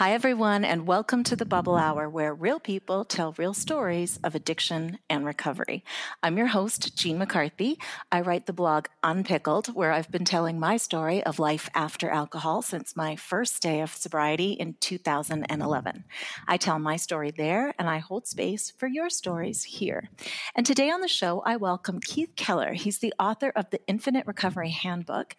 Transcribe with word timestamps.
Hi, 0.00 0.14
everyone, 0.14 0.64
and 0.64 0.86
welcome 0.86 1.22
to 1.24 1.36
the 1.36 1.44
Bubble 1.44 1.76
Hour, 1.76 2.08
where 2.08 2.32
real 2.32 2.58
people 2.58 3.04
tell 3.04 3.34
real 3.36 3.52
stories 3.52 4.18
of 4.24 4.34
addiction 4.34 4.98
and 5.10 5.26
recovery. 5.26 5.84
I'm 6.22 6.38
your 6.38 6.46
host, 6.46 6.96
Jean 6.96 7.18
McCarthy. 7.18 7.78
I 8.10 8.22
write 8.22 8.46
the 8.46 8.54
blog 8.54 8.86
Unpickled, 9.02 9.74
where 9.74 9.92
I've 9.92 10.10
been 10.10 10.24
telling 10.24 10.58
my 10.58 10.78
story 10.78 11.22
of 11.22 11.38
life 11.38 11.68
after 11.74 12.08
alcohol 12.08 12.62
since 12.62 12.96
my 12.96 13.14
first 13.14 13.60
day 13.60 13.82
of 13.82 13.92
sobriety 13.92 14.52
in 14.52 14.76
2011. 14.80 16.04
I 16.48 16.56
tell 16.56 16.78
my 16.78 16.96
story 16.96 17.30
there, 17.30 17.74
and 17.78 17.86
I 17.86 17.98
hold 17.98 18.26
space 18.26 18.70
for 18.70 18.86
your 18.86 19.10
stories 19.10 19.64
here. 19.64 20.08
And 20.54 20.64
today 20.64 20.88
on 20.88 21.02
the 21.02 21.08
show, 21.08 21.40
I 21.44 21.56
welcome 21.56 22.00
Keith 22.00 22.36
Keller. 22.36 22.72
He's 22.72 23.00
the 23.00 23.12
author 23.18 23.52
of 23.54 23.68
the 23.68 23.80
Infinite 23.86 24.26
Recovery 24.26 24.70
Handbook, 24.70 25.36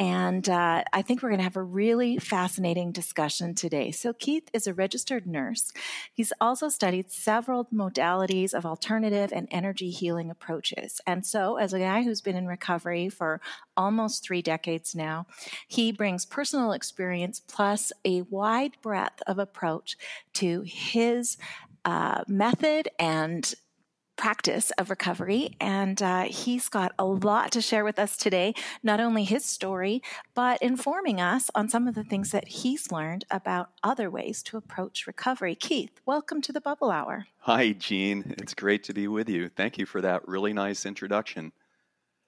and 0.00 0.48
uh, 0.48 0.82
I 0.92 1.02
think 1.02 1.22
we're 1.22 1.28
going 1.28 1.38
to 1.38 1.44
have 1.44 1.56
a 1.56 1.62
really 1.62 2.18
fascinating 2.18 2.90
discussion 2.90 3.54
today. 3.54 3.92
So, 4.00 4.14
Keith 4.14 4.48
is 4.54 4.66
a 4.66 4.72
registered 4.72 5.26
nurse. 5.26 5.74
He's 6.14 6.32
also 6.40 6.70
studied 6.70 7.12
several 7.12 7.66
modalities 7.66 8.54
of 8.54 8.64
alternative 8.64 9.30
and 9.30 9.46
energy 9.50 9.90
healing 9.90 10.30
approaches. 10.30 11.02
And 11.06 11.26
so, 11.26 11.56
as 11.56 11.74
a 11.74 11.80
guy 11.80 12.02
who's 12.02 12.22
been 12.22 12.34
in 12.34 12.46
recovery 12.46 13.10
for 13.10 13.42
almost 13.76 14.24
three 14.24 14.40
decades 14.40 14.94
now, 14.94 15.26
he 15.68 15.92
brings 15.92 16.24
personal 16.24 16.72
experience 16.72 17.40
plus 17.40 17.92
a 18.02 18.22
wide 18.22 18.72
breadth 18.80 19.22
of 19.26 19.38
approach 19.38 19.98
to 20.32 20.62
his 20.62 21.36
uh, 21.84 22.22
method 22.26 22.88
and 22.98 23.54
practice 24.20 24.70
of 24.72 24.90
recovery. 24.90 25.56
And 25.60 26.02
uh, 26.02 26.24
he's 26.24 26.68
got 26.68 26.92
a 26.98 27.06
lot 27.06 27.50
to 27.52 27.62
share 27.62 27.84
with 27.84 27.98
us 27.98 28.18
today, 28.18 28.54
not 28.82 29.00
only 29.00 29.24
his 29.24 29.46
story, 29.46 30.02
but 30.34 30.60
informing 30.60 31.22
us 31.22 31.50
on 31.54 31.70
some 31.70 31.88
of 31.88 31.94
the 31.94 32.04
things 32.04 32.30
that 32.32 32.48
he's 32.48 32.92
learned 32.92 33.24
about 33.30 33.70
other 33.82 34.10
ways 34.10 34.42
to 34.42 34.58
approach 34.58 35.06
recovery. 35.06 35.54
Keith, 35.54 36.02
welcome 36.04 36.42
to 36.42 36.52
the 36.52 36.60
Bubble 36.60 36.90
Hour. 36.90 37.28
Hi, 37.38 37.72
Jean. 37.72 38.34
It's 38.36 38.52
great 38.52 38.84
to 38.84 38.92
be 38.92 39.08
with 39.08 39.30
you. 39.30 39.48
Thank 39.48 39.78
you 39.78 39.86
for 39.86 40.02
that 40.02 40.28
really 40.28 40.52
nice 40.52 40.84
introduction. 40.84 41.52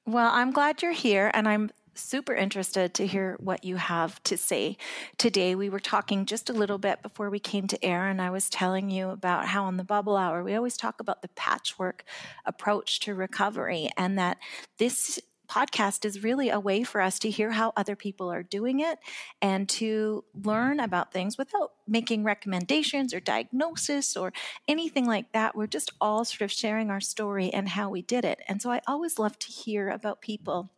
Well, 0.07 0.31
I'm 0.33 0.51
glad 0.51 0.81
you're 0.81 0.93
here, 0.93 1.31
and 1.35 1.47
I'm 1.47 1.71
super 1.95 2.35
interested 2.35 2.95
to 2.95 3.07
hear 3.07 3.37
what 3.41 3.65
you 3.65 3.77
have 3.77 4.23
to 4.25 4.37
say 4.37 4.77
today. 5.19 5.55
We 5.55 5.69
were 5.69 5.81
talking 5.81 6.27
just 6.27 6.51
a 6.51 6.55
little 6.55 6.79
bit 6.79 7.03
before 7.03 7.31
we 7.31 7.39
came 7.39 7.67
to 7.69 7.85
air, 7.85 8.09
and 8.09 8.21
I 8.21 8.31
was 8.31 8.49
telling 8.49 8.91
you 8.91 9.11
about 9.11 9.47
how 9.47 9.65
on 9.65 9.77
the 9.77 9.85
bubble 9.85 10.17
hour 10.17 10.43
we 10.43 10.55
always 10.55 10.77
talk 10.77 11.01
about 11.01 11.23
the 11.23 11.29
patchwork 11.29 12.05
approach 12.45 13.01
to 13.01 13.15
recovery, 13.15 13.91
and 13.97 14.19
that 14.19 14.39
this 14.79 15.21
podcast 15.49 16.07
is 16.07 16.23
really 16.23 16.49
a 16.49 16.59
way 16.59 16.83
for 16.83 17.01
us 17.03 17.19
to 17.19 17.29
hear 17.29 17.51
how 17.51 17.75
other 17.77 17.95
people 17.95 18.33
are 18.33 18.43
doing 18.43 18.81
it 18.81 18.99
and 19.43 19.69
to 19.69 20.25
learn 20.45 20.81
about 20.81 21.13
things 21.13 21.37
without 21.37 21.73
making 21.87 22.25
recommendations 22.25 23.13
or 23.13 23.21
diagnosis 23.21 24.17
or 24.17 24.33
anything 24.67 25.07
like 25.07 25.31
that. 25.33 25.55
We're 25.55 25.67
just 25.67 25.93
all 26.01 26.25
sort 26.25 26.41
of 26.41 26.51
sharing 26.51 26.91
our 26.91 27.03
story 27.03 27.53
and 27.53 27.69
how 27.69 27.91
we 27.91 28.01
did 28.01 28.25
it. 28.25 28.41
And 28.49 28.63
so 28.63 28.71
I 28.71 28.81
always 28.87 29.19
love 29.19 29.39
to 29.41 29.49
hear 29.49 29.91
about 29.91 30.23
people 30.23 30.71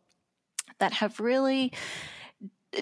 that 0.78 0.94
have 0.94 1.20
really 1.20 1.72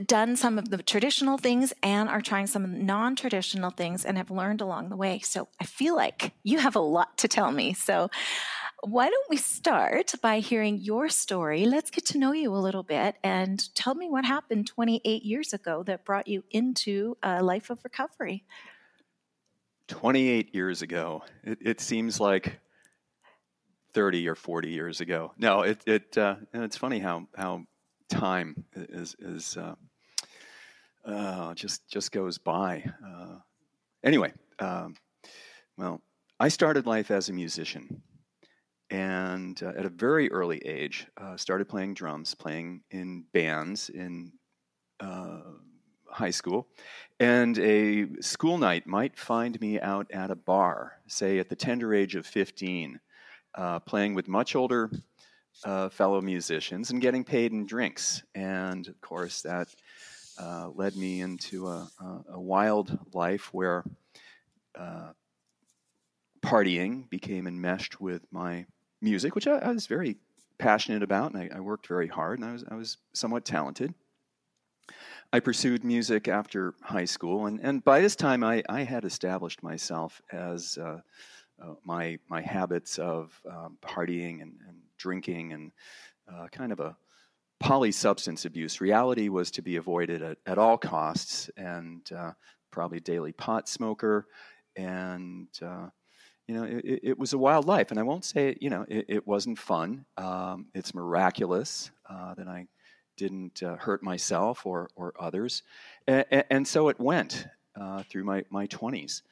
done 0.06 0.36
some 0.36 0.58
of 0.58 0.70
the 0.70 0.82
traditional 0.82 1.38
things 1.38 1.72
and 1.82 2.08
are 2.08 2.20
trying 2.20 2.46
some 2.46 2.86
non 2.86 3.14
traditional 3.16 3.70
things 3.70 4.04
and 4.04 4.16
have 4.16 4.30
learned 4.30 4.60
along 4.60 4.88
the 4.88 4.96
way. 4.96 5.20
So 5.20 5.48
I 5.60 5.64
feel 5.64 5.94
like 5.94 6.32
you 6.42 6.58
have 6.58 6.76
a 6.76 6.80
lot 6.80 7.18
to 7.18 7.28
tell 7.28 7.52
me. 7.52 7.74
So 7.74 8.10
why 8.84 9.08
don't 9.08 9.30
we 9.30 9.36
start 9.36 10.12
by 10.20 10.40
hearing 10.40 10.78
your 10.78 11.08
story? 11.08 11.66
Let's 11.66 11.90
get 11.90 12.04
to 12.06 12.18
know 12.18 12.32
you 12.32 12.52
a 12.54 12.58
little 12.58 12.82
bit 12.82 13.16
and 13.22 13.72
tell 13.74 13.94
me 13.94 14.08
what 14.08 14.24
happened 14.24 14.66
28 14.66 15.22
years 15.22 15.52
ago 15.52 15.82
that 15.84 16.04
brought 16.04 16.26
you 16.26 16.42
into 16.50 17.16
a 17.22 17.42
life 17.42 17.70
of 17.70 17.78
recovery. 17.84 18.44
28 19.86 20.54
years 20.54 20.82
ago. 20.82 21.22
It, 21.44 21.58
it 21.60 21.80
seems 21.80 22.18
like 22.18 22.58
30 23.94 24.28
or 24.28 24.34
40 24.34 24.70
years 24.70 25.00
ago. 25.00 25.32
No, 25.36 25.62
it, 25.62 25.82
it 25.86 26.18
uh, 26.18 26.36
it's 26.52 26.76
funny 26.76 26.98
how, 26.98 27.28
how 27.36 27.64
time 28.12 28.64
is 28.74 29.16
is 29.18 29.56
uh, 29.56 29.74
uh, 31.04 31.54
just 31.54 31.88
just 31.88 32.12
goes 32.12 32.38
by. 32.38 32.84
Uh, 33.04 33.38
anyway, 34.04 34.32
um, 34.58 34.94
well, 35.78 36.00
I 36.38 36.48
started 36.48 36.86
life 36.86 37.10
as 37.10 37.28
a 37.28 37.32
musician, 37.32 38.02
and 38.90 39.60
uh, 39.62 39.72
at 39.76 39.86
a 39.86 39.88
very 39.88 40.30
early 40.30 40.58
age, 40.58 41.06
uh, 41.16 41.36
started 41.36 41.68
playing 41.68 41.94
drums, 41.94 42.34
playing 42.34 42.82
in 42.90 43.24
bands 43.32 43.88
in 43.88 44.32
uh, 45.00 45.40
high 46.06 46.30
school, 46.30 46.68
and 47.18 47.58
a 47.58 48.08
school 48.20 48.58
night 48.58 48.86
might 48.86 49.16
find 49.16 49.58
me 49.60 49.80
out 49.80 50.06
at 50.12 50.30
a 50.30 50.36
bar, 50.36 50.92
say 51.06 51.38
at 51.38 51.48
the 51.48 51.56
tender 51.56 51.94
age 51.94 52.14
of 52.14 52.26
fifteen, 52.26 53.00
playing 53.86 54.14
with 54.14 54.28
much 54.28 54.54
older 54.54 54.90
uh, 55.64 55.88
fellow 55.88 56.20
musicians 56.20 56.90
and 56.90 57.00
getting 57.00 57.24
paid 57.24 57.52
in 57.52 57.66
drinks. 57.66 58.22
And 58.34 58.86
of 58.88 59.00
course, 59.00 59.42
that 59.42 59.68
uh, 60.38 60.70
led 60.74 60.96
me 60.96 61.20
into 61.20 61.68
a, 61.68 61.90
a, 62.32 62.40
wild 62.40 62.98
life 63.12 63.52
where 63.52 63.84
uh, 64.74 65.12
partying 66.42 67.08
became 67.10 67.46
enmeshed 67.46 68.00
with 68.00 68.22
my 68.32 68.66
music, 69.00 69.34
which 69.34 69.46
I, 69.46 69.58
I 69.58 69.72
was 69.72 69.86
very 69.86 70.16
passionate 70.58 71.02
about, 71.02 71.34
and 71.34 71.42
I, 71.42 71.56
I, 71.56 71.60
worked 71.60 71.86
very 71.86 72.08
hard, 72.08 72.38
and 72.38 72.48
I 72.48 72.52
was, 72.52 72.64
I 72.70 72.74
was 72.74 72.96
somewhat 73.12 73.44
talented. 73.44 73.92
I 75.32 75.40
pursued 75.40 75.84
music 75.84 76.28
after 76.28 76.74
high 76.82 77.04
school, 77.04 77.46
and, 77.46 77.60
and 77.60 77.84
by 77.84 78.00
this 78.00 78.16
time 78.16 78.42
I, 78.42 78.62
I 78.68 78.82
had 78.82 79.04
established 79.04 79.62
myself 79.62 80.20
as 80.32 80.78
uh, 80.78 81.00
uh, 81.62 81.74
my 81.84 82.18
my 82.28 82.40
habits 82.40 82.98
of 82.98 83.40
um, 83.48 83.78
partying 83.82 84.42
and, 84.42 84.54
and, 84.66 84.81
drinking 85.02 85.52
and 85.52 85.72
uh, 86.32 86.46
kind 86.48 86.72
of 86.72 86.80
a 86.80 86.96
polysubstance 87.62 88.44
abuse. 88.46 88.80
Reality 88.80 89.28
was 89.28 89.50
to 89.52 89.62
be 89.62 89.76
avoided 89.76 90.22
at, 90.22 90.38
at 90.46 90.58
all 90.58 90.78
costs, 90.78 91.50
and 91.56 92.00
uh, 92.12 92.32
probably 92.70 93.00
daily 93.00 93.32
pot 93.32 93.68
smoker, 93.68 94.26
and 94.76 95.48
uh, 95.60 95.88
you 96.46 96.54
know 96.54 96.64
it, 96.64 97.00
it, 97.02 97.18
was 97.18 97.32
a 97.32 97.38
wild 97.38 97.66
life. 97.66 97.90
And 97.90 97.98
I 97.98 98.04
won't 98.04 98.24
say 98.24 98.56
you 98.60 98.70
know 98.70 98.86
it, 98.88 99.06
it 99.08 99.26
wasn't 99.26 99.58
fun. 99.58 100.04
Um, 100.16 100.66
it's 100.74 100.94
miraculous 100.94 101.90
uh, 102.08 102.34
that 102.34 102.48
I 102.48 102.66
didn't 103.16 103.62
uh, 103.62 103.76
hurt 103.76 104.02
myself 104.02 104.64
or 104.64 104.88
or 104.96 105.12
others, 105.18 105.62
and, 106.06 106.44
and 106.50 106.68
so 106.68 106.88
it 106.88 106.98
went 107.00 107.46
through 108.08 108.24
my 108.24 108.44
my 108.50 108.66
twenties. 108.66 109.22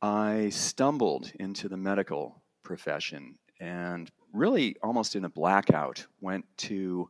I 0.00 0.50
stumbled 0.50 1.32
into 1.40 1.68
the 1.68 1.76
medical 1.76 2.40
profession 2.62 3.38
and 3.60 4.10
really 4.32 4.76
almost 4.82 5.16
in 5.16 5.24
a 5.24 5.28
blackout 5.28 6.06
went 6.20 6.44
to 6.58 7.08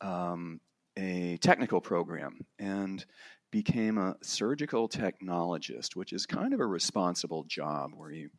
um, 0.00 0.60
a 0.96 1.36
technical 1.38 1.80
program 1.80 2.40
and 2.58 3.04
became 3.50 3.98
a 3.98 4.16
surgical 4.22 4.88
technologist, 4.88 5.96
which 5.96 6.12
is 6.12 6.24
kind 6.24 6.54
of 6.54 6.60
a 6.60 6.66
responsible 6.66 7.44
job 7.44 7.90
where 7.94 8.10
you 8.10 8.30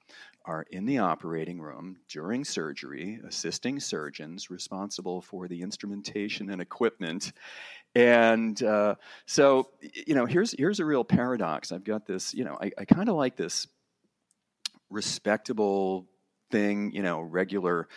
are 0.45 0.66
in 0.72 0.86
the 0.86 0.98
operating 0.98 1.60
room 1.60 1.98
during 2.10 2.44
surgery, 2.44 3.19
assisting 3.28 3.80
surgeons, 3.80 4.50
responsible 4.50 5.22
for 5.22 5.48
the 5.48 5.62
instrumentation 5.62 6.50
and 6.50 6.62
equipment. 6.62 7.34
And 7.94 8.62
uh, 8.63 8.95
so, 9.25 9.69
you 10.07 10.16
know, 10.16 10.25
here's 10.25 10.56
here's 10.57 10.80
a 10.80 10.86
real 10.86 11.04
paradox. 11.04 11.72
I've 11.72 11.84
got 11.84 12.06
this, 12.07 12.34
you 12.34 12.45
know, 12.45 12.57
I, 12.62 12.72
I 12.77 12.86
kind 12.86 13.10
of 13.10 13.16
like 13.16 13.36
this 13.36 13.68
respectable 14.89 16.07
thing, 16.51 16.92
you 16.94 17.01
know, 17.01 17.19
regular 17.19 17.88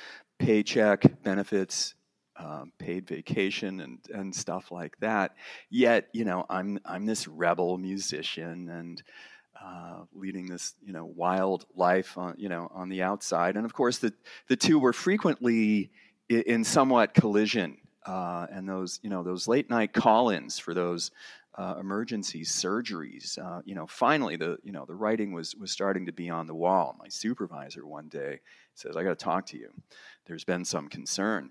paycheck, 0.44 1.22
benefits, 1.22 1.94
um, 2.36 2.72
paid 2.78 3.06
vacation, 3.06 3.80
and 3.80 3.98
and 4.12 4.34
stuff 4.34 4.70
like 4.70 4.94
that. 5.00 5.34
Yet, 5.70 6.08
you 6.12 6.24
know, 6.24 6.44
I'm 6.48 6.78
I'm 6.84 7.06
this 7.06 7.26
rebel 7.28 7.78
musician 7.78 8.68
and. 8.68 9.02
Uh, 9.64 10.02
leading 10.12 10.46
this, 10.46 10.74
you 10.84 10.92
know, 10.92 11.06
wild 11.16 11.64
life 11.76 12.18
on, 12.18 12.34
you 12.36 12.48
know, 12.48 12.68
on 12.74 12.88
the 12.88 13.02
outside, 13.02 13.56
and 13.56 13.64
of 13.64 13.72
course, 13.72 13.98
the 13.98 14.12
the 14.48 14.56
two 14.56 14.80
were 14.80 14.92
frequently 14.92 15.90
in, 16.28 16.64
somewhat 16.64 17.14
collision, 17.14 17.78
uh, 18.04 18.46
and 18.50 18.68
those, 18.68 18.98
you 19.02 19.08
know, 19.08 19.22
those 19.22 19.46
late 19.46 19.70
night 19.70 19.92
call-ins 19.92 20.58
for 20.58 20.74
those 20.74 21.12
uh, 21.56 21.76
emergency 21.78 22.44
surgeries. 22.44 23.38
Uh, 23.38 23.62
you 23.64 23.74
know, 23.74 23.86
finally 23.86 24.36
the 24.36 24.58
you 24.62 24.72
know 24.72 24.84
the 24.84 24.94
writing 24.94 25.32
was 25.32 25.54
was 25.54 25.70
starting 25.70 26.06
to 26.06 26.12
be 26.12 26.30
on 26.30 26.46
the 26.46 26.54
wall. 26.54 26.96
My 26.98 27.08
supervisor 27.08 27.86
one 27.86 28.08
day 28.08 28.40
says, 28.74 28.96
"I 28.96 29.02
got 29.02 29.18
to 29.18 29.24
talk 29.24 29.46
to 29.46 29.58
you. 29.58 29.70
There's 30.26 30.44
been 30.44 30.64
some 30.64 30.88
concern." 30.88 31.50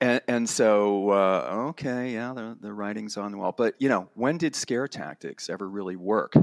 And, 0.00 0.20
and 0.28 0.48
so, 0.48 1.10
uh, 1.10 1.66
okay, 1.70 2.12
yeah, 2.12 2.32
the, 2.34 2.56
the 2.60 2.72
writing's 2.72 3.16
on 3.16 3.32
the 3.32 3.38
wall. 3.38 3.54
But, 3.56 3.74
you 3.78 3.88
know, 3.88 4.08
when 4.14 4.36
did 4.36 4.54
scare 4.54 4.86
tactics 4.88 5.48
ever 5.48 5.68
really 5.68 5.96
work 5.96 6.34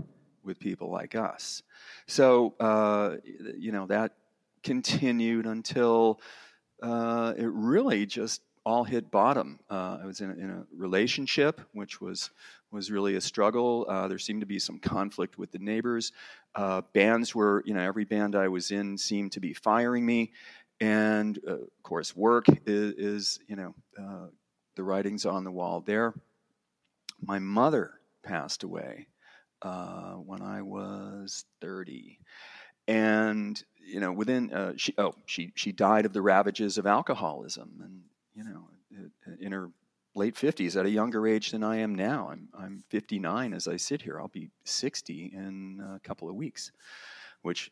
with 0.44 0.60
people 0.60 0.90
like 0.90 1.16
us? 1.16 1.62
So, 2.08 2.56
uh, 2.60 3.18
you 3.58 3.72
know, 3.72 3.86
that 3.88 4.14
continued 4.64 5.46
until 5.46 6.20
uh, 6.82 7.34
it 7.38 7.50
really 7.52 8.06
just 8.06 8.42
all 8.66 8.84
hit 8.84 9.10
bottom. 9.10 9.60
Uh, 9.70 10.00
I 10.02 10.06
was 10.06 10.22
in 10.22 10.30
a, 10.30 10.34
in 10.34 10.50
a, 10.50 10.66
relationship, 10.76 11.62
which 11.74 12.00
was 12.00 12.30
was 12.72 12.92
really 12.92 13.16
a 13.16 13.22
struggle. 13.22 13.86
Uh, 13.90 14.08
there 14.08 14.20
seemed 14.20 14.42
to 14.42 14.48
be 14.48 14.60
some 14.60 14.80
conflict 14.80 15.38
with 15.38 15.52
the 15.52 15.60
neighbors. 15.60 16.12
Uh, 16.56 16.82
bands 16.94 17.36
were, 17.36 17.64
you 17.66 17.74
know, 17.74 17.82
every 17.82 18.06
band 18.06 18.36
I 18.36 18.48
was 18.48 18.72
in 18.72 18.98
seemed 18.98 19.34
to 19.34 19.40
be 19.40 19.54
firing 19.54 20.06
me, 20.06 20.32
and 20.80 21.38
uh, 21.48 21.54
of 21.54 21.84
course, 21.84 22.16
work 22.16 22.46
is, 22.66 22.94
is 22.94 23.40
you 23.48 23.56
know, 23.56 23.76
uh, 24.00 24.28
the 24.76 24.84
writings 24.84 25.26
on 25.26 25.44
the 25.44 25.52
wall 25.52 25.82
there. 25.82 26.14
My 27.22 27.40
mother 27.40 28.00
passed 28.24 28.64
away 28.64 29.08
uh, 29.62 30.14
when 30.14 30.42
I 30.42 30.62
was 30.62 31.46
thirty, 31.62 32.20
and 32.88 33.62
you 33.80 34.00
know, 34.00 34.12
within 34.12 34.76
she 34.78 34.94
oh 34.98 35.16
she 35.26 35.52
she 35.56 35.72
died 35.72 36.06
of 36.06 36.14
the 36.14 36.22
ravages 36.22 36.78
of 36.78 36.86
alcoholism 36.86 37.80
and 37.84 38.02
you 38.36 38.44
know, 38.44 38.68
in 39.40 39.52
her 39.52 39.70
late 40.16 40.36
50s 40.36 40.78
at 40.78 40.86
a 40.86 40.90
younger 40.90 41.26
age 41.28 41.52
than 41.52 41.64
I 41.64 41.78
am 41.78 41.96
now. 41.96 42.30
I'm, 42.32 42.50
I'm 42.58 42.84
59 42.90 43.54
as 43.54 43.68
I 43.68 43.78
sit 43.78 44.02
here. 44.02 44.20
I'll 44.20 44.28
be 44.28 44.50
60 44.66 45.32
in 45.34 45.82
a 45.96 46.00
couple 46.00 46.30
of 46.30 46.36
weeks, 46.36 46.72
which 47.42 47.72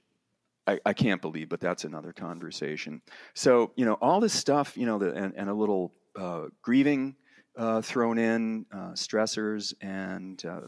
I, 0.66 0.80
I 0.86 0.94
can't 0.94 1.22
believe, 1.22 1.50
but 1.50 1.60
that's 1.60 1.84
another 1.84 2.14
conversation. 2.14 3.02
So, 3.34 3.72
you 3.76 3.86
know, 3.86 3.96
all 3.96 4.20
this 4.20 4.34
stuff, 4.34 4.78
you 4.78 4.86
know, 4.86 5.00
the, 5.00 5.14
and, 5.14 5.34
and 5.36 5.50
a 5.50 5.54
little 5.54 5.94
uh, 6.16 6.46
grieving 6.62 7.16
uh, 7.58 7.82
thrown 7.82 8.18
in, 8.18 8.66
uh, 8.72 8.92
stressors, 8.92 9.74
and 9.82 10.44
uh, 10.46 10.62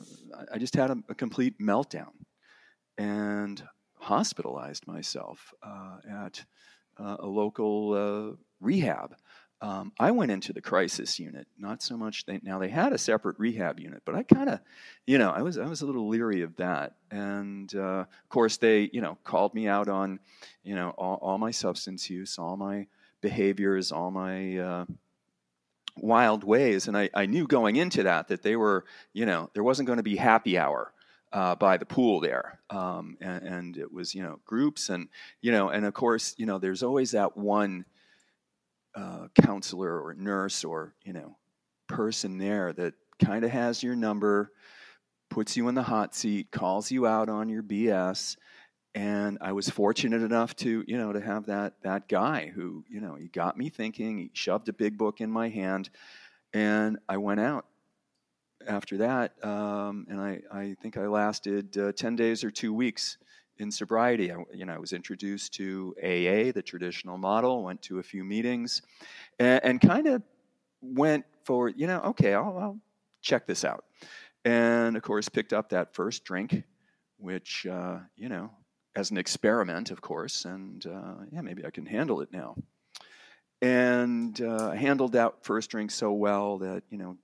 I 0.52 0.58
just 0.58 0.76
had 0.76 0.90
a, 0.90 0.98
a, 1.10 1.16
complete 1.16 1.58
meltdown 1.60 2.12
and 2.98 3.64
hospitalized 3.98 4.88
myself 4.88 5.54
uh, 5.64 5.98
at 6.26 6.44
uh, 6.98 7.18
a 7.20 7.26
local 7.26 8.38
rehab 8.60 9.16
um, 9.62 9.92
I 10.00 10.10
went 10.10 10.32
into 10.32 10.54
the 10.54 10.62
crisis 10.62 11.20
unit, 11.20 11.48
not 11.58 11.84
so 11.84 11.96
much. 11.96 12.26
They, 12.26 12.40
now 12.42 12.58
they 12.58 12.70
had 12.70 12.94
a 12.94 12.98
separate 12.98 13.38
rehab 13.38 13.80
unit, 13.80 14.02
but 14.06 14.16
I 14.16 14.24
kind 14.24 14.50
of, 14.50 14.60
you 15.06 15.20
know, 15.20 15.30
I 15.30 15.44
was 15.44 15.60
I 15.60 15.66
was 15.66 15.82
a 15.82 15.86
little 15.86 16.08
leery 16.08 16.42
of 16.42 16.56
that. 16.56 16.96
And 17.12 17.74
uh, 17.76 18.06
of 18.06 18.30
course, 18.30 18.58
they, 18.58 18.90
you 18.92 19.02
know, 19.02 19.20
called 19.24 19.54
me 19.54 19.68
out 19.68 19.88
on, 19.88 20.20
you 20.64 20.74
know, 20.74 20.90
all, 20.98 21.20
all 21.22 21.38
my 21.38 21.52
substance 21.52 22.10
use, 22.10 22.40
all 22.40 22.58
my 22.58 22.88
behaviors, 23.22 23.92
all 23.92 24.10
my 24.10 24.58
uh, 24.58 24.86
wild 25.96 26.44
ways. 26.44 26.88
And 26.88 26.98
I, 26.98 27.12
I 27.14 27.28
knew 27.28 27.46
going 27.46 27.76
into 27.76 28.04
that 28.04 28.30
that 28.30 28.42
they 28.42 28.56
were, 28.56 28.86
you 29.14 29.28
know, 29.28 29.52
there 29.54 29.64
wasn't 29.64 29.86
going 29.86 29.98
to 29.98 30.04
be 30.04 30.16
happy 30.16 30.58
hour. 30.58 30.92
Uh, 31.34 31.56
by 31.56 31.78
the 31.78 31.86
pool 31.86 32.20
there, 32.20 32.60
um, 32.70 33.16
and, 33.22 33.48
and 33.48 33.78
it 33.78 33.90
was 33.94 34.14
you 34.14 34.22
know 34.22 34.42
groups 34.44 34.90
and 34.90 35.08
you 35.40 35.50
know 35.50 35.70
and 35.70 35.86
of 35.86 35.94
course 35.94 36.36
you 36.38 36.46
know 36.46 36.58
there's 36.58 36.84
always 36.84 37.12
that 37.12 37.38
one 37.38 37.86
counselor 39.42 40.00
or 40.02 40.14
nurse 40.14 40.64
or 40.64 40.94
you 41.04 41.14
know 41.14 41.38
person 41.88 42.38
there 42.38 42.74
that 42.74 42.94
kind 43.24 43.46
of 43.46 43.52
has 43.52 43.84
your 43.84 43.96
number, 43.96 44.52
puts 45.30 45.56
you 45.56 45.68
in 45.68 45.76
the 45.76 45.84
hot 45.84 46.16
seat, 46.16 46.52
calls 46.52 46.92
you 46.92 47.06
out 47.06 47.30
on 47.30 47.50
your 47.50 47.64
BS. 47.64 48.38
And 48.94 49.38
I 49.40 49.54
was 49.54 49.70
fortunate 49.70 50.22
enough 50.22 50.56
to, 50.58 50.84
you 50.86 50.98
know, 50.98 51.14
to 51.14 51.22
have 51.22 51.46
that 51.46 51.76
that 51.84 52.10
guy 52.10 52.52
who, 52.54 52.84
you 52.90 53.00
know, 53.00 53.16
he 53.16 53.30
got 53.30 53.58
me 53.58 53.70
thinking. 53.70 54.18
He 54.18 54.32
shoved 54.34 54.68
a 54.68 54.74
big 54.74 54.98
book 54.98 55.22
in 55.22 55.32
my 55.32 55.48
hand, 55.48 55.90
and 56.54 57.00
I 57.08 57.16
went 57.16 57.40
out 57.40 57.66
after 58.68 58.98
that. 58.98 59.34
Um, 59.46 60.08
and 60.10 60.20
I, 60.20 60.42
I 60.52 60.76
think 60.82 60.98
I 60.98 61.08
lasted 61.08 61.78
uh, 61.78 61.94
ten 61.94 62.18
days 62.18 62.44
or 62.44 62.52
two 62.52 62.74
weeks 62.74 63.18
in 63.62 63.72
sobriety. 63.72 64.32
I, 64.32 64.38
you 64.54 64.66
know, 64.66 64.74
I 64.74 64.80
was 64.80 64.92
introduced 64.92 65.54
to 65.54 65.96
AA, 66.02 66.52
the 66.52 66.64
traditional 66.66 67.18
model, 67.18 67.64
went 67.64 67.82
to 67.84 68.00
a 68.00 68.04
few 68.04 68.24
meetings, 68.24 68.82
and, 69.40 69.64
and 69.64 69.82
kind 69.82 70.08
of 70.08 70.24
went 70.82 71.26
for, 71.46 71.70
you 71.70 71.88
know, 71.88 72.02
okay, 72.02 72.34
I'll, 72.34 72.58
I'll, 72.58 72.80
check 73.24 73.46
this 73.46 73.64
out. 73.64 73.86
And 74.46 74.98
of 74.98 75.04
course, 75.04 75.30
picked 75.30 75.54
up 75.54 75.70
that 75.70 75.94
first 75.94 76.24
drink, 76.24 76.64
which, 77.18 77.68
uh, 77.68 78.00
you 78.18 78.30
know, 78.30 78.50
as 78.96 79.12
an 79.12 79.18
experiment, 79.20 79.92
of 79.92 80.02
course, 80.02 80.46
and 80.46 80.84
uh, 80.88 81.18
yeah, 81.32 81.42
maybe 81.42 81.64
I 81.64 81.70
can 81.70 81.86
handle 81.86 82.22
it 82.22 82.30
now. 82.34 82.56
And 83.62 84.42
uh, 84.42 84.70
I 84.70 84.76
handled 84.76 85.12
that 85.12 85.44
first 85.44 85.70
drink 85.70 85.92
so 85.92 86.12
well 86.14 86.58
that, 86.58 86.82
you 86.90 86.98
know, 86.98 87.16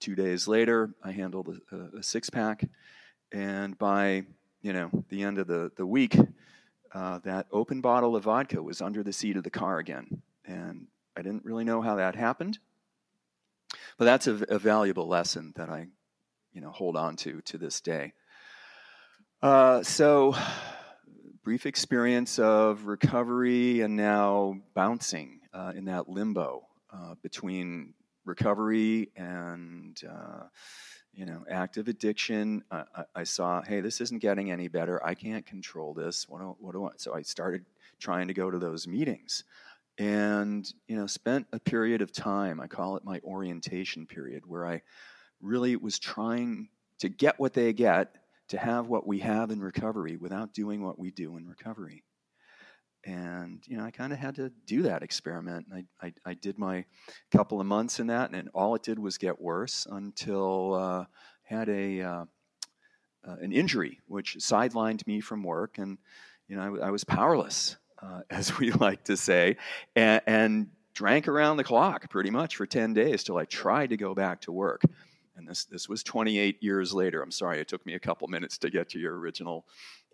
two 0.00 0.16
days 0.16 0.48
later, 0.48 0.92
I 1.04 1.12
handled 1.12 1.56
a, 1.70 1.98
a 1.98 2.02
six 2.02 2.28
pack. 2.28 2.64
And 3.30 3.78
by 3.78 4.24
you 4.62 4.72
know, 4.72 4.90
the 5.08 5.22
end 5.22 5.38
of 5.38 5.46
the, 5.46 5.70
the 5.76 5.86
week, 5.86 6.16
uh, 6.94 7.18
that 7.24 7.46
open 7.52 7.80
bottle 7.80 8.16
of 8.16 8.24
vodka 8.24 8.62
was 8.62 8.80
under 8.80 9.02
the 9.02 9.12
seat 9.12 9.36
of 9.36 9.44
the 9.44 9.50
car 9.50 9.78
again. 9.78 10.22
And 10.44 10.86
I 11.16 11.22
didn't 11.22 11.44
really 11.44 11.64
know 11.64 11.82
how 11.82 11.96
that 11.96 12.14
happened. 12.14 12.58
But 13.98 14.04
that's 14.04 14.26
a, 14.26 14.44
a 14.48 14.58
valuable 14.58 15.08
lesson 15.08 15.52
that 15.56 15.68
I, 15.68 15.88
you 16.52 16.60
know, 16.60 16.70
hold 16.70 16.96
on 16.96 17.16
to 17.16 17.40
to 17.42 17.58
this 17.58 17.80
day. 17.80 18.12
Uh, 19.42 19.82
so, 19.82 20.36
brief 21.42 21.66
experience 21.66 22.38
of 22.38 22.86
recovery 22.86 23.80
and 23.80 23.96
now 23.96 24.56
bouncing 24.74 25.40
uh, 25.52 25.72
in 25.74 25.86
that 25.86 26.08
limbo 26.08 26.66
uh, 26.92 27.14
between 27.22 27.94
recovery 28.24 29.10
and 29.16 30.00
uh, 30.08 30.44
you 31.14 31.26
know, 31.26 31.44
active 31.50 31.88
addiction. 31.88 32.64
I, 32.70 32.84
I, 33.14 33.24
saw, 33.24 33.62
hey, 33.62 33.80
this 33.80 34.00
isn't 34.00 34.20
getting 34.20 34.50
any 34.50 34.68
better. 34.68 35.04
I 35.04 35.14
can't 35.14 35.44
control 35.44 35.92
this. 35.94 36.28
What 36.28 36.40
do, 36.40 36.56
what 36.58 36.72
do 36.72 36.86
I? 36.86 36.90
So 36.96 37.14
I 37.14 37.22
started 37.22 37.64
trying 37.98 38.28
to 38.28 38.34
go 38.34 38.50
to 38.50 38.58
those 38.58 38.86
meetings, 38.86 39.44
and 39.98 40.72
you 40.88 40.96
know, 40.96 41.06
spent 41.06 41.46
a 41.52 41.60
period 41.60 42.02
of 42.02 42.12
time. 42.12 42.60
I 42.60 42.66
call 42.66 42.96
it 42.96 43.04
my 43.04 43.20
orientation 43.24 44.06
period, 44.06 44.44
where 44.46 44.66
I 44.66 44.82
really 45.40 45.76
was 45.76 45.98
trying 45.98 46.68
to 47.00 47.08
get 47.08 47.38
what 47.38 47.52
they 47.52 47.72
get, 47.72 48.16
to 48.48 48.58
have 48.58 48.86
what 48.86 49.06
we 49.06 49.18
have 49.20 49.50
in 49.50 49.60
recovery, 49.60 50.16
without 50.16 50.54
doing 50.54 50.82
what 50.82 50.98
we 50.98 51.10
do 51.10 51.36
in 51.36 51.46
recovery 51.46 52.02
and 53.04 53.62
you 53.66 53.76
know 53.76 53.84
i 53.84 53.90
kind 53.90 54.12
of 54.12 54.18
had 54.18 54.34
to 54.34 54.50
do 54.66 54.82
that 54.82 55.02
experiment 55.02 55.66
I, 55.72 55.84
I, 56.00 56.12
I, 56.24 56.34
did 56.34 56.58
my 56.58 56.84
couple 57.30 57.60
of 57.60 57.66
months 57.66 57.98
in 58.00 58.06
that 58.08 58.30
and 58.32 58.48
all 58.54 58.74
it 58.74 58.82
did 58.82 58.98
was 58.98 59.18
get 59.18 59.40
worse 59.40 59.86
until 59.90 60.74
uh, 60.74 61.04
had 61.42 61.68
a 61.68 62.00
uh, 62.02 62.24
uh, 63.26 63.36
an 63.40 63.52
injury 63.52 64.00
which 64.06 64.36
sidelined 64.38 65.06
me 65.06 65.20
from 65.20 65.42
work 65.42 65.78
and 65.78 65.98
you 66.48 66.56
know 66.56 66.76
i, 66.76 66.86
I 66.86 66.90
was 66.90 67.04
powerless 67.04 67.76
uh, 68.00 68.20
as 68.30 68.58
we 68.58 68.70
like 68.72 69.04
to 69.04 69.16
say 69.16 69.56
and, 69.96 70.20
and, 70.26 70.66
drank 70.94 71.26
around 71.26 71.56
the 71.56 71.64
clock 71.64 72.10
pretty 72.10 72.28
much 72.28 72.56
for 72.56 72.66
10 72.66 72.92
days 72.92 73.24
till 73.24 73.38
i 73.38 73.46
tried 73.46 73.88
to 73.88 73.96
go 73.96 74.14
back 74.14 74.42
to 74.42 74.52
work 74.52 74.82
and 75.36 75.48
this, 75.48 75.64
this 75.64 75.88
was 75.88 76.02
28 76.02 76.62
years 76.62 76.92
later 76.92 77.22
i'm 77.22 77.30
sorry 77.30 77.58
it 77.58 77.66
took 77.66 77.84
me 77.86 77.94
a 77.94 77.98
couple 77.98 78.28
minutes 78.28 78.58
to 78.58 78.68
get 78.68 78.90
to 78.90 78.98
your 78.98 79.18
original 79.18 79.64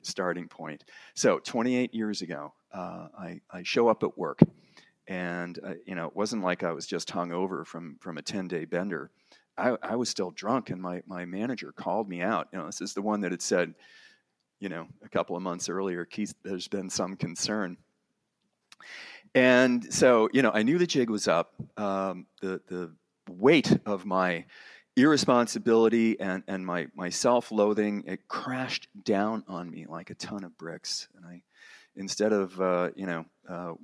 starting 0.03 0.49
point. 0.49 0.85
So 1.15 1.39
28 1.39 1.95
years 1.95 2.23
ago, 2.23 2.53
uh, 2.73 3.09
I, 3.19 3.41
I, 3.51 3.63
show 3.63 3.89
up 3.89 4.03
at 4.03 4.17
work, 4.19 4.41
and 5.07 5.59
uh, 5.65 5.75
you 5.87 5.95
know 5.95 6.07
it 6.07 6.17
wasn't 6.17 6.43
like 6.43 6.63
I 6.63 6.73
was 6.73 6.87
just 6.87 7.11
hung 7.11 7.33
over 7.33 7.65
from 7.65 7.97
from 8.01 8.19
a 8.19 8.23
10 8.23 8.49
day 8.49 8.65
bender. 8.65 9.11
I, 9.57 9.77
I, 9.83 9.97
was 9.97 10.09
still 10.09 10.31
drunk, 10.31 10.71
and 10.71 10.81
my 10.81 11.03
my 11.07 11.25
manager 11.25 11.73
called 11.73 12.09
me 12.09 12.23
out. 12.23 12.49
You 12.53 12.59
know, 12.59 12.67
this 12.67 12.81
is 12.81 12.95
the 12.95 13.03
one 13.03 13.21
that 13.23 13.33
had 13.33 13.43
said, 13.43 13.75
you 14.61 14.69
know, 14.69 14.87
a 15.03 15.09
couple 15.09 15.37
of 15.37 15.43
months 15.43 15.69
earlier, 15.69 16.05
Keith, 16.05 16.35
there's 16.45 16.69
been 16.69 16.91
some 16.91 17.17
concern. 17.17 17.77
And 19.35 19.93
so, 19.93 20.29
you 20.33 20.43
know, 20.43 20.51
I 20.53 20.63
knew 20.63 20.79
the 20.79 20.87
jig 20.87 21.11
was 21.11 21.29
up. 21.29 21.55
Um, 21.77 22.27
the 22.41 22.61
the 22.69 22.93
weight 23.29 23.79
of 23.85 24.07
my 24.07 24.45
irresponsibility 24.99 26.19
and, 26.19 26.43
and 26.49 26.67
my, 26.67 26.89
my 26.95 27.09
self-loathing 27.09 28.05
it 28.07 28.27
crashed 28.27 28.89
down 29.05 29.45
on 29.47 29.71
me 29.71 29.87
like 29.87 30.11
a 30.11 30.15
ton 30.15 30.43
of 30.43 30.59
bricks 30.59 31.09
and 31.17 31.25
i 31.25 31.41
instead 31.99 32.33
of 32.33 32.59
uh, 32.61 32.91
you 32.97 33.07
know 33.07 33.25
uh, 33.49 33.75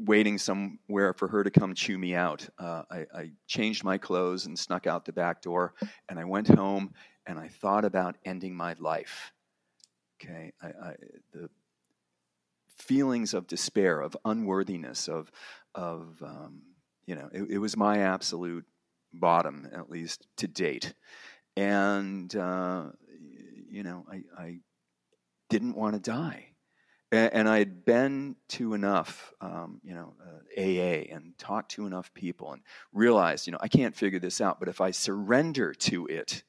waiting 0.00 0.38
somewhere 0.38 1.12
for 1.12 1.26
her 1.26 1.42
to 1.42 1.50
come 1.50 1.74
chew 1.74 1.98
me 1.98 2.14
out 2.14 2.48
uh, 2.58 2.82
I, 2.90 3.06
I, 3.12 3.30
changed 3.48 3.82
my 3.82 3.98
clothes 3.98 4.46
and 4.46 4.56
snuck 4.56 4.86
out 4.86 5.04
the 5.04 5.12
back 5.12 5.42
door 5.42 5.74
and 6.08 6.20
i 6.20 6.24
went 6.24 6.46
home 6.46 6.94
and 7.26 7.36
i 7.36 7.48
thought 7.48 7.84
about 7.84 8.16
ending 8.24 8.54
my 8.54 8.76
life 8.78 9.32
okay 10.20 10.52
I, 10.62 10.66
I, 10.68 10.94
the 11.32 11.50
feelings 12.76 13.34
of 13.34 13.48
despair 13.48 14.00
of 14.00 14.16
unworthiness 14.24 15.08
of, 15.08 15.32
of 15.74 16.22
um, 16.22 16.62
you 17.06 17.16
know 17.16 17.28
it, 17.32 17.50
it 17.50 17.58
was 17.58 17.76
my 17.76 17.98
absolute 17.98 18.64
bottom, 19.12 19.68
at 19.72 19.90
least 19.90 20.26
to 20.38 20.48
date. 20.48 20.94
And, 21.56 22.34
uh, 22.34 22.86
you 23.68 23.82
know, 23.82 24.06
I, 24.10 24.22
I 24.36 24.58
didn't 25.50 25.76
want 25.76 25.94
to 25.94 26.00
die. 26.00 26.46
And, 27.10 27.48
I 27.48 27.58
had 27.58 27.86
been 27.86 28.36
to 28.48 28.74
enough, 28.74 29.32
um, 29.40 29.80
you 29.82 29.94
know, 29.94 30.12
uh, 30.22 30.60
AA 30.60 31.14
and 31.14 31.32
talked 31.38 31.70
to 31.72 31.86
enough 31.86 32.12
people 32.12 32.52
and 32.52 32.60
realized, 32.92 33.46
you 33.46 33.52
know, 33.52 33.58
I 33.62 33.68
can't 33.68 33.96
figure 33.96 34.18
this 34.18 34.42
out, 34.42 34.60
but 34.60 34.68
if 34.68 34.82
I 34.82 34.90
surrender 34.90 35.72
to 35.72 36.06
it, 36.06 36.42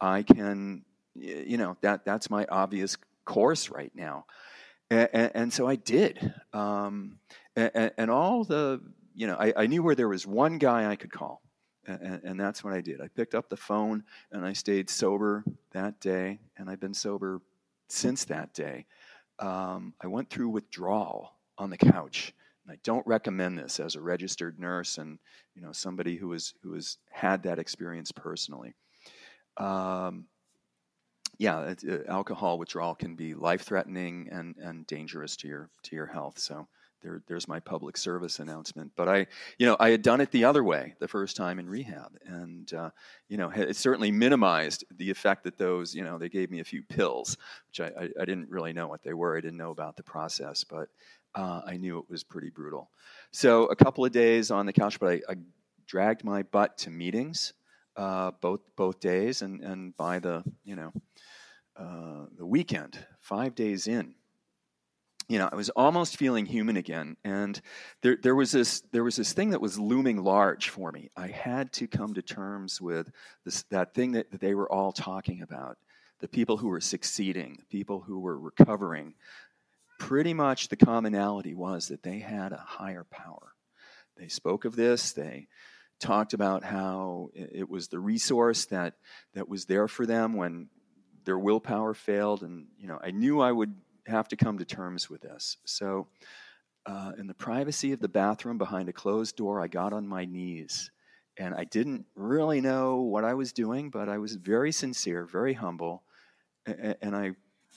I 0.00 0.22
can, 0.22 0.84
you 1.14 1.56
know, 1.56 1.76
that, 1.80 2.04
that's 2.04 2.30
my 2.30 2.46
obvious 2.48 2.96
course 3.24 3.68
right 3.68 3.90
now. 3.96 4.26
And, 4.90 5.30
and 5.34 5.52
so 5.52 5.66
I 5.66 5.76
did. 5.76 6.32
Um, 6.52 7.18
and, 7.56 7.92
and, 7.98 8.10
all 8.10 8.44
the, 8.44 8.80
you 9.14 9.26
know, 9.26 9.36
I, 9.36 9.52
I, 9.56 9.66
knew 9.66 9.82
where 9.82 9.94
there 9.94 10.08
was 10.08 10.26
one 10.26 10.58
guy 10.58 10.90
I 10.90 10.96
could 10.96 11.12
call. 11.12 11.40
And, 11.86 12.20
and, 12.24 12.40
that's 12.40 12.62
what 12.62 12.72
I 12.72 12.80
did. 12.80 13.00
I 13.00 13.08
picked 13.08 13.34
up 13.34 13.48
the 13.48 13.56
phone 13.56 14.04
and 14.30 14.44
I 14.44 14.52
stayed 14.52 14.88
sober 14.88 15.44
that 15.72 16.00
day, 16.00 16.38
and 16.56 16.70
I've 16.70 16.80
been 16.80 16.94
sober 16.94 17.42
since 17.88 18.24
that 18.24 18.54
day. 18.54 18.86
Um, 19.38 19.94
I 20.00 20.06
went 20.06 20.30
through 20.30 20.50
withdrawal 20.50 21.32
on 21.58 21.70
the 21.70 21.76
couch. 21.76 22.32
And 22.66 22.74
I 22.74 22.78
don't 22.82 23.06
recommend 23.06 23.58
this 23.58 23.78
as 23.78 23.94
a 23.94 24.00
registered 24.00 24.58
nurse 24.58 24.96
and 24.96 25.18
you 25.54 25.62
know 25.62 25.72
somebody 25.72 26.16
who 26.16 26.32
has 26.32 26.54
who 26.62 26.72
has 26.74 26.96
had 27.10 27.42
that 27.42 27.58
experience 27.58 28.10
personally. 28.10 28.74
Um, 29.58 30.26
yeah, 31.38 31.62
it, 31.62 31.84
uh, 31.88 32.10
alcohol 32.10 32.58
withdrawal 32.58 32.94
can 32.94 33.16
be 33.16 33.34
life 33.34 33.62
threatening 33.62 34.28
and, 34.30 34.56
and 34.56 34.86
dangerous 34.86 35.36
to 35.38 35.48
your 35.48 35.70
to 35.84 35.96
your 35.96 36.06
health. 36.06 36.38
So 36.38 36.66
there, 37.04 37.22
there's 37.28 37.46
my 37.46 37.60
public 37.60 37.96
service 37.96 38.40
announcement. 38.40 38.92
But 38.96 39.08
I, 39.08 39.26
you 39.58 39.66
know, 39.66 39.76
I 39.78 39.90
had 39.90 40.02
done 40.02 40.20
it 40.20 40.32
the 40.32 40.44
other 40.44 40.64
way 40.64 40.94
the 40.98 41.06
first 41.06 41.36
time 41.36 41.58
in 41.58 41.68
rehab, 41.68 42.16
and 42.26 42.72
uh, 42.74 42.90
you 43.28 43.36
know, 43.36 43.50
it 43.50 43.76
certainly 43.76 44.10
minimized 44.10 44.84
the 44.90 45.10
effect 45.10 45.44
that 45.44 45.58
those, 45.58 45.94
you 45.94 46.02
know, 46.02 46.18
they 46.18 46.28
gave 46.28 46.50
me 46.50 46.60
a 46.60 46.64
few 46.64 46.82
pills, 46.82 47.36
which 47.68 47.80
I, 47.80 47.92
I, 48.04 48.08
I 48.22 48.24
didn't 48.24 48.50
really 48.50 48.72
know 48.72 48.88
what 48.88 49.02
they 49.02 49.14
were. 49.14 49.36
I 49.36 49.40
didn't 49.40 49.58
know 49.58 49.70
about 49.70 49.96
the 49.96 50.02
process, 50.02 50.64
but 50.64 50.88
uh, 51.34 51.60
I 51.66 51.76
knew 51.76 51.98
it 51.98 52.10
was 52.10 52.24
pretty 52.24 52.50
brutal. 52.50 52.90
So 53.30 53.66
a 53.66 53.76
couple 53.76 54.04
of 54.04 54.10
days 54.10 54.50
on 54.50 54.66
the 54.66 54.72
couch, 54.72 54.98
but 54.98 55.10
I, 55.10 55.20
I 55.28 55.34
dragged 55.86 56.24
my 56.24 56.42
butt 56.42 56.78
to 56.78 56.90
meetings 56.90 57.52
uh, 57.96 58.32
both 58.40 58.60
both 58.76 59.00
days, 59.00 59.42
and 59.42 59.60
and 59.62 59.96
by 59.96 60.18
the 60.18 60.42
you 60.64 60.76
know 60.76 60.92
uh, 61.76 62.26
the 62.36 62.46
weekend, 62.46 62.98
five 63.20 63.54
days 63.54 63.86
in, 63.86 64.14
you 65.28 65.38
know, 65.38 65.48
I 65.50 65.56
was 65.56 65.70
almost 65.70 66.16
feeling 66.16 66.46
human 66.46 66.76
again, 66.76 67.16
and 67.24 67.60
there 68.02 68.16
there 68.22 68.34
was 68.34 68.52
this 68.52 68.82
there 68.92 69.04
was 69.04 69.16
this 69.16 69.32
thing 69.32 69.50
that 69.50 69.60
was 69.60 69.78
looming 69.78 70.22
large 70.22 70.68
for 70.68 70.92
me. 70.92 71.10
I 71.16 71.28
had 71.28 71.72
to 71.74 71.86
come 71.86 72.14
to 72.14 72.22
terms 72.22 72.80
with 72.80 73.10
this 73.44 73.62
that 73.70 73.94
thing 73.94 74.12
that, 74.12 74.30
that 74.32 74.40
they 74.40 74.54
were 74.54 74.70
all 74.70 74.92
talking 74.92 75.42
about, 75.42 75.78
the 76.20 76.28
people 76.28 76.56
who 76.56 76.68
were 76.68 76.80
succeeding, 76.80 77.56
the 77.58 77.78
people 77.78 78.00
who 78.00 78.20
were 78.20 78.38
recovering. 78.38 79.14
Pretty 79.98 80.34
much 80.34 80.68
the 80.68 80.76
commonality 80.76 81.54
was 81.54 81.88
that 81.88 82.02
they 82.02 82.18
had 82.18 82.52
a 82.52 82.56
higher 82.58 83.04
power. 83.04 83.54
They 84.16 84.26
spoke 84.28 84.64
of 84.64 84.74
this. 84.74 85.12
They 85.12 85.46
talked 86.00 86.34
about 86.34 86.64
how 86.64 87.30
it 87.34 87.68
was 87.68 87.88
the 87.88 87.98
resource 87.98 88.66
that 88.66 88.94
that 89.34 89.48
was 89.48 89.64
there 89.64 89.88
for 89.88 90.04
them 90.04 90.34
when 90.34 90.68
their 91.24 91.38
willpower 91.38 91.94
failed 91.94 92.42
and 92.42 92.66
you 92.78 92.86
know 92.86 92.98
i 93.02 93.10
knew 93.10 93.40
i 93.40 93.50
would 93.50 93.74
have 94.06 94.28
to 94.28 94.36
come 94.36 94.58
to 94.58 94.64
terms 94.64 95.08
with 95.08 95.22
this. 95.22 95.56
So 95.64 96.08
uh, 96.86 97.12
in 97.18 97.26
the 97.26 97.34
privacy 97.34 97.92
of 97.92 98.00
the 98.00 98.08
bathroom 98.08 98.58
behind 98.58 98.90
a 98.90 98.92
closed 98.92 99.36
door 99.36 99.58
i 99.58 99.66
got 99.66 99.94
on 99.94 100.06
my 100.06 100.26
knees 100.26 100.90
and 101.38 101.54
i 101.54 101.64
didn't 101.64 102.04
really 102.14 102.60
know 102.60 102.96
what 103.00 103.24
i 103.24 103.32
was 103.32 103.54
doing 103.54 103.88
but 103.88 104.06
i 104.06 104.18
was 104.18 104.34
very 104.34 104.70
sincere 104.70 105.24
very 105.24 105.54
humble 105.54 106.02
and, 106.66 107.16
i 107.16 107.30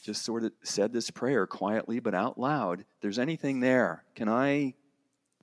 just 0.03 0.25
sort 0.25 0.43
of 0.43 0.51
said 0.61 0.91
this 0.91 1.09
prayer 1.09 1.47
quietly 1.47 2.01
but 2.01 2.13
out 2.13 2.37
loud 2.37 2.83
there's 2.99 3.17
anything 3.17 3.61
there? 3.61 4.03
Can 4.13 4.27
i 4.27 4.73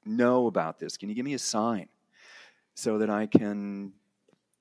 know 0.07 0.47
about 0.47 0.79
this? 0.79 0.97
Can 0.97 1.09
you 1.09 1.14
give 1.14 1.25
me 1.25 1.35
a 1.35 1.38
sign 1.38 1.88
so 2.75 2.99
that 2.99 3.11
I 3.11 3.26
can, 3.26 3.93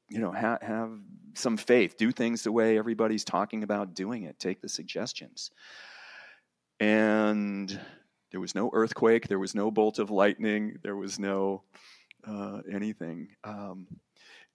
you 0.09 0.19
know, 0.19 0.31
ha- 0.31 0.59
have 0.61 0.91
some 1.33 1.57
faith, 1.57 1.97
do 1.97 2.11
things 2.11 2.43
the 2.43 2.51
way 2.51 2.77
everybody's 2.77 3.23
talking 3.23 3.63
about 3.63 3.95
doing 3.95 4.23
it, 4.23 4.39
take 4.39 4.61
the 4.61 4.69
suggestions. 4.69 5.51
And 6.79 7.79
there 8.31 8.39
was 8.39 8.55
no 8.55 8.69
earthquake, 8.73 9.27
there 9.27 9.39
was 9.39 9.55
no 9.55 9.71
bolt 9.71 9.99
of 9.99 10.09
lightning, 10.09 10.79
there 10.83 10.95
was 10.95 11.19
no 11.19 11.63
uh, 12.27 12.61
anything. 12.71 13.29
Um, 13.43 13.87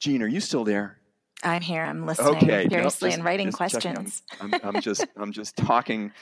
Jean, 0.01 0.23
are 0.23 0.29
you 0.29 0.41
still 0.41 0.65
there? 0.65 0.99
I'm 1.43 1.63
here. 1.63 1.85
I'm 1.85 2.05
listening 2.05 2.37
okay. 2.37 2.69
furiously 2.69 3.13
and 3.13 3.25
writing 3.25 3.53
questions. 3.53 4.23
I'm, 4.41 4.53
I'm, 4.65 4.81
just 4.81 5.07
I'm 5.17 5.31
just 5.31 5.57
talking. 5.57 6.13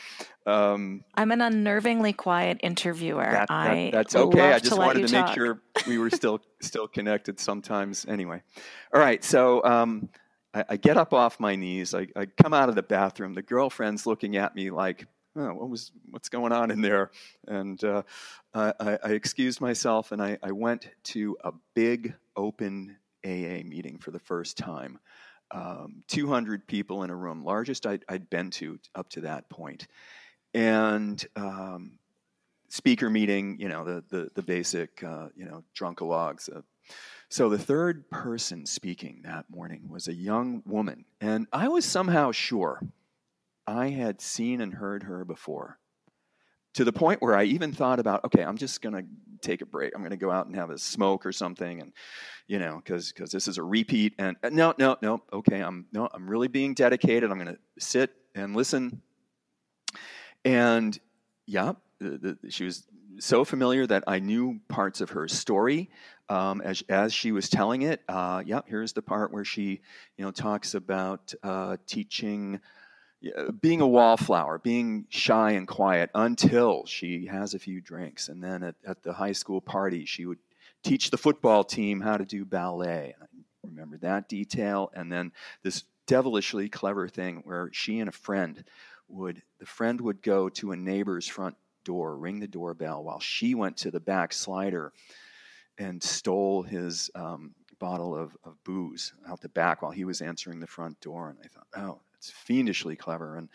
Um, 0.45 1.05
I'm 1.15 1.33
an 1.33 1.39
unnervingly 1.41 2.15
quiet 2.15 2.61
interviewer. 2.63 3.25
That, 3.25 3.49
that, 3.49 3.51
I 3.51 3.91
that's 3.93 4.15
okay. 4.15 4.53
I 4.53 4.59
just 4.59 4.77
wanted 4.77 5.07
to 5.07 5.13
talk. 5.15 5.27
make 5.29 5.35
sure 5.35 5.63
we 5.87 5.97
were 5.97 6.11
still 6.11 6.41
still 6.61 6.87
connected. 6.87 7.41
Sometimes, 7.41 8.05
anyway. 8.07 8.43
All 8.93 9.01
right. 9.01 9.25
So 9.25 9.65
um, 9.65 10.11
I, 10.53 10.65
I, 10.71 10.77
get 10.77 10.99
up 10.99 11.15
off 11.15 11.41
my 11.41 11.57
knees. 11.57 11.95
I, 11.95 12.09
I, 12.15 12.27
come 12.27 12.53
out 12.53 12.69
of 12.69 12.75
the 12.75 12.83
bathroom. 12.83 13.33
The 13.33 13.43
girlfriend's 13.43 14.07
looking 14.07 14.37
at 14.37 14.55
me 14.55 14.71
like, 14.71 15.07
oh, 15.37 15.55
"What 15.55 15.69
was 15.69 15.93
what's 16.11 16.29
going 16.29 16.53
on 16.53 16.71
in 16.71 16.81
there?" 16.81 17.11
And 17.47 17.83
uh, 17.85 18.03
I, 18.55 18.73
I, 18.81 19.11
excused 19.11 19.61
myself 19.61 20.13
and 20.13 20.23
I, 20.23 20.39
I 20.43 20.53
went 20.53 20.89
to 21.05 21.37
a 21.45 21.53
big 21.75 22.15
open 22.37 22.97
AA 23.25 23.63
meeting 23.65 23.99
for 23.99 24.11
the 24.11 24.19
first 24.19 24.57
time. 24.57 24.99
Um, 25.51 26.03
200 26.09 26.67
people 26.67 27.05
in 27.05 27.11
a 27.11 27.15
room, 27.15 27.45
largest 27.45 27.87
I'd, 27.87 28.05
I'd, 28.09 28.29
been 28.31 28.51
to 28.53 28.79
up 28.95 29.09
to 29.11 29.21
that 29.23 29.49
point. 29.49 29.87
And 30.55 31.25
um, 31.37 31.99
speaker 32.69 33.09
meeting, 33.09 33.59
you 33.61 33.69
know, 33.69 33.85
the, 33.85 34.05
the, 34.09 34.29
the 34.35 34.43
basic, 34.43 35.05
uh, 35.05 35.29
you 35.37 35.45
know, 35.45 35.63
drunkalogs. 35.79 36.55
Uh, 36.55 36.63
so 37.29 37.49
the 37.49 37.59
third 37.59 38.09
person 38.11 38.67
speaking 38.67 39.21
that 39.25 39.45
morning 39.51 39.89
was 39.89 40.09
a 40.09 40.15
young 40.15 40.63
woman. 40.65 41.05
And 41.21 41.47
I 41.53 41.69
was 41.69 41.85
somehow 41.85 42.33
sure 42.33 42.81
I 43.67 43.89
had 43.89 44.21
seen 44.21 44.61
and 44.61 44.75
heard 44.75 45.05
her 45.05 45.25
before 45.25 45.79
to 46.77 46.85
the 46.85 46.93
point 46.93 47.23
where 47.23 47.35
I 47.35 47.45
even 47.45 47.73
thought 47.73 47.99
about, 47.99 48.23
okay, 48.27 48.45
I'm 48.45 48.59
just 48.59 48.83
going 48.83 48.95
to 48.95 49.05
take 49.41 49.63
a 49.63 49.67
break. 49.67 49.93
I'm 49.95 50.03
going 50.03 50.11
to 50.11 50.19
go 50.19 50.31
out 50.31 50.47
and 50.47 50.55
have 50.57 50.69
a 50.69 50.77
smoke 50.77 51.25
or 51.25 51.33
something, 51.33 51.81
and 51.81 51.93
you 52.47 52.59
know, 52.59 52.77
because 52.77 53.13
because 53.13 53.31
this 53.31 53.49
is 53.49 53.57
a 53.57 53.63
repeat. 53.63 54.15
And 54.19 54.37
uh, 54.43 54.51
no, 54.51 54.75
no, 54.79 54.97
no. 55.01 55.23
Okay, 55.33 55.61
I'm 55.61 55.87
no, 55.93 56.09
I'm 56.13 56.29
really 56.29 56.49
being 56.49 56.75
dedicated. 56.75 57.31
I'm 57.31 57.39
going 57.39 57.55
to 57.55 57.59
sit 57.79 58.13
and 58.35 58.55
listen. 58.55 59.01
And 60.45 60.99
yeah, 61.47 61.73
the, 61.99 62.37
the, 62.43 62.51
she 62.51 62.65
was 62.65 62.87
so 63.19 63.45
familiar 63.45 63.87
that 63.87 64.05
I 64.07 64.19
knew 64.19 64.61
parts 64.69 65.01
of 65.01 65.11
her 65.11 65.29
story 65.29 65.89
um, 66.29 66.61
as 66.61 66.83
as 66.91 67.15
she 67.15 67.33
was 67.33 67.49
telling 67.49 67.83
it. 67.83 68.03
Uh, 68.07 68.43
yeah, 68.45 68.61
here's 68.67 68.93
the 68.93 69.03
part 69.03 69.33
where 69.33 69.47
she, 69.47 69.81
you 70.19 70.25
know, 70.27 70.31
talks 70.31 70.75
about 70.75 71.33
uh, 71.43 71.79
teaching 71.87 72.61
being 73.61 73.81
a 73.81 73.87
wallflower, 73.87 74.59
being 74.59 75.07
shy 75.09 75.53
and 75.53 75.67
quiet 75.67 76.11
until 76.15 76.87
she 76.87 77.27
has 77.27 77.55
a 77.55 77.59
few 77.59 77.81
drinks. 77.81 78.29
And 78.29 78.43
then 78.43 78.63
at, 78.63 78.75
at, 78.87 79.03
the 79.03 79.13
high 79.13 79.33
school 79.33 79.61
party, 79.61 80.05
she 80.05 80.27
would 80.27 80.39
teach 80.83 81.11
the 81.11 81.19
football 81.19 81.65
team 81.65 82.01
how 82.01 82.17
to 82.17 82.25
do 82.25 82.45
ballet. 82.45 83.15
I 83.21 83.27
remember 83.65 83.97
that 83.99 84.29
detail. 84.29 84.91
And 84.95 85.11
then 85.11 85.33
this 85.63 85.85
devilishly 86.07 86.69
clever 86.69 87.09
thing 87.09 87.43
where 87.45 87.71
she 87.73 88.01
and 88.01 88.09
a 88.09 88.13
friend 88.13 88.65
would, 89.09 89.43
the 89.59 89.67
friend 89.67 90.01
would 90.01 90.23
go 90.23 90.49
to 90.51 90.73
a 90.73 90.77
neighbor's 90.77 91.27
front 91.27 91.57
door, 91.85 92.17
ring 92.17 92.41
the 92.41 92.49
doorbell, 92.49 93.05
while 93.05 93.21
she 93.21 93.55
went 93.55 93.77
to 93.79 93.91
the 93.91 94.01
back 94.01 94.33
slider 94.33 94.93
and 95.79 96.03
stole 96.03 96.63
his 96.63 97.11
um, 97.15 97.55
bottle 97.79 98.17
of, 98.17 98.37
of 98.45 98.63
booze 98.65 99.13
out 99.29 99.41
the 99.41 99.49
back 99.49 99.83
while 99.83 99.93
he 99.93 100.05
was 100.05 100.21
answering 100.21 100.61
the 100.61 100.67
front 100.67 101.01
door. 101.01 101.31
And 101.31 101.39
I 101.45 101.49
thought, 101.49 101.67
oh, 101.77 102.01
it's 102.19 102.31
fiendishly 102.31 102.97
clever, 102.97 103.37
and 103.37 103.49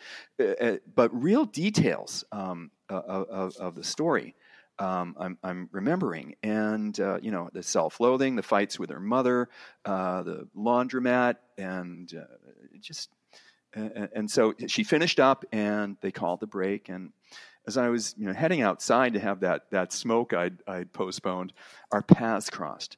uh, 0.60 0.78
but 0.94 1.10
real 1.12 1.44
details 1.44 2.24
um, 2.32 2.70
of, 2.88 3.56
of, 3.56 3.74
the 3.74 3.84
story. 3.84 4.34
Um, 4.78 5.14
I'm, 5.18 5.38
I'm, 5.42 5.68
remembering, 5.70 6.34
and 6.42 6.98
uh, 6.98 7.18
you 7.20 7.30
know 7.30 7.50
the 7.52 7.62
self-loathing, 7.62 8.36
the 8.36 8.42
fights 8.42 8.78
with 8.78 8.90
her 8.90 9.00
mother, 9.00 9.48
uh, 9.84 10.22
the 10.22 10.48
laundromat, 10.56 11.36
and 11.58 12.12
uh, 12.14 12.24
just 12.80 13.10
and, 13.74 14.08
and 14.14 14.30
so 14.30 14.54
she 14.66 14.84
finished 14.84 15.20
up, 15.20 15.44
and 15.52 15.96
they 16.00 16.10
called 16.10 16.40
the 16.40 16.46
break, 16.46 16.88
and 16.88 17.12
as 17.66 17.76
I 17.76 17.88
was 17.88 18.14
you 18.18 18.26
know 18.26 18.32
heading 18.32 18.62
outside 18.62 19.14
to 19.14 19.20
have 19.20 19.40
that 19.40 19.70
that 19.70 19.92
smoke 19.92 20.32
I'd, 20.32 20.58
I'd 20.66 20.92
postponed, 20.92 21.52
our 21.90 22.02
paths 22.02 22.50
crossed, 22.50 22.96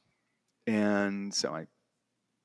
and 0.67 1.33
so 1.33 1.53
I 1.53 1.67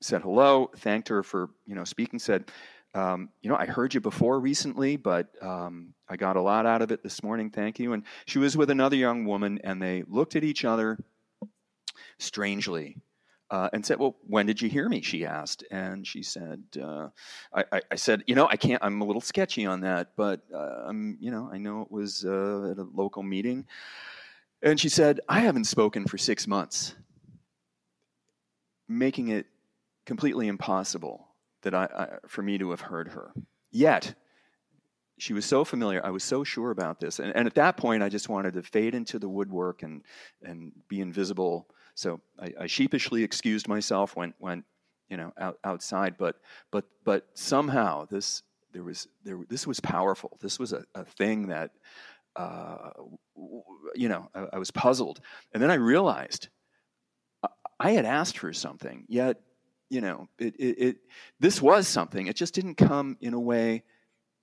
said 0.01 0.23
hello, 0.23 0.71
thanked 0.77 1.09
her 1.09 1.23
for 1.23 1.51
you 1.67 1.75
know 1.75 1.85
speaking, 1.85 2.19
said 2.19 2.51
um, 2.95 3.29
you 3.41 3.49
know, 3.51 3.57
I 3.57 3.67
heard 3.67 3.95
you 3.95 4.01
before 4.01 4.41
recently, 4.41 4.97
but 4.97 5.29
um, 5.43 5.95
I 6.09 6.17
got 6.17 6.37
a 6.37 6.41
lot 6.41 6.67
out 6.67 6.83
of 6.83 6.91
it 6.91 7.03
this 7.03 7.23
morning. 7.23 7.51
Thank 7.51 7.79
you. 7.79 7.93
And 7.93 8.03
she 8.27 8.39
was 8.39 8.57
with 8.57 8.71
another 8.71 8.97
young 8.97 9.25
woman, 9.25 9.61
and 9.63 9.81
they 9.81 10.03
looked 10.09 10.35
at 10.37 10.45
each 10.45 10.65
other 10.65 10.99
strangely. 12.19 12.97
uh, 13.51 13.69
and 13.73 13.85
said, 13.85 13.99
"Well, 13.99 14.17
when 14.27 14.47
did 14.47 14.63
you 14.63 14.69
hear 14.69 14.89
me?" 14.89 15.01
She 15.03 15.27
asked, 15.27 15.65
and 15.71 16.07
she 16.07 16.23
said, 16.23 16.63
uh, 16.81 17.09
I, 17.53 17.65
I, 17.73 17.81
I, 17.91 17.95
said, 17.97 18.23
you 18.27 18.35
know, 18.37 18.47
I 18.47 18.57
can't. 18.57 18.83
I'm 18.83 19.01
a 19.01 19.05
little 19.05 19.21
sketchy 19.21 19.67
on 19.67 19.81
that, 19.81 20.13
but 20.17 20.43
uh, 20.55 20.85
I'm, 20.87 21.19
you 21.21 21.31
know, 21.33 21.51
I 21.53 21.59
know 21.59 21.83
it 21.83 21.91
was 21.91 22.25
uh, 22.25 22.71
at 22.71 22.79
a 22.79 22.87
local 22.95 23.23
meeting." 23.23 23.67
And 24.63 24.79
she 24.79 24.89
said, 24.89 25.21
"I 25.29 25.41
haven't 25.41 25.65
spoken 25.65 26.07
for 26.07 26.17
six 26.17 26.47
months," 26.47 26.95
making 28.89 29.29
it 29.29 29.47
completely 30.07 30.47
impossible 30.47 31.30
that 31.63 31.75
I, 31.75 31.85
I 31.85 32.09
for 32.29 32.43
me 32.43 32.59
to 32.59 32.71
have 32.71 32.81
heard 32.81 33.09
her. 33.09 33.33
Yet, 33.71 34.15
she 35.19 35.33
was 35.33 35.45
so 35.45 35.65
familiar. 35.65 36.05
I 36.05 36.11
was 36.11 36.25
so 36.25 36.45
sure 36.45 36.71
about 36.71 36.99
this, 37.01 37.19
and, 37.19 37.35
and, 37.37 37.47
at 37.47 37.55
that 37.55 37.77
point, 37.77 38.03
I 38.03 38.09
just 38.09 38.29
wanted 38.29 38.55
to 38.55 38.63
fade 38.63 38.95
into 38.95 39.19
the 39.19 39.29
woodwork 39.29 39.83
and 39.83 40.03
and 40.43 40.73
be 40.89 41.01
invisible. 41.01 41.69
So 41.95 42.21
I, 42.39 42.53
I 42.61 42.67
sheepishly 42.67 43.23
excused 43.23 43.69
myself, 43.69 44.17
went 44.17 44.35
went 44.39 44.65
you 45.09 45.17
know 45.17 45.33
out, 45.39 45.59
outside. 45.65 46.17
But 46.19 46.37
but 46.71 46.85
but 47.05 47.27
somehow 47.35 48.07
this 48.07 48.43
there 48.73 48.85
was 48.85 49.07
there 49.25 49.41
this 49.49 49.67
was 49.67 49.81
powerful. 49.81 50.39
This 50.41 50.59
was 50.59 50.73
a, 50.73 50.85
a 50.95 51.05
thing 51.05 51.49
that 51.49 51.73
uh, 52.37 52.91
you 53.95 54.09
know 54.09 54.31
I, 54.35 54.47
I 54.55 54.59
was 54.59 54.71
puzzled, 54.71 55.21
and 55.53 55.63
then 55.63 55.71
I 55.71 55.75
realized 55.75 56.49
I 57.79 57.93
had 57.93 58.05
asked 58.05 58.39
for 58.39 58.53
something, 58.53 59.05
yet 59.09 59.41
you 59.91 60.01
know 60.01 60.29
it, 60.39 60.55
it, 60.57 60.79
it 60.79 60.97
this 61.39 61.61
was 61.61 61.87
something. 61.87 62.27
It 62.27 62.37
just 62.37 62.55
didn't 62.55 62.77
come 62.77 63.19
in 63.21 63.35
a 63.35 63.41
way 63.41 63.83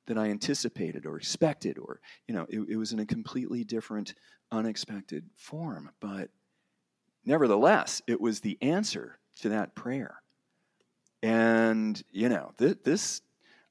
that 0.08 0.18
I 0.18 0.27
anticipated 0.30 1.06
or 1.06 1.18
expected, 1.18 1.77
or, 1.77 2.00
you 2.27 2.34
know, 2.34 2.46
it, 2.50 2.62
it 2.70 2.77
was 2.77 2.94
in 2.94 3.00
a 3.00 3.06
completely 3.06 3.63
different, 3.63 4.16
unexpected 4.51 5.25
form. 5.36 5.92
But 6.00 6.30
nevertheless, 7.25 8.01
it 8.08 8.20
was 8.20 8.39
the 8.39 8.58
answer 8.62 9.20
to 9.42 9.50
that 9.50 9.75
prayer. 9.75 10.22
And, 11.22 12.01
you 12.12 12.30
know, 12.30 12.54
th- 12.58 12.80
this, 12.84 13.22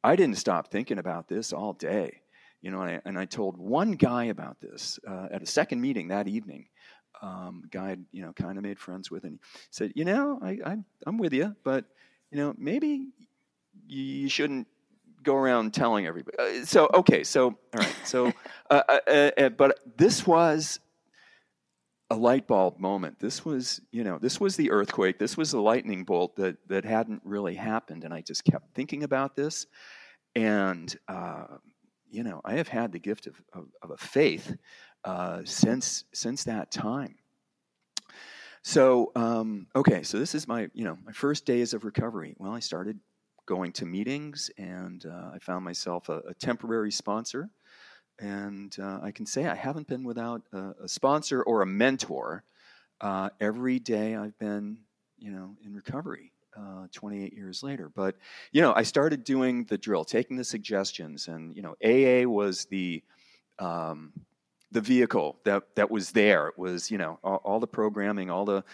I 0.04 0.14
didn't 0.14 0.38
stop 0.38 0.70
thinking 0.70 0.98
about 0.98 1.26
this 1.26 1.52
all 1.52 1.72
day. 1.72 2.20
You 2.60 2.70
know, 2.70 2.82
and 2.82 2.90
I, 2.90 3.00
and 3.04 3.18
I 3.18 3.24
told 3.26 3.56
one 3.56 3.92
guy 3.92 4.24
about 4.24 4.60
this 4.60 4.98
uh, 5.08 5.28
at 5.30 5.42
a 5.42 5.46
second 5.46 5.80
meeting 5.80 6.08
that 6.08 6.28
evening. 6.28 6.66
Um, 7.22 7.62
guy, 7.70 7.96
you 8.12 8.22
know, 8.22 8.32
kind 8.32 8.58
of 8.58 8.62
made 8.62 8.78
friends 8.78 9.10
with, 9.10 9.24
and 9.24 9.38
he 9.42 9.58
said, 9.70 9.92
"You 9.94 10.04
know, 10.04 10.38
I, 10.42 10.58
I, 10.64 10.76
I'm 11.06 11.18
with 11.18 11.32
you, 11.32 11.56
but 11.64 11.86
you 12.30 12.38
know, 12.38 12.54
maybe 12.58 13.08
you 13.86 14.28
shouldn't 14.28 14.66
go 15.22 15.34
around 15.34 15.74
telling 15.74 16.06
everybody. 16.06 16.38
Uh, 16.38 16.64
so 16.64 16.88
okay, 16.94 17.24
so 17.24 17.46
all 17.48 17.56
right, 17.74 17.96
so 18.04 18.32
uh, 18.70 18.82
uh, 18.88 18.98
uh, 19.06 19.30
uh, 19.36 19.48
but 19.50 19.80
this 19.98 20.26
was 20.26 20.80
a 22.10 22.16
light 22.16 22.46
bulb 22.46 22.78
moment. 22.78 23.18
This 23.18 23.44
was 23.44 23.80
you 23.90 24.04
know 24.04 24.18
this 24.18 24.40
was 24.40 24.56
the 24.56 24.70
earthquake. 24.70 25.18
This 25.18 25.36
was 25.36 25.50
the 25.50 25.60
lightning 25.60 26.04
bolt 26.04 26.36
that 26.36 26.56
that 26.68 26.84
hadn't 26.84 27.22
really 27.24 27.54
happened, 27.54 28.04
and 28.04 28.14
I 28.14 28.22
just 28.22 28.44
kept 28.44 28.74
thinking 28.74 29.02
about 29.02 29.36
this, 29.36 29.66
and 30.34 30.96
uh, 31.08 31.58
you 32.08 32.22
know 32.22 32.40
I 32.44 32.54
have 32.54 32.68
had 32.68 32.92
the 32.92 33.00
gift 33.00 33.26
of 33.26 33.34
of, 33.52 33.66
of 33.82 33.90
a 33.90 33.96
faith 33.96 34.56
since 35.44 36.04
since 36.12 36.44
that 36.44 36.70
time. 36.70 37.16
So 38.62 39.12
um, 39.14 39.68
okay, 39.76 40.02
so 40.02 40.18
this 40.18 40.34
is 40.34 40.48
my 40.48 40.68
you 40.74 40.84
know 40.84 40.98
my 41.04 41.12
first 41.12 41.44
days 41.46 41.72
of 41.74 41.84
recovery. 41.84 42.34
Well, 42.38 42.52
I 42.52 42.60
started 42.60 42.98
going 43.46 43.72
to 43.72 43.86
meetings, 43.86 44.50
and 44.58 45.06
uh, 45.06 45.30
I 45.32 45.38
found 45.38 45.64
myself 45.64 46.08
a, 46.08 46.18
a 46.28 46.34
temporary 46.34 46.90
sponsor. 46.90 47.48
And 48.18 48.74
uh, 48.80 49.00
I 49.02 49.10
can 49.12 49.26
say 49.26 49.46
I 49.46 49.54
haven't 49.54 49.86
been 49.86 50.02
without 50.02 50.42
a, 50.52 50.72
a 50.84 50.88
sponsor 50.88 51.42
or 51.42 51.62
a 51.62 51.66
mentor. 51.66 52.42
Uh, 53.00 53.30
every 53.40 53.78
day 53.78 54.16
I've 54.16 54.38
been, 54.38 54.78
you 55.18 55.30
know, 55.30 55.56
in 55.64 55.74
recovery. 55.74 56.32
Uh, 56.58 56.86
28 56.90 57.34
years 57.34 57.62
later. 57.62 57.90
But, 57.94 58.16
you 58.50 58.62
know, 58.62 58.72
I 58.74 58.82
started 58.82 59.24
doing 59.24 59.64
the 59.64 59.76
drill, 59.76 60.06
taking 60.06 60.38
the 60.38 60.44
suggestions, 60.44 61.28
and, 61.28 61.54
you 61.54 61.60
know, 61.60 61.76
AA 61.84 62.26
was 62.26 62.64
the, 62.70 63.02
um, 63.58 64.10
the 64.72 64.80
vehicle 64.80 65.38
that 65.44 65.62
that 65.76 65.90
was 65.90 66.10
there. 66.10 66.48
It 66.48 66.58
was 66.58 66.90
you 66.90 66.98
know 66.98 67.18
all, 67.22 67.36
all 67.44 67.60
the 67.60 67.66
programming, 67.66 68.30
all 68.30 68.44
the 68.44 68.64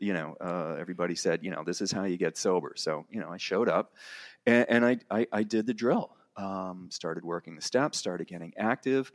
you 0.00 0.12
know 0.12 0.36
uh, 0.40 0.76
everybody 0.78 1.14
said 1.14 1.40
you 1.42 1.50
know 1.50 1.64
this 1.64 1.80
is 1.80 1.90
how 1.92 2.04
you 2.04 2.16
get 2.16 2.36
sober. 2.36 2.72
So 2.76 3.06
you 3.10 3.20
know 3.20 3.30
I 3.30 3.36
showed 3.36 3.68
up, 3.68 3.94
and, 4.46 4.66
and 4.68 4.86
I, 4.86 4.98
I, 5.10 5.26
I 5.32 5.42
did 5.42 5.66
the 5.66 5.74
drill. 5.74 6.16
Um, 6.36 6.88
started 6.90 7.24
working 7.24 7.56
the 7.56 7.62
steps, 7.62 7.98
started 7.98 8.26
getting 8.26 8.54
active, 8.56 9.12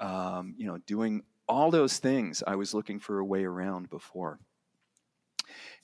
um, 0.00 0.54
you 0.56 0.66
know 0.66 0.78
doing 0.86 1.22
all 1.46 1.70
those 1.70 1.98
things 1.98 2.42
I 2.46 2.56
was 2.56 2.72
looking 2.72 2.98
for 2.98 3.18
a 3.18 3.24
way 3.24 3.44
around 3.44 3.90
before. 3.90 4.38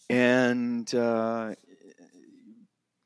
And 0.09 0.93
uh, 0.95 1.55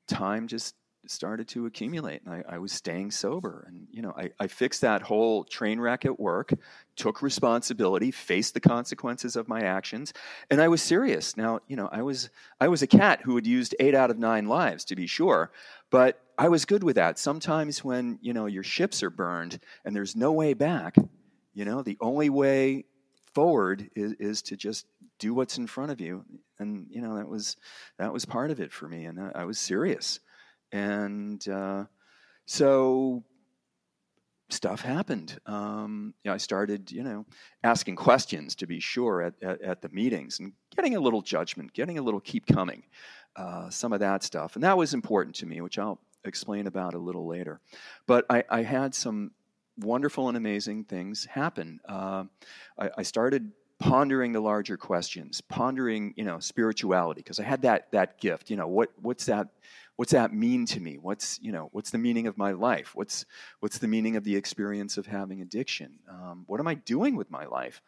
time 0.07 0.47
just 0.47 0.75
started 1.11 1.49
to 1.49 1.67
accumulate 1.67 2.23
and 2.25 2.35
I, 2.35 2.55
I, 2.55 2.59
was 2.59 2.73
staying 2.73 3.11
sober. 3.11 3.65
And 3.69 3.87
you 3.91 4.03
know 4.03 4.15
I, 4.17 4.31
I, 4.39 4.47
fixed 4.47 4.81
that 4.81 5.03
whole 5.03 5.45
train 5.45 5.81
wreck 5.81 6.05
at 6.05 6.19
work 6.19 6.53
took 6.97 7.23
responsibility 7.23 8.11
faced 8.11 8.55
the 8.55 8.61
consequences 8.61 9.37
of 9.37 9.49
my 9.49 9.61
actions 9.61 10.13
and 10.51 10.61
i 10.61 10.69
was 10.69 10.83
serious. 10.83 11.37
Now 11.37 11.61
you 11.69 11.77
know 11.77 11.89
i 11.93 12.03
was 12.03 12.31
i 12.61 12.69
was 12.69 12.83
a 12.83 12.87
cat 12.87 13.21
who 13.23 13.35
had 13.37 13.47
used 13.47 13.75
eight 13.81 13.95
out 13.95 14.11
of 14.11 14.19
nine 14.19 14.47
lives 14.47 14.85
to 14.87 14.97
be 14.97 15.07
sure 15.07 15.51
but 15.91 16.21
i 16.39 16.49
was 16.49 16.65
good 16.65 16.83
with 16.83 16.97
that. 16.97 17.19
Sometimes 17.19 17.85
when 17.85 18.19
you 18.23 18.33
know 18.33 18.47
your 18.47 18.65
ships 18.65 19.03
are 19.03 19.11
burned 19.11 19.61
and 19.85 19.95
there's 19.95 20.17
no 20.17 20.33
way 20.33 20.55
back 20.55 20.97
you 21.53 21.65
know 21.65 21.83
the 21.83 21.99
only 22.01 22.31
way 22.31 22.85
forward 23.35 23.91
is, 23.97 24.13
is 24.15 24.43
to 24.43 24.57
just 24.57 24.87
do 25.19 25.35
what's 25.35 25.59
in 25.59 25.67
front 25.67 25.91
of 25.91 26.01
you. 26.01 26.25
And 26.59 26.87
you 26.91 27.01
know 27.01 27.17
that 27.17 27.29
was 27.29 27.57
that 27.99 28.13
was 28.13 28.25
part 28.25 28.51
of 28.51 28.61
it 28.61 28.73
for 28.73 28.89
me 28.89 29.07
and 29.07 29.21
I, 29.21 29.43
I 29.43 29.45
was 29.45 29.59
serious 29.59 30.21
and 30.75 31.49
uh, 31.49 31.85
so 32.47 33.23
stuff 34.51 34.81
happened. 34.81 35.39
Um, 35.47 36.15
you 36.25 36.31
know, 36.31 36.35
I 36.35 36.39
started, 36.39 36.91
you 36.91 37.05
know, 37.05 37.27
asking 37.63 37.95
questions 37.95 38.57
to 38.57 38.67
be 38.67 38.81
sure 38.81 39.23
at, 39.23 39.35
at, 39.41 39.63
at, 39.63 39.83
the 39.83 39.89
meetings 39.91 40.41
and 40.41 40.53
getting 40.75 40.97
a 40.97 41.01
little 41.01 41.23
judgment, 41.23 41.73
getting 41.73 41.99
a 41.99 42.03
little 42.03 42.21
keep 42.21 42.47
coming, 42.47 42.83
uh, 43.37 43.71
some 43.71 43.93
of 43.93 44.01
that 44.01 44.25
stuff. 44.25 44.57
And 44.57 44.65
that 44.65 44.77
was 44.77 44.95
important 44.95 45.37
to 45.37 45.47
me, 45.47 45.61
which 45.61 45.79
I'll 45.79 46.01
explain 46.25 46.67
about 46.67 46.95
a 46.95 46.99
little 46.99 47.27
later. 47.27 47.61
But 48.09 48.27
I, 48.29 48.43
I 48.51 48.63
had 48.63 48.97
some 48.97 49.31
wonderful 49.79 50.27
and 50.27 50.37
amazing 50.37 50.85
things 50.85 51.25
happen. 51.25 51.79
Uh, 51.89 52.25
I, 52.77 52.91
I 52.99 53.03
started 53.05 53.53
pondering 53.79 54.33
the 54.33 54.41
larger 54.41 54.77
questions, 54.77 55.41
pondering, 55.41 56.15
you 56.17 56.25
know, 56.25 56.39
spirituality, 56.39 57.21
because 57.21 57.39
I 57.39 57.45
had 57.45 57.63
that 57.63 57.91
that 57.93 58.21
gift. 58.21 58.51
You 58.51 58.57
know, 58.57 58.69
what 58.69 58.91
what's 59.01 59.27
that 59.27 59.49
what's 59.97 60.13
that 60.13 60.33
mean 60.33 60.67
to 60.67 60.81
me? 60.81 60.99
What's 61.01 61.39
you 61.41 61.53
know 61.53 61.69
what's 61.73 61.91
the 61.91 61.99
meaning 61.99 62.27
of 62.27 62.37
my 62.37 62.53
life? 62.53 62.95
What's 62.95 63.25
what's 63.61 63.79
the 63.79 63.89
meaning 63.89 64.17
of 64.17 64.25
the 64.25 64.37
experience 64.37 64.97
of 64.97 65.07
having 65.07 65.41
addiction? 65.41 65.99
Um, 66.09 66.45
what 66.47 66.61
am 66.61 66.67
I 66.67 66.75
doing 66.75 67.17
with 67.17 67.31
my 67.31 67.47
life? 67.47 67.81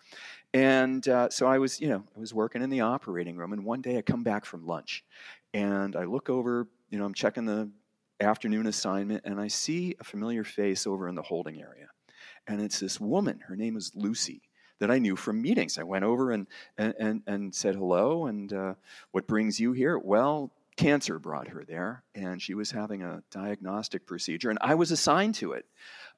And 0.54 1.06
uh, 1.08 1.30
so 1.30 1.46
I 1.46 1.58
was 1.58 1.80
you 1.80 1.88
know 1.88 2.04
I 2.16 2.20
was 2.20 2.32
working 2.32 2.62
in 2.62 2.70
the 2.70 2.80
operating 2.80 3.36
room, 3.36 3.52
and 3.52 3.64
one 3.64 3.80
day 3.80 3.98
I 3.98 4.02
come 4.02 4.22
back 4.22 4.44
from 4.44 4.66
lunch, 4.66 5.04
and 5.52 5.96
I 5.96 6.04
look 6.04 6.30
over. 6.30 6.68
You 6.90 6.98
know 6.98 7.04
I'm 7.04 7.14
checking 7.14 7.46
the 7.46 7.70
afternoon 8.20 8.66
assignment, 8.66 9.22
and 9.24 9.40
I 9.40 9.48
see 9.48 9.94
a 10.00 10.04
familiar 10.04 10.44
face 10.44 10.86
over 10.86 11.08
in 11.08 11.14
the 11.14 11.22
holding 11.22 11.60
area, 11.60 11.88
and 12.46 12.60
it's 12.60 12.80
this 12.80 13.00
woman. 13.00 13.40
Her 13.46 13.56
name 13.56 13.76
is 13.76 13.92
Lucy 13.94 14.42
that 14.78 14.90
I 14.90 14.98
knew 14.98 15.16
from 15.16 15.40
meetings. 15.40 15.78
I 15.78 15.82
went 15.82 16.04
over 16.04 16.30
and 16.30 16.46
and 16.78 16.94
and, 16.98 17.22
and 17.26 17.54
said 17.54 17.74
hello, 17.74 18.26
and 18.26 18.52
uh, 18.52 18.74
what 19.10 19.26
brings 19.26 19.58
you 19.58 19.72
here? 19.72 19.98
Well, 19.98 20.52
cancer 20.76 21.18
brought 21.18 21.48
her 21.48 21.64
there, 21.64 22.04
and 22.14 22.40
she 22.40 22.54
was 22.54 22.70
having 22.70 23.02
a 23.02 23.22
diagnostic 23.30 24.06
procedure, 24.06 24.50
and 24.50 24.58
I 24.60 24.74
was 24.74 24.90
assigned 24.90 25.34
to 25.36 25.52
it. 25.52 25.66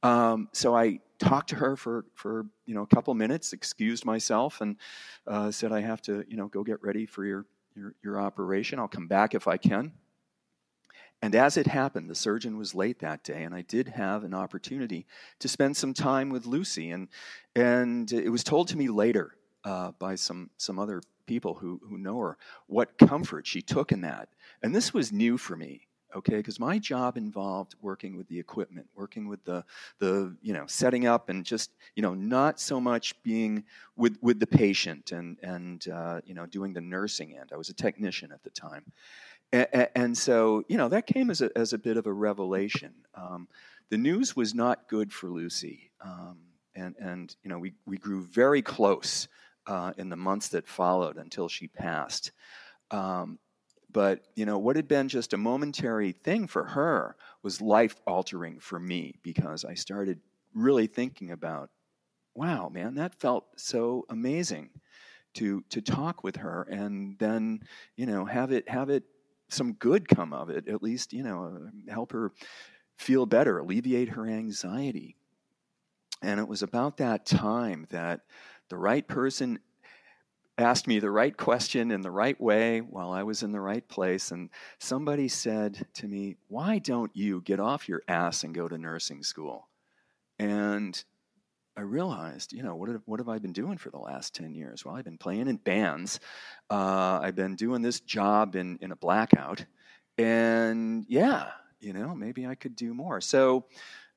Um, 0.02 0.48
so 0.52 0.76
I 0.76 1.00
talked 1.18 1.50
to 1.50 1.56
her 1.56 1.76
for, 1.76 2.04
for 2.14 2.46
you 2.66 2.74
know 2.74 2.82
a 2.82 2.86
couple 2.86 3.14
minutes, 3.14 3.52
excused 3.52 4.04
myself, 4.04 4.60
and 4.60 4.76
uh, 5.26 5.50
said 5.50 5.72
I 5.72 5.80
have 5.80 6.02
to 6.02 6.24
you 6.28 6.36
know 6.36 6.48
go 6.48 6.62
get 6.62 6.82
ready 6.82 7.06
for 7.06 7.24
your, 7.24 7.46
your 7.74 7.94
your 8.02 8.20
operation. 8.20 8.78
I'll 8.78 8.88
come 8.88 9.08
back 9.08 9.34
if 9.34 9.48
I 9.48 9.56
can. 9.56 9.92
And 11.20 11.34
as 11.34 11.56
it 11.56 11.66
happened, 11.66 12.08
the 12.08 12.14
surgeon 12.14 12.58
was 12.58 12.76
late 12.76 13.00
that 13.00 13.24
day, 13.24 13.42
and 13.42 13.54
I 13.54 13.62
did 13.62 13.88
have 13.88 14.22
an 14.22 14.34
opportunity 14.34 15.06
to 15.40 15.48
spend 15.48 15.76
some 15.76 15.92
time 15.92 16.30
with 16.30 16.46
Lucy. 16.46 16.90
And 16.90 17.08
and 17.56 18.10
it 18.12 18.30
was 18.30 18.44
told 18.44 18.68
to 18.68 18.76
me 18.76 18.88
later 18.88 19.34
uh, 19.64 19.92
by 19.98 20.14
some 20.14 20.50
some 20.58 20.78
other 20.78 21.02
people 21.28 21.54
who 21.54 21.80
who 21.88 21.96
know 21.98 22.18
her 22.18 22.36
what 22.66 22.98
comfort 22.98 23.46
she 23.46 23.62
took 23.62 23.92
in 23.92 24.00
that 24.00 24.28
and 24.62 24.74
this 24.74 24.92
was 24.92 25.12
new 25.12 25.38
for 25.38 25.56
me, 25.56 25.86
okay, 26.14 26.36
because 26.36 26.58
my 26.58 26.78
job 26.78 27.16
involved 27.16 27.74
working 27.80 28.16
with 28.16 28.26
the 28.28 28.38
equipment, 28.38 28.86
working 28.94 29.28
with 29.28 29.44
the, 29.44 29.64
the, 29.98 30.34
you 30.42 30.52
know, 30.52 30.64
setting 30.66 31.06
up 31.06 31.28
and 31.28 31.44
just, 31.44 31.70
you 31.94 32.02
know, 32.02 32.14
not 32.14 32.58
so 32.58 32.80
much 32.80 33.20
being 33.22 33.64
with, 33.96 34.18
with 34.20 34.40
the 34.40 34.46
patient 34.46 35.12
and, 35.12 35.36
and 35.42 35.88
uh, 35.88 36.20
you 36.24 36.34
know, 36.34 36.46
doing 36.46 36.72
the 36.72 36.80
nursing 36.80 37.36
end. 37.36 37.50
I 37.52 37.56
was 37.56 37.68
a 37.68 37.74
technician 37.74 38.32
at 38.32 38.42
the 38.42 38.50
time. 38.50 38.84
And, 39.94 40.16
so, 40.16 40.62
you 40.68 40.76
know, 40.76 40.88
that 40.88 41.06
came 41.06 41.30
as 41.30 41.40
a, 41.40 41.50
as 41.56 41.72
a 41.72 41.78
bit 41.78 41.96
of 41.96 42.06
a 42.06 42.12
revelation. 42.12 42.92
Um, 43.14 43.48
the 43.88 43.96
news 43.96 44.36
was 44.36 44.54
not 44.54 44.88
good 44.88 45.10
for 45.10 45.30
Lucy. 45.30 45.90
Um, 46.04 46.38
and, 46.74 46.94
and, 47.00 47.34
you 47.42 47.48
know, 47.48 47.58
we, 47.58 47.72
we 47.86 47.96
grew 47.96 48.22
very 48.22 48.60
close 48.60 49.26
uh, 49.68 49.92
in 49.98 50.08
the 50.08 50.16
months 50.16 50.48
that 50.50 50.68
followed 50.68 51.18
until 51.18 51.48
she 51.48 51.68
passed. 51.68 52.32
Um, 52.90 53.38
but 53.90 54.26
you 54.36 54.46
know 54.46 54.58
what 54.58 54.76
had 54.76 54.88
been 54.88 55.08
just 55.08 55.32
a 55.34 55.38
momentary 55.38 56.12
thing 56.12 56.46
for 56.46 56.64
her 56.64 57.16
was 57.42 57.60
life 57.60 57.96
altering 58.06 58.60
for 58.60 58.78
me 58.80 59.18
because 59.22 59.64
I 59.64 59.74
started 59.74 60.20
really 60.54 60.86
thinking 60.86 61.30
about, 61.32 61.70
wow, 62.34 62.68
man, 62.68 62.94
that 62.96 63.14
felt 63.20 63.46
so 63.56 64.04
amazing 64.10 64.70
to 65.34 65.62
to 65.70 65.80
talk 65.82 66.24
with 66.24 66.36
her 66.36 66.62
and 66.70 67.18
then 67.18 67.60
you 67.96 68.06
know 68.06 68.24
have 68.24 68.52
it 68.52 68.68
have 68.68 68.90
it 68.90 69.04
some 69.50 69.74
good 69.74 70.08
come 70.08 70.32
of 70.32 70.50
it 70.50 70.68
at 70.68 70.82
least 70.82 71.12
you 71.12 71.22
know 71.22 71.70
help 71.88 72.12
her 72.12 72.32
feel 72.98 73.26
better 73.26 73.58
alleviate 73.58 74.08
her 74.10 74.26
anxiety 74.26 75.16
and 76.22 76.40
it 76.40 76.48
was 76.48 76.62
about 76.62 76.96
that 76.96 77.26
time 77.26 77.86
that 77.90 78.22
the 78.68 78.76
right 78.76 79.06
person 79.06 79.58
asked 80.58 80.88
me 80.88 80.98
the 80.98 81.10
right 81.10 81.36
question 81.36 81.90
in 81.90 82.00
the 82.00 82.10
right 82.10 82.38
way 82.40 82.80
while 82.80 83.12
I 83.12 83.22
was 83.22 83.42
in 83.42 83.52
the 83.52 83.60
right 83.60 83.86
place. 83.88 84.32
And 84.32 84.50
somebody 84.78 85.28
said 85.28 85.86
to 85.94 86.08
me, 86.08 86.36
Why 86.48 86.78
don't 86.78 87.14
you 87.14 87.40
get 87.42 87.60
off 87.60 87.88
your 87.88 88.02
ass 88.08 88.44
and 88.44 88.54
go 88.54 88.68
to 88.68 88.76
nursing 88.76 89.22
school? 89.22 89.68
And 90.38 91.02
I 91.76 91.82
realized, 91.82 92.52
you 92.52 92.64
know, 92.64 92.74
what 92.74 92.88
have, 92.88 93.02
what 93.04 93.20
have 93.20 93.28
I 93.28 93.38
been 93.38 93.52
doing 93.52 93.78
for 93.78 93.90
the 93.90 93.98
last 93.98 94.34
10 94.34 94.52
years? 94.52 94.84
Well, 94.84 94.96
I've 94.96 95.04
been 95.04 95.16
playing 95.16 95.46
in 95.46 95.56
bands. 95.56 96.18
Uh, 96.68 97.20
I've 97.22 97.36
been 97.36 97.54
doing 97.54 97.82
this 97.82 98.00
job 98.00 98.56
in, 98.56 98.78
in 98.80 98.90
a 98.90 98.96
blackout. 98.96 99.64
And 100.18 101.06
yeah, 101.08 101.50
you 101.78 101.92
know, 101.92 102.16
maybe 102.16 102.46
I 102.46 102.56
could 102.56 102.74
do 102.74 102.94
more. 102.94 103.20
So, 103.20 103.66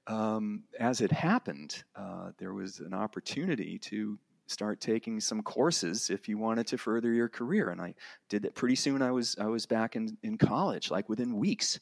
um, 0.07 0.63
as 0.79 1.01
it 1.01 1.11
happened, 1.11 1.83
uh, 1.95 2.31
there 2.39 2.53
was 2.53 2.79
an 2.79 2.95
opportunity 2.95 3.77
to 3.77 4.17
start 4.51 4.81
taking 4.81 5.19
some 5.19 5.41
courses 5.41 6.09
if 6.09 6.27
you 6.27 6.37
wanted 6.37 6.67
to 6.67 6.77
further 6.77 7.11
your 7.13 7.29
career. 7.29 7.69
And 7.69 7.81
I 7.81 7.95
did 8.29 8.43
that 8.43 8.55
pretty 8.55 8.75
soon. 8.75 9.01
I 9.01 9.11
was 9.11 9.35
I 9.39 9.47
was 9.47 9.65
back 9.65 9.95
in, 9.95 10.17
in 10.23 10.37
college, 10.37 10.91
like 10.91 11.09
within 11.09 11.37
weeks, 11.37 11.79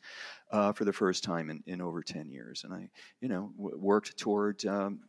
uh, 0.51 0.71
for 0.73 0.85
the 0.85 0.93
first 0.93 1.23
time 1.23 1.49
in, 1.49 1.63
in 1.65 1.81
over 1.81 2.01
ten 2.01 2.29
years. 2.29 2.63
And 2.63 2.73
I, 2.73 2.89
you 3.21 3.29
know, 3.29 3.51
w- 3.57 3.77
worked 3.77 4.17
toward 4.17 4.65
um, 4.65 5.01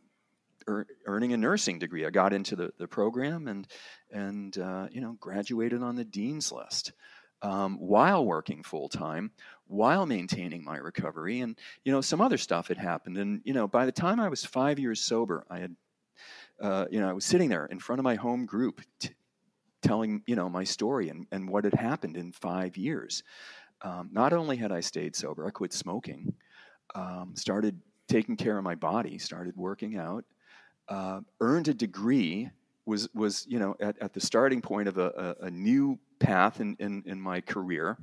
er- 0.69 0.87
earning 1.07 1.33
a 1.33 1.37
nursing 1.37 1.79
degree. 1.79 2.07
I 2.07 2.11
got 2.11 2.33
into 2.33 2.57
the, 2.57 2.73
the 2.79 2.89
program 2.89 3.49
and 3.49 3.67
and 4.11 4.57
uh, 4.59 4.89
you 4.91 5.01
know 5.01 5.17
graduated 5.21 5.83
on 5.83 5.97
the 5.97 6.05
dean's 6.05 6.51
list. 6.51 6.93
Um, 7.43 7.79
while 7.79 8.27
working 8.27 8.63
full 8.63 8.91
time, 8.91 9.31
while 9.67 10.05
maintaining 10.05 10.63
my 10.63 10.77
recovery, 10.77 11.41
and 11.41 11.57
you 11.85 11.93
know 11.93 12.03
some 12.03 12.21
other 12.21 12.37
stuff 12.37 12.69
had 12.69 12.77
happened. 12.77 13.17
And 13.17 13.41
you 13.45 13.55
know 13.55 13.67
by 13.67 13.87
the 13.87 13.93
time 13.93 14.21
I 14.21 14.29
was 14.29 14.45
five 14.45 14.79
years 14.79 15.01
sober, 15.01 15.47
I 15.49 15.59
had 15.59 15.75
uh, 16.61 16.87
you 16.91 17.01
know, 17.01 17.09
I 17.09 17.13
was 17.13 17.25
sitting 17.25 17.49
there 17.49 17.67
in 17.67 17.79
front 17.79 17.99
of 17.99 18.05
my 18.05 18.17
home 18.17 18.47
group, 18.47 18.83
t- 18.99 19.11
telling 19.83 20.23
you 20.27 20.37
know 20.37 20.49
my 20.49 20.65
story 20.65 21.09
and, 21.09 21.27
and 21.33 21.49
what 21.49 21.65
had 21.65 21.75
happened 21.75 22.17
in 22.17 22.33
five 22.33 22.77
years. 22.77 23.23
Um, 23.83 24.11
not 24.13 24.33
only 24.33 24.57
had 24.57 24.73
I 24.73 24.81
stayed 24.81 25.17
sober, 25.17 25.47
I 25.47 25.51
quit 25.51 25.73
smoking, 25.73 26.35
um, 26.95 27.33
started 27.35 27.81
taking 28.09 28.37
care 28.37 28.59
of 28.59 28.65
my 28.65 28.75
body, 28.75 29.19
started 29.19 29.57
working 29.57 29.97
out, 29.97 30.25
uh, 30.89 31.21
earned 31.41 31.69
a 31.69 31.75
degree. 31.75 32.51
Was 32.87 33.09
was 33.15 33.47
you 33.49 33.59
know 33.59 33.77
at, 33.81 33.97
at 34.01 34.13
the 34.13 34.21
starting 34.21 34.61
point 34.61 34.89
of 34.89 34.99
a, 34.99 35.37
a, 35.41 35.47
a 35.47 35.51
new 35.51 35.99
path 36.19 36.61
in, 36.61 36.77
in, 36.79 37.03
in 37.07 37.21
my 37.21 37.41
career. 37.41 37.97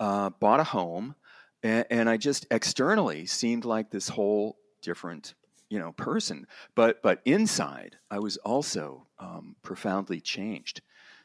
Uh, 0.00 0.30
bought 0.30 0.60
a 0.60 0.64
home, 0.64 1.16
and, 1.62 1.84
and 1.90 2.08
I 2.08 2.16
just 2.16 2.46
externally 2.52 3.26
seemed 3.26 3.64
like 3.64 3.90
this 3.90 4.08
whole 4.08 4.58
different 4.80 5.34
you 5.68 5.78
know 5.78 5.92
person 5.92 6.46
but 6.74 7.02
but 7.02 7.20
inside 7.24 7.96
i 8.10 8.18
was 8.18 8.36
also 8.38 9.06
um, 9.18 9.56
profoundly 9.62 10.20
changed. 10.20 10.80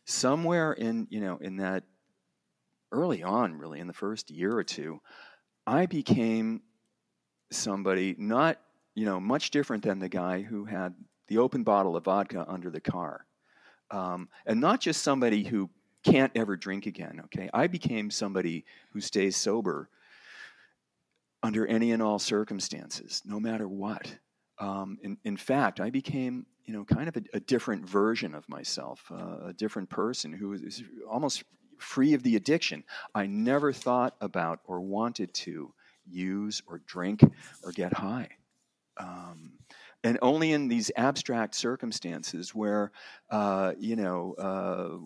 Somewhere 0.05 0.73
in 0.73 1.07
you 1.09 1.21
know 1.21 1.37
in 1.37 1.57
that 1.57 1.83
early 2.91 3.23
on 3.23 3.55
really 3.55 3.79
in 3.79 3.87
the 3.87 3.93
first 3.93 4.29
year 4.29 4.55
or 4.55 4.63
two 4.63 4.99
i 5.65 5.85
became 5.85 6.61
somebody 7.51 8.15
not 8.17 8.59
you 8.95 9.05
know 9.05 9.19
much 9.19 9.51
different 9.51 9.83
than 9.83 9.99
the 9.99 10.09
guy 10.09 10.41
who 10.41 10.65
had 10.65 10.93
the 11.27 11.37
open 11.37 11.63
bottle 11.63 11.95
of 11.95 12.03
vodka 12.03 12.45
under 12.47 12.69
the 12.69 12.81
car. 12.81 13.25
Um, 13.91 14.29
and 14.45 14.59
not 14.59 14.81
just 14.81 15.03
somebody 15.03 15.43
who 15.43 15.69
can't 16.03 16.31
ever 16.35 16.57
drink 16.57 16.85
again 16.85 17.21
okay? 17.25 17.49
I 17.53 17.67
became 17.67 18.11
somebody 18.11 18.65
who 18.91 18.99
stays 18.99 19.37
sober 19.37 19.89
under 21.41 21.65
any 21.65 21.91
and 21.91 22.01
all 22.01 22.19
circumstances 22.19 23.21
no 23.25 23.39
matter 23.39 23.67
what 23.67 24.17
um, 24.63 24.97
in, 25.01 25.17
in, 25.25 25.35
fact, 25.35 25.79
I 25.81 25.89
became, 25.89 26.45
you 26.65 26.73
know, 26.73 26.85
kind 26.85 27.09
of 27.09 27.17
a, 27.17 27.23
a 27.33 27.39
different 27.39 27.87
version 27.87 28.33
of 28.33 28.47
myself, 28.47 29.11
uh, 29.11 29.47
a 29.47 29.53
different 29.53 29.89
person 29.89 30.31
who 30.31 30.53
is 30.53 30.81
almost 31.09 31.43
free 31.77 32.13
of 32.13 32.23
the 32.23 32.37
addiction. 32.37 32.83
I 33.13 33.25
never 33.25 33.73
thought 33.73 34.15
about 34.21 34.61
or 34.65 34.79
wanted 34.79 35.33
to 35.33 35.73
use 36.05 36.61
or 36.65 36.81
drink 36.85 37.21
or 37.63 37.71
get 37.73 37.93
high. 37.93 38.29
Um, 38.97 39.53
and 40.03 40.17
only 40.21 40.53
in 40.53 40.69
these 40.69 40.91
abstract 40.95 41.55
circumstances 41.55 42.55
where, 42.55 42.91
uh, 43.29 43.73
you 43.77 43.97
know, 43.97 44.33
uh, 44.37 44.97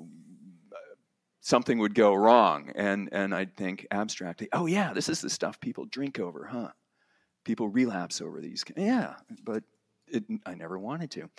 something 1.42 1.80
would 1.80 1.96
go 1.96 2.14
wrong, 2.14 2.74
and, 2.76 3.10
and 3.12 3.34
I'd 3.34 3.56
think 3.56 3.88
abstractly, 3.90 4.50
oh, 4.52 4.66
yeah, 4.66 4.94
this 4.94 5.08
is 5.10 5.22
the 5.22 5.30
stuff 5.30 5.60
people 5.60 5.86
drink 5.86 6.20
over, 6.20 6.46
huh? 6.46 6.72
People 7.48 7.70
relapse 7.70 8.22
over 8.22 8.42
these. 8.42 8.64
Yeah, 8.76 9.16
but 9.44 9.64
it, 10.10 10.24
I 10.46 10.54
never 10.54 10.78
wanted 10.78 11.10
to. 11.12 11.30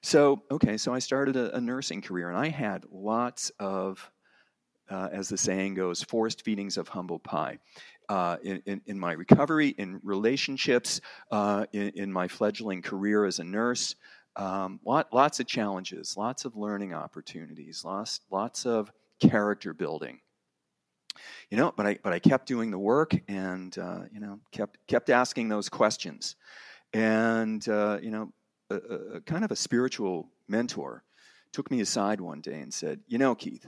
So, 0.00 0.42
okay, 0.50 0.76
so 0.76 0.94
I 0.94 1.00
started 1.00 1.36
a, 1.36 1.54
a 1.56 1.60
nursing 1.60 2.00
career, 2.00 2.28
and 2.30 2.38
I 2.38 2.48
had 2.48 2.86
lots 2.90 3.50
of, 3.58 4.10
uh, 4.88 5.08
as 5.12 5.28
the 5.28 5.36
saying 5.36 5.74
goes, 5.74 6.04
forced 6.04 6.42
feedings 6.42 6.76
of 6.76 6.88
humble 6.88 7.18
pie. 7.18 7.58
Uh, 8.08 8.36
in, 8.44 8.62
in, 8.66 8.80
in, 8.86 8.98
my 8.98 9.12
recovery, 9.12 9.70
in 9.78 10.00
relationships, 10.04 11.00
uh, 11.32 11.66
in, 11.72 11.88
in, 11.96 12.12
my 12.12 12.28
fledgling 12.28 12.80
career 12.80 13.24
as 13.24 13.40
a 13.40 13.44
nurse, 13.44 13.96
um, 14.36 14.78
lot, 14.84 15.12
lots 15.12 15.40
of 15.40 15.46
challenges, 15.48 16.16
lots 16.16 16.44
of 16.44 16.56
learning 16.56 16.94
opportunities, 16.94 17.84
lots, 17.84 18.20
lots 18.30 18.64
of 18.64 18.92
character 19.18 19.74
building 19.74 20.20
you 21.50 21.56
know, 21.56 21.72
but 21.76 21.86
I 21.86 21.98
but 22.02 22.12
I 22.12 22.18
kept 22.18 22.46
doing 22.46 22.70
the 22.70 22.78
work 22.78 23.12
and 23.28 23.76
uh, 23.78 24.02
you 24.12 24.20
know 24.20 24.40
kept 24.52 24.78
kept 24.86 25.10
asking 25.10 25.48
those 25.48 25.68
questions, 25.68 26.36
and 26.92 27.66
uh, 27.68 27.98
you 28.02 28.10
know, 28.10 28.32
a, 28.70 28.76
a, 28.76 29.20
kind 29.20 29.44
of 29.44 29.50
a 29.50 29.56
spiritual 29.56 30.28
mentor 30.48 31.02
took 31.52 31.70
me 31.70 31.80
aside 31.80 32.20
one 32.20 32.40
day 32.40 32.60
and 32.60 32.72
said, 32.72 33.00
you 33.06 33.18
know, 33.18 33.34
Keith, 33.34 33.66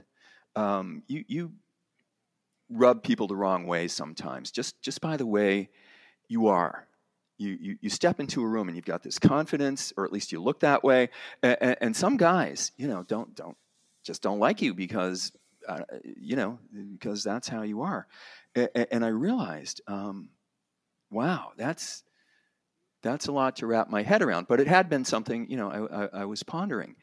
um, 0.56 1.02
you 1.06 1.24
you 1.26 1.52
rub 2.70 3.02
people 3.02 3.26
the 3.26 3.36
wrong 3.36 3.66
way 3.66 3.88
sometimes, 3.88 4.50
just 4.50 4.80
just 4.82 5.00
by 5.00 5.16
the 5.16 5.26
way 5.26 5.70
you 6.28 6.48
are. 6.48 6.86
You, 7.40 7.56
you, 7.60 7.78
you 7.82 7.88
step 7.88 8.18
into 8.18 8.42
a 8.42 8.48
room 8.48 8.66
and 8.66 8.76
you've 8.76 8.84
got 8.84 9.04
this 9.04 9.20
confidence, 9.20 9.92
or 9.96 10.04
at 10.04 10.12
least 10.12 10.32
you 10.32 10.42
look 10.42 10.58
that 10.60 10.82
way. 10.82 11.10
And, 11.40 11.76
and 11.80 11.96
some 11.96 12.16
guys, 12.16 12.72
you 12.76 12.88
know, 12.88 13.04
don't 13.04 13.32
don't 13.36 13.56
just 14.02 14.22
don't 14.22 14.40
like 14.40 14.60
you 14.60 14.74
because 14.74 15.30
uh, 15.66 15.80
you 16.02 16.36
know, 16.36 16.58
because 16.92 17.24
that's 17.24 17.48
how 17.48 17.62
you 17.62 17.82
are. 17.82 18.06
And 18.54 19.04
I 19.04 19.08
realized, 19.08 19.80
um, 19.86 20.30
wow, 21.10 21.52
that's 21.56 22.04
that's 23.02 23.28
a 23.28 23.32
lot 23.32 23.56
to 23.56 23.66
wrap 23.66 23.88
my 23.88 24.02
head 24.02 24.22
around. 24.22 24.48
But 24.48 24.60
it 24.60 24.66
had 24.66 24.88
been 24.88 25.04
something, 25.04 25.48
you 25.48 25.56
know, 25.56 25.70
I, 25.70 26.04
I, 26.04 26.08
I 26.22 26.24
was 26.24 26.42
pondering, 26.42 26.96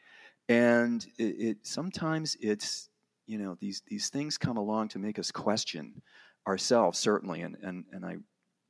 and 0.48 1.04
it, 1.18 1.22
it, 1.22 1.56
sometimes 1.62 2.36
it's, 2.40 2.88
you 3.26 3.38
know, 3.38 3.56
these 3.60 3.82
these 3.86 4.10
things 4.10 4.38
come 4.38 4.56
along 4.56 4.88
to 4.88 4.98
make 4.98 5.18
us 5.18 5.30
question 5.30 6.02
ourselves, 6.46 6.98
certainly, 6.98 7.42
and 7.42 7.56
and 7.62 7.84
and 7.92 8.04
I 8.04 8.16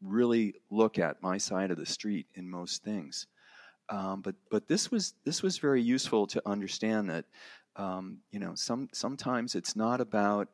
really 0.03 0.55
look 0.71 0.99
at 0.99 1.23
my 1.23 1.39
side 1.39 1.71
of 1.71 1.79
the 1.79 1.87
street 1.87 2.27
in 2.35 2.49
most 2.49 2.83
things. 2.83 3.27
Um, 3.89 4.21
but 4.21 4.35
but 4.51 4.69
this 4.69 4.91
was 4.91 5.15
this 5.25 5.43
was 5.43 5.59
very 5.59 5.83
useful 5.83 6.27
to 6.29 6.43
understand 6.47 7.11
that 7.11 7.25
um, 7.77 8.19
you 8.31 8.39
know, 8.39 8.55
some 8.55 8.89
sometimes 8.93 9.55
it's 9.55 9.77
not 9.77 10.01
about 10.01 10.49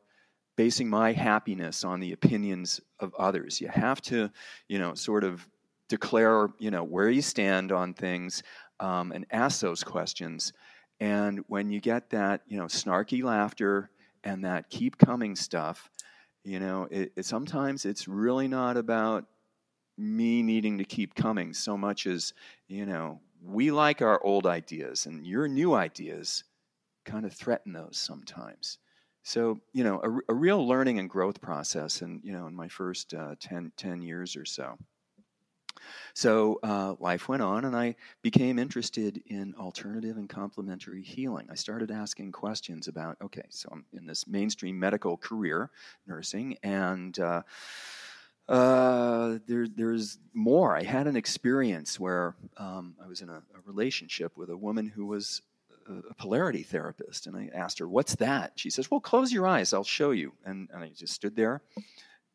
basing 0.56 0.88
my 0.88 1.12
happiness 1.12 1.84
on 1.84 2.00
the 2.00 2.12
opinions 2.12 2.80
of 3.00 3.14
others. 3.14 3.60
You 3.60 3.68
have 3.68 4.00
to, 4.02 4.30
you 4.68 4.78
know, 4.78 4.94
sort 4.94 5.24
of 5.24 5.48
declare, 5.88 6.48
you 6.58 6.70
know, 6.70 6.84
where 6.84 7.08
you 7.08 7.22
stand 7.22 7.72
on 7.72 7.94
things 7.94 8.42
um, 8.80 9.12
and 9.12 9.26
ask 9.30 9.60
those 9.60 9.82
questions. 9.82 10.52
And 11.00 11.40
when 11.48 11.70
you 11.70 11.80
get 11.80 12.10
that, 12.10 12.42
you 12.46 12.58
know, 12.58 12.66
snarky 12.66 13.22
laughter 13.22 13.90
and 14.24 14.44
that 14.44 14.68
keep 14.70 14.98
coming 14.98 15.36
stuff, 15.36 15.90
you 16.44 16.60
know, 16.60 16.88
it, 16.90 17.12
it, 17.16 17.24
sometimes 17.24 17.84
it's 17.84 18.06
really 18.06 18.48
not 18.48 18.76
about 18.76 19.24
me 19.98 20.42
needing 20.42 20.78
to 20.78 20.84
keep 20.84 21.14
coming 21.14 21.52
so 21.52 21.76
much 21.76 22.06
as, 22.06 22.32
you 22.68 22.86
know, 22.86 23.20
we 23.44 23.70
like 23.70 24.02
our 24.02 24.22
old 24.22 24.46
ideas 24.46 25.06
and 25.06 25.26
your 25.26 25.48
new 25.48 25.74
ideas 25.74 26.44
kind 27.04 27.24
of 27.24 27.32
threaten 27.32 27.72
those 27.72 27.96
sometimes. 27.96 28.78
So, 29.24 29.60
you 29.72 29.84
know, 29.84 30.00
a, 30.02 30.32
a 30.32 30.34
real 30.34 30.66
learning 30.66 30.98
and 30.98 31.08
growth 31.08 31.40
process, 31.40 32.02
and, 32.02 32.20
you 32.24 32.32
know, 32.32 32.46
in 32.46 32.54
my 32.54 32.68
first 32.68 33.14
uh, 33.14 33.36
10, 33.38 33.72
10 33.76 34.02
years 34.02 34.36
or 34.36 34.44
so. 34.44 34.76
So 36.14 36.60
uh, 36.62 36.94
life 37.00 37.28
went 37.28 37.42
on, 37.42 37.64
and 37.64 37.74
I 37.74 37.96
became 38.22 38.58
interested 38.58 39.22
in 39.26 39.54
alternative 39.58 40.16
and 40.16 40.28
complementary 40.28 41.02
healing. 41.02 41.48
I 41.50 41.54
started 41.54 41.90
asking 41.90 42.32
questions 42.32 42.88
about 42.88 43.16
okay, 43.22 43.46
so 43.50 43.68
I'm 43.72 43.84
in 43.92 44.06
this 44.06 44.26
mainstream 44.26 44.78
medical 44.78 45.16
career, 45.16 45.70
nursing, 46.06 46.56
and 46.62 47.18
uh, 47.18 47.42
uh, 48.48 49.38
there, 49.46 49.66
there's 49.66 50.18
more. 50.34 50.76
I 50.76 50.82
had 50.82 51.06
an 51.06 51.16
experience 51.16 51.98
where 51.98 52.34
um, 52.56 52.94
I 53.02 53.06
was 53.06 53.20
in 53.20 53.28
a, 53.28 53.36
a, 53.36 53.60
relationship 53.64 54.36
with 54.36 54.50
a 54.50 54.56
woman 54.56 54.88
who 54.88 55.06
was 55.06 55.42
a, 56.10 56.14
polarity 56.14 56.62
therapist, 56.62 57.26
and 57.26 57.36
I 57.36 57.50
asked 57.54 57.78
her, 57.78 57.88
"What's 57.88 58.14
that?" 58.16 58.52
She 58.56 58.70
says, 58.70 58.90
"Well, 58.90 59.00
close 59.00 59.32
your 59.32 59.46
eyes. 59.46 59.72
I'll 59.72 59.84
show 59.84 60.10
you." 60.10 60.32
And, 60.44 60.68
and 60.72 60.82
I 60.82 60.88
just 60.88 61.14
stood 61.14 61.36
there, 61.36 61.62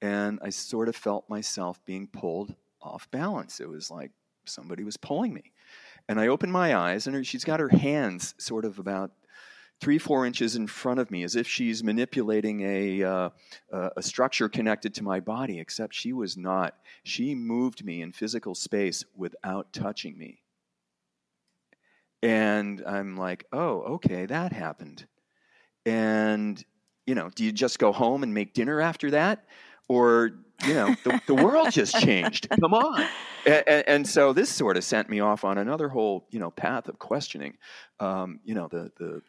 and 0.01 0.39
I 0.41 0.49
sort 0.49 0.89
of 0.89 0.95
felt 0.95 1.29
myself 1.29 1.83
being 1.85 2.07
pulled 2.07 2.55
off 2.81 3.09
balance. 3.11 3.59
It 3.59 3.69
was 3.69 3.89
like 3.91 4.11
somebody 4.45 4.83
was 4.83 4.97
pulling 4.97 5.33
me. 5.33 5.51
And 6.09 6.19
I 6.19 6.27
opened 6.27 6.53
my 6.53 6.75
eyes, 6.75 7.07
and 7.07 7.25
she's 7.25 7.43
got 7.43 7.59
her 7.59 7.69
hands 7.69 8.33
sort 8.37 8.63
of 8.63 8.79
about 8.79 9.11
three, 9.79 9.97
four 9.97 10.25
inches 10.25 10.55
in 10.55 10.67
front 10.67 10.99
of 10.99 11.11
me, 11.11 11.23
as 11.23 11.35
if 11.35 11.47
she's 11.47 11.83
manipulating 11.83 12.61
a, 12.61 13.03
uh, 13.03 13.29
a 13.71 14.01
structure 14.01 14.49
connected 14.49 14.93
to 14.95 15.03
my 15.03 15.19
body, 15.19 15.59
except 15.59 15.93
she 15.93 16.13
was 16.13 16.37
not. 16.37 16.75
She 17.03 17.35
moved 17.35 17.83
me 17.83 18.01
in 18.01 18.11
physical 18.11 18.55
space 18.55 19.03
without 19.15 19.71
touching 19.73 20.17
me. 20.17 20.41
And 22.23 22.83
I'm 22.85 23.15
like, 23.15 23.45
oh, 23.51 23.81
okay, 23.95 24.25
that 24.25 24.51
happened. 24.51 25.05
And, 25.85 26.63
you 27.05 27.15
know, 27.15 27.29
do 27.33 27.43
you 27.43 27.51
just 27.51 27.79
go 27.79 27.91
home 27.91 28.23
and 28.23 28.33
make 28.33 28.53
dinner 28.53 28.81
after 28.81 29.11
that? 29.11 29.45
Or 29.87 30.31
you 30.65 30.73
know, 30.73 30.95
the, 31.03 31.21
the 31.27 31.35
world 31.35 31.71
just 31.71 31.95
changed. 32.01 32.49
Come 32.49 32.73
on. 32.73 33.05
And, 33.45 33.83
and, 33.87 34.07
so 34.07 34.33
this 34.33 34.49
sort 34.49 34.77
of 34.77 34.83
sent 34.83 35.09
me 35.09 35.19
off 35.19 35.43
on 35.43 35.57
another 35.57 35.89
whole, 35.89 36.27
you 36.31 36.39
know, 36.39 36.51
path 36.51 36.87
of 36.87 36.97
questioning, 36.99 37.57
um, 37.99 38.39
you 38.43 38.55
know, 38.55 38.67
the, 38.67 38.91
the 38.97 39.21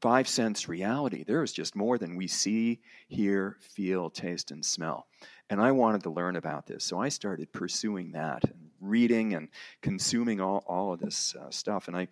five 0.00 0.28
sense 0.28 0.68
reality. 0.68 1.24
There 1.24 1.42
is 1.42 1.52
just 1.52 1.74
more 1.74 1.98
than 1.98 2.16
we 2.16 2.28
see, 2.28 2.80
hear, 3.08 3.56
feel, 3.60 4.10
taste, 4.10 4.50
and 4.50 4.64
smell. 4.64 5.06
And 5.50 5.60
I 5.60 5.72
wanted 5.72 6.04
to 6.04 6.10
learn 6.10 6.36
about 6.36 6.66
this. 6.66 6.84
So 6.84 7.00
I 7.00 7.08
started 7.08 7.52
pursuing 7.52 8.12
that 8.12 8.44
and 8.44 8.63
reading 8.84 9.34
and 9.34 9.48
consuming 9.82 10.40
all, 10.40 10.64
all 10.66 10.92
of 10.92 11.00
this 11.00 11.34
uh, 11.34 11.50
stuff. 11.50 11.88
And 11.88 11.96
I, 11.96 12.08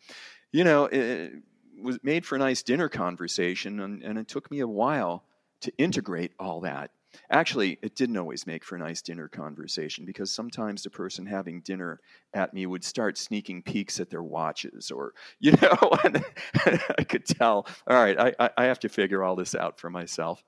you 0.51 0.65
know, 0.65 0.87
it 0.87 1.33
was 1.81 1.99
made 2.03 2.27
for 2.27 2.37
a 2.37 2.39
nice 2.39 2.63
dinner 2.63 2.89
conversation. 2.89 3.81
And, 3.81 4.03
and 4.03 4.19
it 4.19 4.29
took 4.29 4.51
me 4.51 4.61
a 4.61 4.69
while 4.69 5.25
to 5.61 5.73
integrate 5.79 6.33
all 6.39 6.61
that 6.63 6.91
Actually, 7.31 7.79
it 7.83 7.95
didn't 7.95 8.17
always 8.17 8.47
make 8.47 8.65
for 8.65 8.77
a 8.77 8.79
nice 8.79 9.03
dinner 9.03 9.29
conversation 9.29 10.05
because 10.05 10.31
sometimes 10.31 10.83
the 10.83 10.91
person 10.91 11.27
having 11.27 11.61
dinner 11.61 12.01
at 12.35 12.53
me 12.55 12.67
would 12.67 12.85
start 12.85 13.19
sneaking 13.19 13.63
peeks 13.63 14.01
at 14.01 14.11
their 14.11 14.23
watches, 14.23 14.91
or, 14.91 15.15
you 15.41 15.53
know, 15.53 15.77
and 16.05 16.25
I 16.99 17.05
could 17.05 17.27
tell, 17.27 17.67
all 17.87 18.03
right, 18.03 18.35
I, 18.39 18.51
I 18.57 18.65
have 18.65 18.81
to 18.81 18.89
figure 18.89 19.23
all 19.23 19.37
this 19.37 19.55
out 19.55 19.79
for 19.79 19.91
myself. 19.91 20.43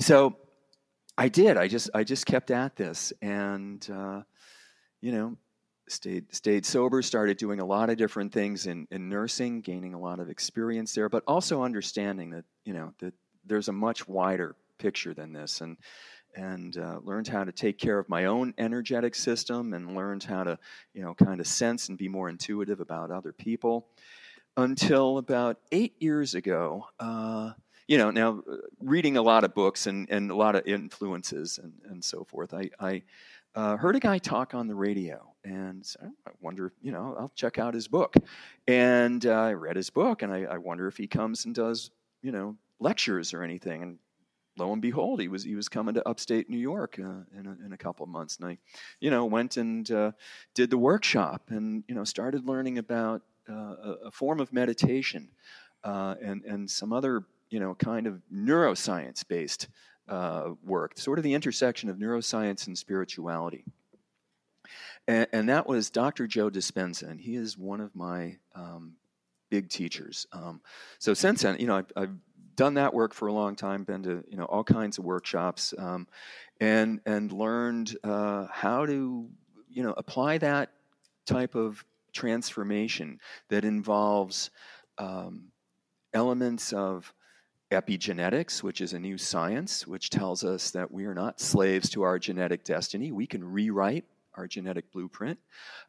So 0.00 0.36
I 1.16 1.28
did. 1.28 1.56
I 1.56 1.66
just, 1.66 1.90
I 1.94 2.04
just 2.04 2.26
kept 2.26 2.50
at 2.50 2.76
this 2.76 3.12
and, 3.20 3.86
uh, 3.92 4.22
you 5.00 5.12
know, 5.12 5.36
stayed 5.88 6.34
stayed 6.34 6.66
sober 6.66 7.02
started 7.02 7.36
doing 7.36 7.60
a 7.60 7.64
lot 7.64 7.90
of 7.90 7.96
different 7.96 8.32
things 8.32 8.66
in, 8.66 8.86
in 8.90 9.08
nursing 9.08 9.60
gaining 9.60 9.94
a 9.94 9.98
lot 9.98 10.20
of 10.20 10.28
experience 10.28 10.94
there 10.94 11.08
but 11.08 11.22
also 11.26 11.62
understanding 11.62 12.30
that 12.30 12.44
you 12.64 12.72
know 12.72 12.92
that 12.98 13.14
there's 13.46 13.68
a 13.68 13.72
much 13.72 14.06
wider 14.06 14.54
picture 14.78 15.14
than 15.14 15.32
this 15.32 15.60
and 15.60 15.76
and 16.36 16.76
uh, 16.76 17.00
learned 17.02 17.26
how 17.26 17.42
to 17.42 17.52
take 17.52 17.78
care 17.78 17.98
of 17.98 18.08
my 18.08 18.26
own 18.26 18.54
energetic 18.58 19.14
system 19.14 19.72
and 19.72 19.96
learned 19.96 20.22
how 20.22 20.44
to 20.44 20.58
you 20.94 21.02
know 21.02 21.14
kind 21.14 21.40
of 21.40 21.46
sense 21.46 21.88
and 21.88 21.98
be 21.98 22.08
more 22.08 22.28
intuitive 22.28 22.80
about 22.80 23.10
other 23.10 23.32
people 23.32 23.86
until 24.56 25.18
about 25.18 25.58
eight 25.72 25.94
years 26.00 26.34
ago 26.34 26.86
uh, 27.00 27.50
you 27.86 27.98
know 27.98 28.10
now 28.10 28.42
uh, 28.50 28.56
reading 28.80 29.16
a 29.16 29.22
lot 29.22 29.44
of 29.44 29.54
books 29.54 29.86
and, 29.86 30.08
and 30.10 30.30
a 30.30 30.36
lot 30.36 30.54
of 30.54 30.66
influences 30.66 31.58
and, 31.62 31.72
and 31.88 32.04
so 32.04 32.24
forth 32.24 32.52
i, 32.54 32.70
I 32.78 33.02
uh, 33.58 33.76
heard 33.76 33.96
a 33.96 34.00
guy 34.00 34.18
talk 34.18 34.54
on 34.54 34.68
the 34.68 34.74
radio 34.74 35.34
and 35.44 35.84
I 36.00 36.30
wonder, 36.40 36.72
you 36.80 36.92
know, 36.92 37.16
I'll 37.18 37.32
check 37.34 37.58
out 37.58 37.74
his 37.74 37.88
book. 37.88 38.14
And 38.68 39.24
uh, 39.26 39.32
I 39.32 39.52
read 39.54 39.74
his 39.74 39.90
book, 39.90 40.22
and 40.22 40.32
I, 40.32 40.44
I, 40.44 40.58
wonder 40.58 40.86
if 40.86 40.96
he 40.96 41.06
comes 41.06 41.44
and 41.44 41.54
does, 41.54 41.90
you 42.22 42.30
know, 42.30 42.56
lectures 42.78 43.34
or 43.34 43.42
anything. 43.42 43.82
And 43.82 43.98
lo 44.58 44.72
and 44.72 44.82
behold, 44.82 45.20
he 45.20 45.28
was 45.28 45.42
he 45.42 45.56
was 45.56 45.68
coming 45.68 45.94
to 45.94 46.08
upstate 46.08 46.48
New 46.48 46.58
York 46.58 46.98
uh, 46.98 47.24
in, 47.36 47.46
a, 47.46 47.66
in 47.66 47.72
a 47.72 47.76
couple 47.76 48.04
of 48.04 48.10
months, 48.10 48.36
and 48.36 48.46
I, 48.46 48.58
you 49.00 49.10
know, 49.10 49.24
went 49.24 49.56
and 49.56 49.90
uh, 49.90 50.12
did 50.54 50.70
the 50.70 50.78
workshop, 50.78 51.42
and 51.48 51.82
you 51.88 51.94
know, 51.94 52.04
started 52.04 52.46
learning 52.46 52.78
about 52.78 53.22
uh, 53.48 53.52
a, 53.52 53.96
a, 54.06 54.10
form 54.10 54.38
of 54.40 54.52
meditation, 54.52 55.30
uh, 55.82 56.14
and 56.22 56.44
and 56.44 56.70
some 56.70 56.92
other 56.92 57.24
you 57.50 57.58
know 57.58 57.74
kind 57.74 58.06
of 58.06 58.20
neuroscience 58.32 59.26
based 59.26 59.68
uh, 60.08 60.50
work, 60.64 60.98
sort 60.98 61.18
of 61.18 61.22
the 61.22 61.34
intersection 61.34 61.90
of 61.90 61.96
neuroscience 61.96 62.66
and 62.66 62.76
spirituality. 62.76 63.64
And, 65.06 65.26
and 65.32 65.48
that 65.48 65.66
was 65.66 65.90
Dr. 65.90 66.26
Joe 66.26 66.50
Dispenza, 66.50 67.10
and 67.10 67.20
he 67.20 67.36
is 67.36 67.56
one 67.56 67.80
of 67.80 67.94
my 67.94 68.36
um, 68.54 68.94
big 69.50 69.68
teachers. 69.68 70.26
Um, 70.32 70.60
so 70.98 71.14
since 71.14 71.42
then, 71.42 71.56
you 71.58 71.66
know, 71.66 71.76
I've, 71.76 71.92
I've, 71.96 72.14
done 72.56 72.74
that 72.74 72.92
work 72.92 73.14
for 73.14 73.28
a 73.28 73.32
long 73.32 73.54
time, 73.54 73.84
been 73.84 74.02
to 74.02 74.24
you 74.28 74.36
know 74.36 74.44
all 74.46 74.64
kinds 74.64 74.98
of 74.98 75.04
workshops, 75.04 75.72
um, 75.78 76.08
and 76.60 77.00
and 77.06 77.30
learned 77.30 77.96
uh, 78.02 78.48
how 78.50 78.84
to 78.84 79.28
you 79.70 79.82
know 79.84 79.94
apply 79.96 80.38
that 80.38 80.72
type 81.24 81.54
of 81.54 81.84
transformation 82.12 83.20
that 83.48 83.64
involves 83.64 84.50
um, 84.98 85.52
elements 86.12 86.72
of 86.72 87.14
epigenetics, 87.70 88.62
which 88.62 88.80
is 88.80 88.92
a 88.92 88.98
new 88.98 89.18
science 89.18 89.86
which 89.86 90.10
tells 90.10 90.44
us 90.44 90.70
that 90.70 90.90
we 90.90 91.04
are 91.04 91.14
not 91.14 91.40
slaves 91.40 91.90
to 91.90 92.02
our 92.02 92.18
genetic 92.18 92.64
destiny. 92.64 93.12
We 93.12 93.26
can 93.26 93.44
rewrite 93.44 94.04
our 94.34 94.46
genetic 94.46 94.90
blueprint. 94.92 95.38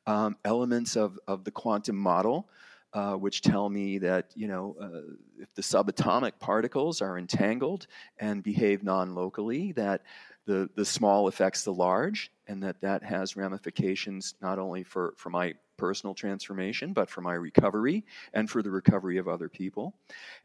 Um, 0.05 0.35
elements 0.43 0.97
of, 0.97 1.17
of 1.27 1.43
the 1.43 1.51
quantum 1.51 1.95
model, 1.95 2.49
uh, 2.93 3.13
which 3.13 3.41
tell 3.41 3.69
me 3.69 3.99
that 3.99 4.31
you 4.35 4.47
know 4.47 4.75
uh, 4.81 5.13
if 5.37 5.53
the 5.53 5.61
subatomic 5.61 6.33
particles 6.39 7.01
are 7.01 7.17
entangled 7.17 7.85
and 8.17 8.43
behave 8.43 8.83
non-locally, 8.83 9.73
that 9.73 10.01
the 10.49 10.67
the 10.75 10.85
small 10.85 11.27
affects 11.27 11.63
the 11.63 11.73
large, 11.73 12.31
and 12.47 12.63
that 12.63 12.81
that 12.81 13.03
has 13.03 13.35
ramifications 13.35 14.33
not 14.41 14.57
only 14.57 14.83
for 14.83 15.13
for 15.15 15.29
my 15.29 15.53
personal 15.77 16.15
transformation, 16.15 16.91
but 16.91 17.09
for 17.09 17.21
my 17.21 17.35
recovery 17.35 18.03
and 18.33 18.49
for 18.49 18.61
the 18.63 18.71
recovery 18.71 19.17
of 19.17 19.27
other 19.29 19.47
people. 19.47 19.93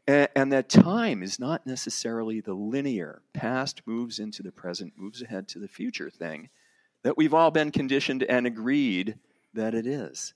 And, 0.07 0.29
and, 0.33 0.53
that 0.53 0.69
time 0.69 1.21
is 1.21 1.41
not 1.41 1.67
necessarily 1.67 2.39
the 2.39 2.53
linear 2.53 3.21
past 3.33 3.81
moves 3.85 4.19
into 4.19 4.43
the 4.43 4.51
present, 4.53 4.93
moves 4.95 5.21
ahead 5.21 5.49
to 5.49 5.59
the 5.59 5.67
future 5.67 6.09
thing 6.09 6.47
that 7.03 7.17
we've 7.17 7.33
all 7.33 7.51
been 7.51 7.69
conditioned 7.69 8.23
and 8.23 8.47
agreed 8.47 9.17
that 9.53 9.75
it 9.75 9.85
is. 9.85 10.33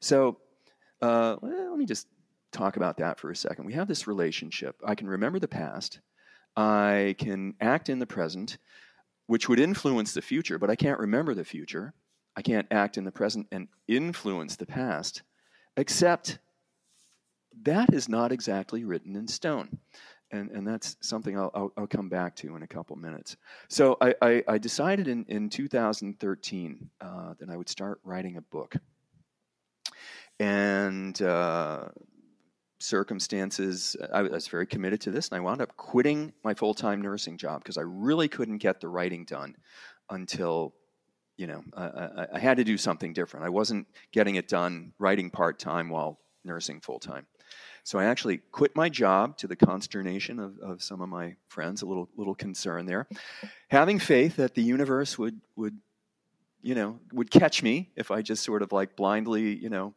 So 0.00 0.36
uh, 1.00 1.36
let 1.40 1.78
me 1.78 1.86
just 1.86 2.08
talk 2.50 2.76
about 2.76 2.98
that 2.98 3.18
for 3.18 3.30
a 3.30 3.36
second. 3.36 3.64
We 3.64 3.72
have 3.72 3.88
this 3.88 4.06
relationship. 4.06 4.76
I 4.84 4.94
can 4.94 5.08
remember 5.08 5.38
the 5.38 5.48
past, 5.48 6.00
I 6.56 7.14
can 7.18 7.54
act 7.60 7.88
in 7.88 7.98
the 7.98 8.06
present, 8.06 8.58
which 9.26 9.48
would 9.48 9.60
influence 9.60 10.12
the 10.12 10.22
future, 10.22 10.58
but 10.58 10.70
I 10.70 10.76
can't 10.76 10.98
remember 10.98 11.34
the 11.34 11.44
future. 11.44 11.94
I 12.36 12.42
can't 12.42 12.66
act 12.70 12.96
in 12.96 13.04
the 13.04 13.12
present 13.12 13.46
and 13.52 13.68
influence 13.88 14.56
the 14.56 14.66
past, 14.66 15.22
except 15.76 16.38
that 17.62 17.92
is 17.92 18.08
not 18.08 18.32
exactly 18.32 18.84
written 18.84 19.16
in 19.16 19.28
stone. 19.28 19.78
And, 20.30 20.50
and 20.50 20.66
that's 20.66 20.96
something 21.02 21.38
I'll, 21.38 21.50
I'll, 21.54 21.72
I'll 21.76 21.86
come 21.86 22.08
back 22.08 22.34
to 22.36 22.56
in 22.56 22.62
a 22.62 22.66
couple 22.66 22.96
minutes. 22.96 23.36
So 23.68 23.98
I, 24.00 24.14
I, 24.22 24.44
I 24.48 24.58
decided 24.58 25.06
in, 25.06 25.26
in 25.28 25.50
2013 25.50 26.90
uh, 27.02 27.34
that 27.38 27.50
I 27.50 27.56
would 27.56 27.68
start 27.68 28.00
writing 28.02 28.38
a 28.38 28.40
book 28.40 28.74
and 30.42 31.20
uh, 31.22 31.88
circumstances, 32.82 33.96
I 34.12 34.22
was 34.22 34.48
very 34.48 34.66
committed 34.66 35.00
to 35.02 35.10
this, 35.10 35.28
and 35.28 35.36
I 35.36 35.40
wound 35.40 35.60
up 35.60 35.76
quitting 35.76 36.32
my 36.44 36.54
full 36.54 36.74
time 36.74 37.00
nursing 37.00 37.38
job 37.38 37.62
because 37.62 37.78
I 37.78 37.82
really 37.82 38.28
couldn't 38.28 38.58
get 38.58 38.80
the 38.80 38.88
writing 38.88 39.24
done 39.24 39.56
until. 40.10 40.74
You 41.38 41.46
know, 41.46 41.64
I, 41.74 42.26
I 42.34 42.38
had 42.38 42.58
to 42.58 42.62
do 42.62 42.76
something 42.76 43.14
different. 43.14 43.46
I 43.46 43.48
wasn't 43.48 43.88
getting 44.12 44.34
it 44.34 44.48
done 44.48 44.92
writing 44.98 45.30
part 45.30 45.58
time 45.58 45.88
while 45.88 46.20
nursing 46.44 46.80
full 46.80 47.00
time. 47.00 47.26
So 47.84 47.98
I 47.98 48.04
actually 48.04 48.38
quit 48.52 48.76
my 48.76 48.88
job 48.88 49.36
to 49.38 49.46
the 49.46 49.56
consternation 49.56 50.38
of, 50.38 50.58
of 50.58 50.82
some 50.82 51.00
of 51.00 51.08
my 51.08 51.34
friends, 51.48 51.82
a 51.82 51.86
little 51.86 52.08
little 52.16 52.34
concern 52.34 52.86
there, 52.86 53.08
having 53.68 53.98
faith 53.98 54.36
that 54.36 54.54
the 54.54 54.62
universe 54.62 55.18
would 55.18 55.40
would 55.56 55.78
you 56.60 56.74
know 56.74 57.00
would 57.12 57.30
catch 57.30 57.62
me 57.62 57.90
if 57.96 58.10
I 58.10 58.22
just 58.22 58.44
sort 58.44 58.62
of 58.62 58.72
like 58.72 58.94
blindly 58.94 59.56
you 59.56 59.68
know 59.68 59.94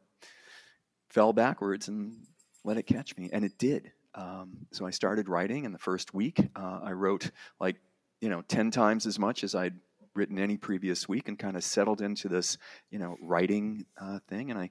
fell 1.09 1.31
backwards 1.31 1.87
and 1.87 2.25
let 2.65 2.78
it 2.78 2.84
catch 2.84 3.15
me. 3.17 3.30
And 3.32 3.45
it 3.45 3.58
did. 3.58 3.91
Um, 4.15 4.65
so 4.71 4.86
I 4.86 4.89
started 4.89 5.30
writing 5.30 5.65
in 5.65 5.71
the 5.71 5.78
first 5.78 6.13
week. 6.13 6.39
Uh, 6.56 6.80
I 6.84 6.91
wrote 6.91 7.32
like, 7.60 7.78
you 8.21 8.30
know, 8.30 8.41
10 8.41 8.71
times 8.71 9.06
as 9.06 9.19
much 9.19 9.43
as 9.43 9.56
I'd 9.56 9.75
written 10.15 10.39
any 10.39 10.58
previous 10.58 11.08
week 11.08 11.28
and 11.28 11.38
kind 11.38 11.58
of 11.58 11.63
settled 11.63 12.01
into 12.01 12.30
this, 12.30 12.58
you 12.89 12.97
know, 12.97 13.17
writing 13.21 13.86
uh, 13.99 14.19
thing. 14.28 14.51
And 14.51 14.60
I, 14.60 14.69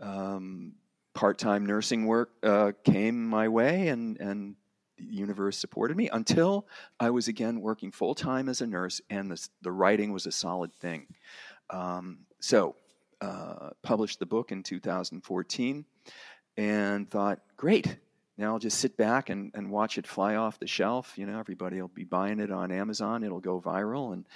um, 0.00 0.72
part-time 1.14 1.64
nursing 1.64 2.06
work 2.06 2.30
uh, 2.42 2.72
came 2.84 3.24
my 3.26 3.48
way 3.48 3.88
and, 3.88 4.18
and 4.20 4.56
the 4.98 5.04
universe 5.04 5.56
supported 5.56 5.96
me 5.96 6.08
until 6.12 6.66
I 6.98 7.10
was 7.10 7.28
again 7.28 7.60
working 7.60 7.90
full-time 7.90 8.48
as 8.48 8.60
a 8.60 8.66
nurse 8.66 9.00
and 9.08 9.30
the, 9.30 9.48
the 9.62 9.72
writing 9.72 10.12
was 10.12 10.26
a 10.26 10.32
solid 10.32 10.74
thing. 10.74 11.06
Um, 11.70 12.20
so 12.40 12.74
uh, 13.20 13.70
published 13.82 14.18
the 14.18 14.26
book 14.26 14.50
in 14.50 14.62
2014 14.62 15.84
and 16.60 17.10
thought, 17.10 17.40
great, 17.56 17.96
now 18.36 18.52
I'll 18.52 18.58
just 18.58 18.80
sit 18.80 18.98
back 18.98 19.30
and, 19.30 19.50
and 19.54 19.70
watch 19.70 19.96
it 19.96 20.06
fly 20.06 20.34
off 20.34 20.58
the 20.58 20.66
shelf. 20.66 21.14
You 21.16 21.24
know, 21.24 21.38
everybody 21.38 21.80
will 21.80 21.88
be 21.88 22.04
buying 22.04 22.38
it 22.38 22.50
on 22.50 22.70
Amazon. 22.70 23.24
It'll 23.24 23.40
go 23.40 23.62
viral, 23.62 24.12
and 24.12 24.26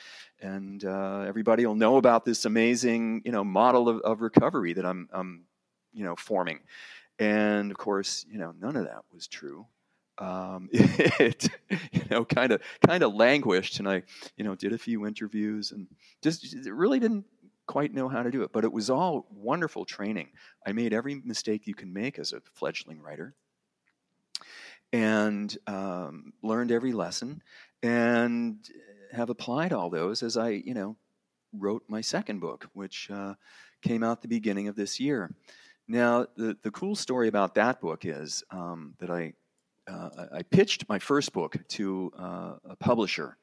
and 0.40 0.82
uh, 0.87 1.24
everybody 1.28 1.66
will 1.66 1.74
know 1.74 1.98
about 1.98 2.24
this 2.24 2.46
amazing 2.46 3.20
you 3.26 3.32
know 3.32 3.44
model 3.44 3.90
of, 3.90 4.00
of 4.00 4.22
recovery 4.22 4.72
that 4.72 4.87
I'm, 4.87 5.10
I'm 5.12 5.44
you 5.92 6.04
know 6.04 6.16
forming. 6.16 6.60
And 7.18 7.70
of 7.70 7.76
course, 7.76 8.24
you 8.30 8.38
know, 8.38 8.54
none 8.58 8.76
of 8.76 8.84
that 8.84 9.02
was 9.12 9.28
true. 9.28 9.66
Um, 10.16 10.70
it 10.72 11.48
you 11.92 12.02
know 12.10 12.24
kind 12.24 12.52
of 12.52 12.62
kind 12.87 13.02
of 13.02 13.14
languished, 13.14 13.80
and 13.80 13.88
I 13.88 14.02
you 14.38 14.44
know 14.44 14.54
did 14.54 14.72
a 14.72 14.78
few 14.78 15.06
interviews 15.06 15.72
and 15.72 15.88
just 16.22 16.54
really 16.66 17.00
didn't 17.00 17.26
quite 17.66 17.94
know 17.94 18.09
how 18.09 18.22
to 18.22 18.31
do 18.31 18.42
it. 18.42 18.53
But 18.53 18.64
it 18.64 18.72
was 18.72 18.90
all 18.90 19.27
wonderful 19.31 19.85
training. 19.85 20.29
I 20.66 20.72
made 20.72 20.92
every 20.92 21.16
mistake 21.24 21.66
you 21.66 21.74
can 21.74 21.92
make 21.92 22.18
as 22.18 22.33
a 22.33 22.42
fledgling 22.53 23.00
writer 23.00 23.35
and 24.92 25.57
um, 25.66 26.33
learned 26.42 26.70
every 26.70 26.92
lesson 26.92 27.42
and 27.83 28.57
have 29.12 29.31
applied 29.31 29.72
all 29.72 29.90
those 29.90 30.22
as 30.22 30.37
I, 30.37 30.50
you 30.50 30.74
know, 30.74 30.96
wrote 31.53 31.83
my 31.88 32.00
second 32.00 32.40
book, 32.40 32.68
which 32.72 33.11
uh, 33.11 33.35
came 33.83 34.03
out 34.03 34.22
the 34.22 34.29
beginning 34.29 34.68
of 34.68 34.77
this 34.77 34.98
year. 34.98 35.35
Now, 35.87 36.27
the, 36.37 36.57
the 36.62 36.70
cool 36.70 36.96
story 36.96 37.29
about 37.29 37.55
that 37.57 37.81
book 37.81 38.05
is 38.05 38.42
um, 38.50 38.94
that 38.98 39.11
I, 39.11 39.35
uh, 39.87 40.27
I 40.33 40.42
pitched 40.42 40.88
my 40.88 40.98
first 40.98 41.33
book 41.33 41.57
to 41.68 42.12
uh, 42.18 42.55
a 42.70 42.77
publisher 42.77 43.37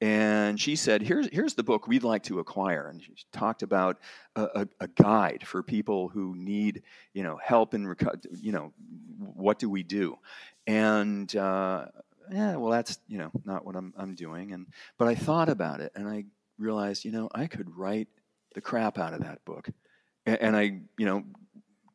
and 0.00 0.60
she 0.60 0.76
said, 0.76 1.00
here's, 1.00 1.28
here's 1.32 1.54
the 1.54 1.62
book 1.62 1.88
we'd 1.88 2.04
like 2.04 2.22
to 2.24 2.38
acquire. 2.38 2.88
And 2.88 3.02
she 3.02 3.14
talked 3.32 3.62
about 3.62 3.98
a, 4.34 4.42
a, 4.42 4.68
a 4.80 4.88
guide 4.88 5.46
for 5.46 5.62
people 5.62 6.08
who 6.08 6.34
need, 6.36 6.82
you 7.14 7.22
know, 7.22 7.38
help 7.42 7.72
in, 7.72 7.86
reco- 7.86 8.26
you 8.30 8.52
know, 8.52 8.72
what 9.18 9.58
do 9.58 9.70
we 9.70 9.82
do? 9.82 10.18
And, 10.66 11.34
uh, 11.34 11.86
yeah, 12.30 12.56
well, 12.56 12.70
that's, 12.70 12.98
you 13.08 13.18
know, 13.18 13.30
not 13.44 13.64
what 13.64 13.76
I'm, 13.76 13.94
I'm 13.96 14.14
doing. 14.14 14.52
And, 14.52 14.66
but 14.98 15.08
I 15.08 15.14
thought 15.14 15.48
about 15.48 15.80
it 15.80 15.92
and 15.94 16.06
I 16.08 16.24
realized, 16.58 17.04
you 17.04 17.12
know, 17.12 17.30
I 17.34 17.46
could 17.46 17.74
write 17.74 18.08
the 18.54 18.60
crap 18.60 18.98
out 18.98 19.14
of 19.14 19.20
that 19.20 19.44
book. 19.46 19.70
And, 20.26 20.40
and 20.40 20.56
I, 20.56 20.80
you 20.98 21.06
know, 21.06 21.24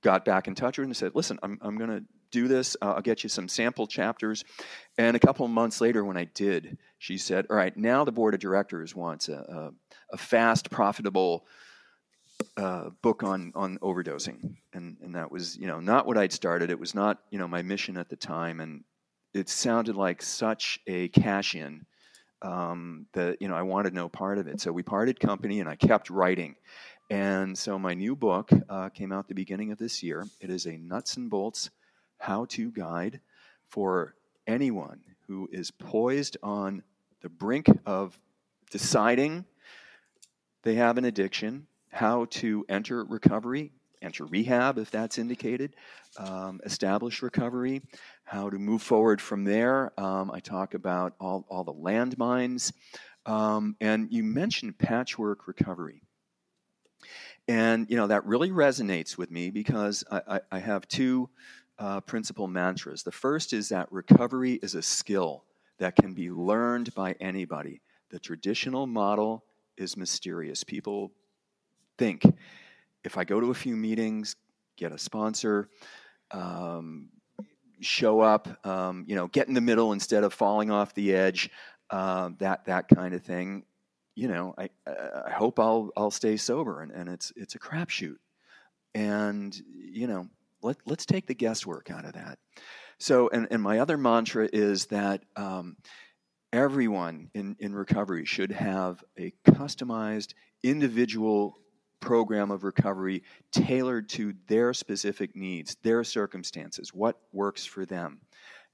got 0.02 0.26
back 0.26 0.48
in 0.48 0.56
touch 0.56 0.78
with 0.78 0.86
her 0.86 0.90
and 0.90 0.98
said, 0.98 1.12
listen, 1.14 1.38
I'm, 1.44 1.60
I'm 1.62 1.78
going 1.78 1.90
to 1.92 2.04
do 2.32 2.48
this. 2.48 2.76
Uh, 2.82 2.94
I'll 2.94 3.02
get 3.02 3.24
you 3.24 3.30
some 3.30 3.48
sample 3.48 3.88
chapters. 3.88 4.44
And 4.98 5.16
a 5.16 5.20
couple 5.20 5.46
of 5.46 5.52
months 5.52 5.82
later, 5.82 6.04
when 6.04 6.18
I 6.18 6.26
did, 6.26 6.78
she 6.98 7.18
said, 7.18 7.48
All 7.50 7.56
right, 7.56 7.76
now 7.76 8.04
the 8.04 8.12
board 8.12 8.34
of 8.34 8.40
directors 8.40 8.96
wants 8.96 9.30
a, 9.30 9.34
a, 9.34 9.72
a 10.14 10.18
fast, 10.18 10.70
profitable 10.70 11.46
uh, 12.58 12.90
book 13.02 13.24
on, 13.24 13.52
on 13.56 13.78
overdosing. 13.80 14.56
And, 14.74 14.98
and 15.02 15.16
that 15.16 15.32
was, 15.32 15.58
you 15.58 15.68
know, 15.68 15.80
not 15.80 16.06
what 16.06 16.18
I'd 16.18 16.34
started. 16.34 16.70
It 16.70 16.80
was 16.80 16.96
not, 16.96 17.20
you 17.30 17.40
know, 17.40 17.48
my 17.48 17.62
mission 17.62 17.98
at 17.98 18.10
the 18.10 18.16
time. 18.16 18.60
And 18.60 18.84
it 19.34 19.50
sounded 19.50 19.96
like 19.96 20.22
such 20.22 20.80
a 20.88 21.08
cash 21.10 21.56
in 21.56 21.86
um, 22.42 23.06
that, 23.14 23.42
you 23.42 23.48
know, 23.48 23.56
I 23.56 23.62
wanted 23.62 23.94
no 23.94 24.10
part 24.10 24.38
of 24.38 24.48
it. 24.48 24.60
So 24.60 24.72
we 24.72 24.84
parted 24.84 25.20
company 25.20 25.60
and 25.60 25.70
I 25.70 25.76
kept 25.76 26.10
writing. 26.10 26.56
And 27.10 27.58
so 27.58 27.78
my 27.78 27.94
new 27.94 28.16
book 28.16 28.50
uh, 28.70 28.90
came 28.90 29.12
out 29.12 29.28
the 29.28 29.36
beginning 29.36 29.72
of 29.72 29.78
this 29.78 30.02
year. 30.02 30.26
It 30.40 30.50
is 30.50 30.66
a 30.66 30.78
nuts 30.78 31.18
and 31.18 31.30
bolts 31.30 31.70
how 32.22 32.46
to 32.46 32.72
guide 32.72 33.20
for 33.68 34.16
anyone 34.46 35.02
who 35.28 35.50
is 35.52 35.72
poised 35.72 36.38
on 36.44 36.84
the 37.22 37.30
brink 37.30 37.68
of 37.86 38.20
deciding 38.70 39.46
they 40.64 40.76
have 40.76 40.98
an 40.98 41.06
addiction, 41.06 41.66
how 41.90 42.26
to 42.26 42.64
enter 42.70 43.04
recovery, 43.04 43.72
enter 44.02 44.26
rehab 44.26 44.78
if 44.78 44.92
that's 44.92 45.18
indicated, 45.18 45.76
um, 46.18 46.62
establish 46.64 47.24
recovery, 47.24 47.82
how 48.24 48.50
to 48.50 48.60
move 48.60 48.84
forward 48.84 49.20
from 49.20 49.44
there. 49.44 49.92
Um, 50.00 50.30
I 50.32 50.40
talk 50.40 50.74
about 50.76 51.14
all, 51.20 51.46
all 51.50 51.64
the 51.64 51.74
landmines. 51.74 52.72
Um, 53.26 53.76
and 53.82 54.12
you 54.12 54.24
mentioned 54.24 54.78
patchwork 54.78 55.48
recovery. 55.48 56.04
And, 57.48 57.90
you 57.90 57.98
know, 57.98 58.08
that 58.08 58.26
really 58.26 58.52
resonates 58.52 59.18
with 59.18 59.32
me 59.32 59.50
because 59.50 60.04
I, 60.12 60.22
I, 60.28 60.40
I 60.52 60.60
have 60.60 60.88
two 60.88 61.30
uh, 61.82 62.00
principal 62.02 62.48
mantras. 62.48 63.02
The 63.02 63.12
first 63.12 63.54
is 63.54 63.70
that 63.70 63.92
recovery 63.92 64.60
is 64.62 64.76
a 64.76 64.84
skill 64.84 65.46
that 65.80 65.96
can 65.96 66.14
be 66.14 66.30
learned 66.30 66.94
by 66.94 67.14
anybody. 67.20 67.82
The 68.12 68.20
traditional 68.20 68.86
model 68.86 69.44
is 69.78 69.98
mysterious. 69.98 70.64
People 70.64 71.12
think 71.98 72.24
if 73.04 73.18
I 73.18 73.24
go 73.24 73.40
to 73.40 73.50
a 73.50 73.56
few 73.56 73.76
meetings, 73.76 74.36
get 74.78 74.92
a 74.92 74.98
sponsor, 75.00 75.70
um, 76.30 77.10
show 77.80 78.20
up, 78.20 78.64
um, 78.64 79.04
you 79.08 79.16
know, 79.16 79.28
get 79.28 79.48
in 79.48 79.56
the 79.56 79.62
middle 79.62 79.92
instead 79.92 80.24
of 80.24 80.36
falling 80.36 80.70
off 80.70 80.94
the 80.94 81.16
edge, 81.16 81.50
uh, 81.90 82.30
that 82.38 82.66
that 82.66 82.90
kind 82.90 83.16
of 83.16 83.24
thing. 83.24 83.64
You 84.14 84.28
know, 84.28 84.54
I, 84.56 84.70
I 84.86 85.32
hope 85.32 85.60
I'll 85.60 85.90
I'll 85.98 86.12
stay 86.12 86.38
sober, 86.38 86.82
and, 86.82 86.92
and 86.92 87.10
it's 87.10 87.34
it's 87.36 87.56
a 87.56 87.60
crapshoot. 87.60 88.18
And 88.94 89.60
you 89.74 90.06
know, 90.06 90.28
let, 90.62 90.78
let's 90.86 91.06
take 91.06 91.28
the 91.28 91.34
guesswork 91.34 91.92
out 91.92 92.06
of 92.06 92.14
that. 92.14 92.40
So, 93.00 93.30
and, 93.30 93.48
and 93.52 93.62
my 93.62 93.80
other 93.80 93.98
mantra 93.98 94.48
is 94.52 94.86
that 94.88 95.24
um, 95.36 95.76
everyone 96.54 97.30
in, 97.34 97.56
in 97.60 97.74
recovery 97.74 98.26
should 98.26 98.52
have 98.52 99.04
a 99.18 99.34
customized, 99.48 100.34
individual 100.64 101.58
program 102.00 102.52
of 102.52 102.64
recovery 102.64 103.24
tailored 103.52 104.10
to 104.10 104.34
their 104.48 104.74
specific 104.74 105.36
needs, 105.36 105.78
their 105.84 106.04
circumstances, 106.04 106.94
what 106.94 107.20
works 107.32 107.66
for 107.66 107.86
them. 107.86 108.20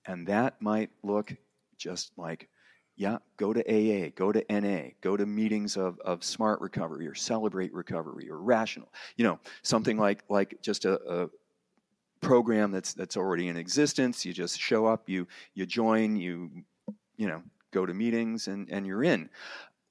And 0.06 0.28
that 0.28 0.62
might 0.62 0.90
look 1.04 1.36
just 1.78 2.12
like, 2.18 2.48
yeah, 2.96 3.18
go 3.38 3.54
to 3.54 3.62
AA, 3.62 4.10
go 4.16 4.32
to 4.32 4.44
NA, 4.50 4.90
go 5.02 5.16
to 5.16 5.26
meetings 5.26 5.78
of, 5.78 6.00
of 6.00 6.24
smart 6.24 6.60
recovery 6.62 7.06
or 7.08 7.14
celebrate 7.14 7.72
recovery 7.74 8.28
or 8.30 8.42
rational, 8.42 8.92
you 9.18 9.24
know, 9.24 9.40
something 9.62 9.98
like, 9.98 10.24
like 10.30 10.58
just 10.64 10.86
a 10.86 11.30
program 12.22 12.72
that's 12.72 12.94
that's 12.94 13.18
already 13.18 13.48
in 13.48 13.58
existence. 13.58 14.26
You 14.26 14.34
just 14.34 14.60
show 14.60 14.86
up, 14.86 15.10
you 15.10 15.28
you 15.54 15.66
join, 15.66 16.16
you 16.16 16.52
you 17.18 17.28
know 17.28 17.42
go 17.72 17.86
to 17.86 17.94
meetings, 17.94 18.48
and 18.48 18.70
and 18.70 18.86
you're 18.86 19.04
in. 19.04 19.30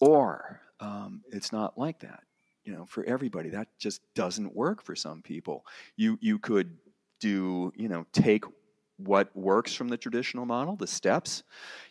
Or 0.00 0.60
um, 0.80 1.22
it's 1.32 1.52
not 1.52 1.78
like 1.78 2.00
that. 2.00 2.22
You 2.64 2.72
know, 2.72 2.84
for 2.86 3.04
everybody, 3.04 3.50
that 3.50 3.68
just 3.78 4.00
doesn't 4.14 4.54
work 4.54 4.82
for 4.82 4.96
some 4.96 5.22
people. 5.22 5.64
You 5.96 6.18
you 6.20 6.38
could 6.38 6.76
do 7.20 7.72
you 7.76 7.88
know 7.88 8.06
take 8.12 8.44
what 8.98 9.34
works 9.36 9.74
from 9.74 9.88
the 9.88 9.96
traditional 9.96 10.46
model, 10.46 10.76
the 10.76 10.86
steps. 10.86 11.42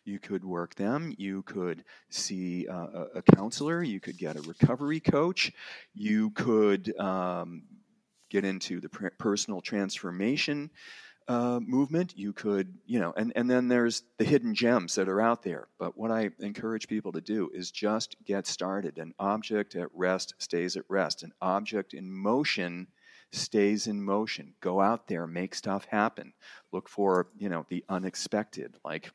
You 0.06 0.19
could 0.19 0.43
work 0.43 0.76
them. 0.76 1.13
You 1.17 1.43
could 1.43 1.84
see 2.10 2.67
uh, 2.67 3.06
a, 3.15 3.21
counselor. 3.21 3.84
You 3.84 4.00
could 4.00 4.17
get 4.17 4.38
a 4.38 4.41
recovery 4.41 5.00
coach. 5.00 5.52
You 5.93 6.32
could 6.32 6.98
um, 7.00 7.63
get 8.36 8.43
into 8.45 8.82
the 8.82 8.89
personal 9.17 9.62
transformation 9.62 10.69
uh, 11.30 11.60
movement. 11.62 12.13
You 12.17 12.34
could, 12.34 12.67
you 12.86 13.00
know, 13.00 13.13
and, 13.15 13.32
and 13.36 13.50
then 13.50 13.69
there's 13.69 14.04
the 14.17 14.26
hidden 14.26 14.54
gems 14.54 14.95
that 14.95 15.08
are 15.08 15.21
out 15.21 15.41
there. 15.41 15.67
But 15.80 15.98
what 15.98 16.12
I 16.12 16.32
encourage 16.39 16.89
people 16.89 17.13
to 17.13 17.21
do 17.21 17.50
is 17.54 17.71
just 17.71 18.17
get 18.26 18.45
started. 18.45 18.98
An 18.98 19.13
object 19.17 19.76
at 19.76 19.88
rest 19.93 20.34
stays 20.38 20.76
at 20.76 20.84
rest. 20.89 21.24
An 21.24 21.32
object 21.41 21.93
in 21.93 22.12
motion 22.12 22.88
stays 23.32 23.88
in 23.88 24.03
motion. 24.03 24.53
Go 24.60 24.82
out 24.82 25.07
there, 25.07 25.26
make 25.26 25.55
stuff 25.55 25.86
happen. 25.86 26.34
Look 26.74 26.89
for, 26.89 27.28
you 27.38 27.47
know, 27.47 27.66
the 27.70 27.86
unexpected, 27.88 28.76
like, 28.84 29.12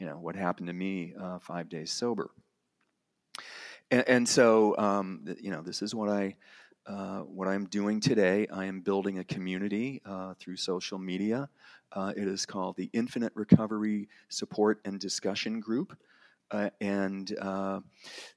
you 0.00 0.06
know, 0.06 0.18
what 0.18 0.34
happened 0.34 0.66
to 0.66 0.72
me 0.74 1.14
uh, 1.18 1.38
five 1.38 1.68
days 1.68 1.92
sober. 1.92 2.30
And, 3.90 4.08
and 4.08 4.28
so, 4.28 4.76
um, 4.76 5.24
you 5.40 5.50
know, 5.50 5.62
this 5.62 5.80
is 5.80 5.94
what 5.94 6.08
I 6.08 6.36
uh, 6.86 7.20
what 7.20 7.48
I'm 7.48 7.64
doing 7.66 8.00
today, 8.00 8.46
I 8.52 8.66
am 8.66 8.80
building 8.80 9.18
a 9.18 9.24
community 9.24 10.02
uh, 10.04 10.34
through 10.38 10.56
social 10.56 10.98
media. 10.98 11.48
Uh, 11.92 12.12
it 12.16 12.28
is 12.28 12.44
called 12.44 12.76
the 12.76 12.90
Infinite 12.92 13.32
Recovery 13.34 14.08
Support 14.28 14.80
and 14.84 15.00
Discussion 15.00 15.60
Group. 15.60 15.96
Uh, 16.50 16.68
and 16.80 17.36
uh, 17.40 17.80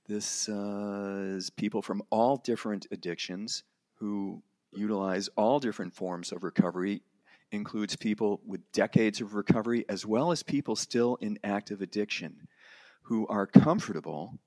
this 0.07 0.47
is 0.47 1.49
people 1.49 1.81
from 1.81 2.01
all 2.09 2.37
different 2.37 2.87
addictions 2.91 3.63
who 3.95 4.41
utilize 4.71 5.27
all 5.35 5.59
different 5.59 5.93
forms 5.93 6.31
of 6.31 6.43
recovery, 6.43 7.01
includes 7.51 7.95
people 7.95 8.39
with 8.45 8.71
decades 8.71 9.19
of 9.21 9.33
recovery, 9.33 9.85
as 9.89 10.05
well 10.05 10.31
as 10.31 10.43
people 10.43 10.75
still 10.75 11.17
in 11.21 11.37
active 11.43 11.81
addiction 11.81 12.47
who 13.03 13.27
are 13.27 13.47
comfortable 13.47 14.37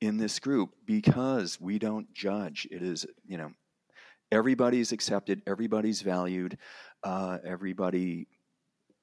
in 0.00 0.16
this 0.16 0.38
group 0.38 0.74
because 0.86 1.60
we 1.60 1.78
don't 1.78 2.12
judge. 2.14 2.66
It 2.70 2.82
is, 2.82 3.06
you 3.26 3.36
know, 3.36 3.52
everybody's 4.32 4.92
accepted, 4.92 5.42
everybody's 5.46 6.02
valued, 6.02 6.56
uh, 7.02 7.38
everybody 7.44 8.26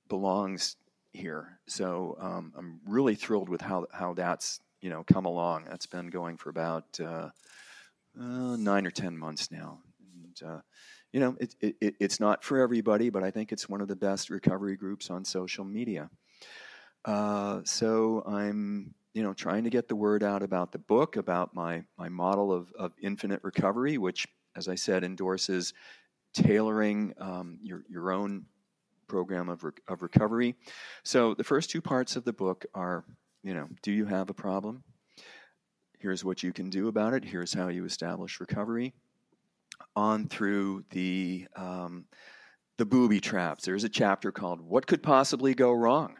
belongs 0.09 0.75
here. 1.13 1.59
So 1.67 2.17
um, 2.19 2.53
I'm 2.57 2.79
really 2.85 3.15
thrilled 3.15 3.49
with 3.49 3.61
how 3.61 3.87
how 3.91 4.13
that's 4.13 4.59
you 4.81 4.89
know 4.89 5.03
come 5.03 5.25
along. 5.25 5.65
That's 5.69 5.87
been 5.87 6.07
going 6.07 6.37
for 6.37 6.49
about 6.49 6.99
uh, 6.99 7.29
uh, 8.19 8.55
nine 8.55 8.85
or 8.85 8.91
ten 8.91 9.17
months 9.17 9.51
now, 9.51 9.79
and 10.23 10.49
uh, 10.49 10.61
you 11.11 11.19
know 11.19 11.35
it, 11.39 11.55
it, 11.59 11.95
it's 11.99 12.19
not 12.19 12.43
for 12.43 12.59
everybody, 12.59 13.09
but 13.09 13.23
I 13.23 13.31
think 13.31 13.51
it's 13.51 13.67
one 13.67 13.81
of 13.81 13.87
the 13.87 13.95
best 13.95 14.29
recovery 14.29 14.75
groups 14.75 15.09
on 15.09 15.25
social 15.25 15.65
media. 15.65 16.09
Uh, 17.05 17.61
so 17.63 18.23
I'm 18.27 18.93
you 19.17 19.23
know 19.23 19.33
trying 19.33 19.63
to 19.63 19.71
get 19.71 19.87
the 19.87 19.95
word 19.95 20.21
out 20.21 20.43
about 20.43 20.71
the 20.71 20.77
book, 20.77 21.15
about 21.15 21.55
my 21.55 21.83
my 21.97 22.07
model 22.07 22.53
of, 22.53 22.71
of 22.77 22.93
infinite 23.01 23.39
recovery, 23.43 23.97
which, 23.97 24.27
as 24.55 24.67
I 24.67 24.75
said, 24.75 25.03
endorses 25.03 25.73
tailoring 26.35 27.15
um, 27.19 27.57
your 27.63 27.83
your 27.89 28.11
own 28.11 28.45
program 29.07 29.49
of, 29.49 29.63
re- 29.63 29.71
of 29.87 30.03
recovery. 30.03 30.53
So 31.03 31.33
the 31.33 31.43
first 31.43 31.71
two 31.71 31.81
parts 31.81 32.15
of 32.15 32.25
the 32.25 32.33
book 32.33 32.67
are, 32.75 33.05
you 33.41 33.55
know, 33.55 33.67
do 33.81 33.91
you 33.91 34.05
have 34.05 34.29
a 34.29 34.35
problem? 34.35 34.83
Here's 35.97 36.23
what 36.23 36.43
you 36.43 36.53
can 36.53 36.69
do 36.69 36.87
about 36.87 37.15
it. 37.15 37.25
Here's 37.25 37.55
how 37.55 37.69
you 37.69 37.85
establish 37.85 38.39
recovery. 38.39 38.93
On 39.95 40.27
through 40.27 40.85
the 40.91 41.47
um, 41.55 42.05
the 42.77 42.85
booby 42.85 43.19
traps. 43.19 43.65
There's 43.65 43.83
a 43.83 43.89
chapter 43.89 44.31
called 44.31 44.61
"What 44.61 44.85
Could 44.85 45.01
Possibly 45.01 45.55
Go 45.55 45.71
Wrong." 45.71 46.17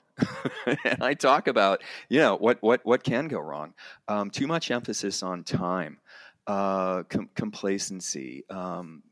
And 0.65 0.77
I 1.01 1.13
talk 1.13 1.47
about, 1.47 1.81
you 2.09 2.19
know, 2.19 2.35
what 2.35 2.61
what 2.61 2.85
what 2.85 3.03
can 3.03 3.27
go 3.27 3.39
wrong. 3.39 3.73
Um, 4.07 4.29
too 4.29 4.47
much 4.47 4.71
emphasis 4.71 5.23
on 5.23 5.43
time, 5.43 5.99
uh, 6.47 7.03
com- 7.03 7.29
complacency, 7.35 8.43
um, 8.49 9.03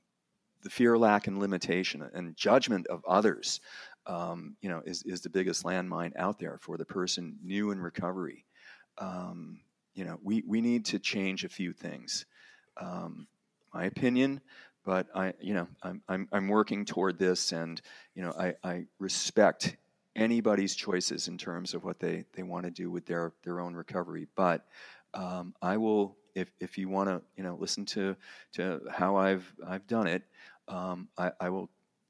the 0.66 0.70
fear, 0.70 0.98
lack, 0.98 1.28
and 1.28 1.40
limitation 1.40 2.04
and 2.14 2.36
judgment 2.36 2.88
of 2.88 3.04
others, 3.08 3.62
um, 4.08 4.56
you 4.62 4.70
know, 4.70 4.82
is, 4.86 5.04
is 5.04 5.22
the 5.22 5.30
biggest 5.30 5.64
landmine 5.64 6.12
out 6.18 6.40
there 6.40 6.58
for 6.60 6.78
the 6.78 6.86
person 6.86 7.38
new 7.44 7.72
in 7.72 7.80
recovery. 7.80 8.46
Um, 8.98 9.60
you 9.94 10.06
know, 10.06 10.20
we, 10.24 10.44
we 10.48 10.62
need 10.62 10.86
to 10.86 11.00
change 11.00 11.46
a 11.46 11.50
few 11.50 11.72
things. 11.72 12.26
Um, 12.78 13.28
my 13.74 13.86
opinion, 13.86 14.42
but 14.84 15.08
I, 15.16 15.34
you 15.40 15.54
know, 15.54 15.68
I'm, 15.84 16.02
I'm, 16.10 16.28
I'm 16.32 16.48
working 16.48 16.84
toward 16.84 17.20
this 17.20 17.52
and, 17.52 17.82
you 18.16 18.24
know, 18.24 18.34
I, 18.38 18.56
I 18.64 18.86
respect 19.00 19.78
anybody's 20.16 20.76
choices 20.76 21.28
in 21.28 21.38
terms 21.38 21.74
of 21.74 21.84
what 21.84 22.00
they, 22.00 22.26
they 22.34 22.44
want 22.44 22.66
to 22.66 22.72
do 22.72 22.90
with 22.90 23.06
their, 23.06 23.34
their 23.44 23.60
own 23.60 23.76
recovery. 23.76 24.28
But 24.36 24.66
um, 25.14 25.54
I 25.62 25.78
will, 25.78 26.18
if, 26.36 26.50
if 26.60 26.78
you 26.78 26.90
want 26.90 27.10
to, 27.10 27.22
you 27.36 27.44
know, 27.44 27.58
listen 27.60 27.86
to, 27.88 28.16
to 28.54 28.82
how 28.92 29.16
I've, 29.18 29.52
I've 29.68 29.88
done 29.88 30.08
it, 30.08 30.24
um, 30.68 31.10
I, 31.18 31.32
I, 31.40 31.50
will 31.50 31.70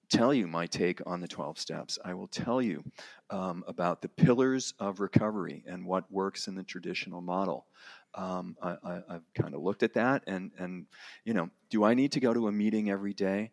tell 0.10 0.34
you 0.34 0.48
my 0.48 0.66
take 0.66 1.02
on 1.06 1.20
the 1.20 1.28
12 1.28 1.60
steps. 1.60 2.00
I 2.06 2.14
will 2.14 2.28
tell 2.28 2.62
you 2.62 2.84
um, 3.30 3.64
about 3.68 4.02
the 4.02 4.08
pillars 4.08 4.74
of 4.80 5.00
recovery 5.00 5.64
and 5.68 5.86
what 5.86 6.10
works 6.12 6.48
in 6.48 6.56
the 6.56 6.64
traditional 6.64 7.22
model. 7.22 7.66
Um, 8.14 8.56
I, 8.62 9.02
have 9.10 9.24
kind 9.34 9.54
of 9.54 9.62
looked 9.62 9.84
at 9.84 9.94
that, 9.94 10.24
and, 10.26 10.52
and, 10.58 10.86
you 11.26 11.34
know, 11.34 11.50
do 11.70 11.84
I 11.84 11.96
need 11.96 12.14
to 12.14 12.22
go 12.22 12.34
to 12.34 12.48
a 12.48 12.52
meeting 12.52 12.90
every 12.90 13.14
day? 13.14 13.52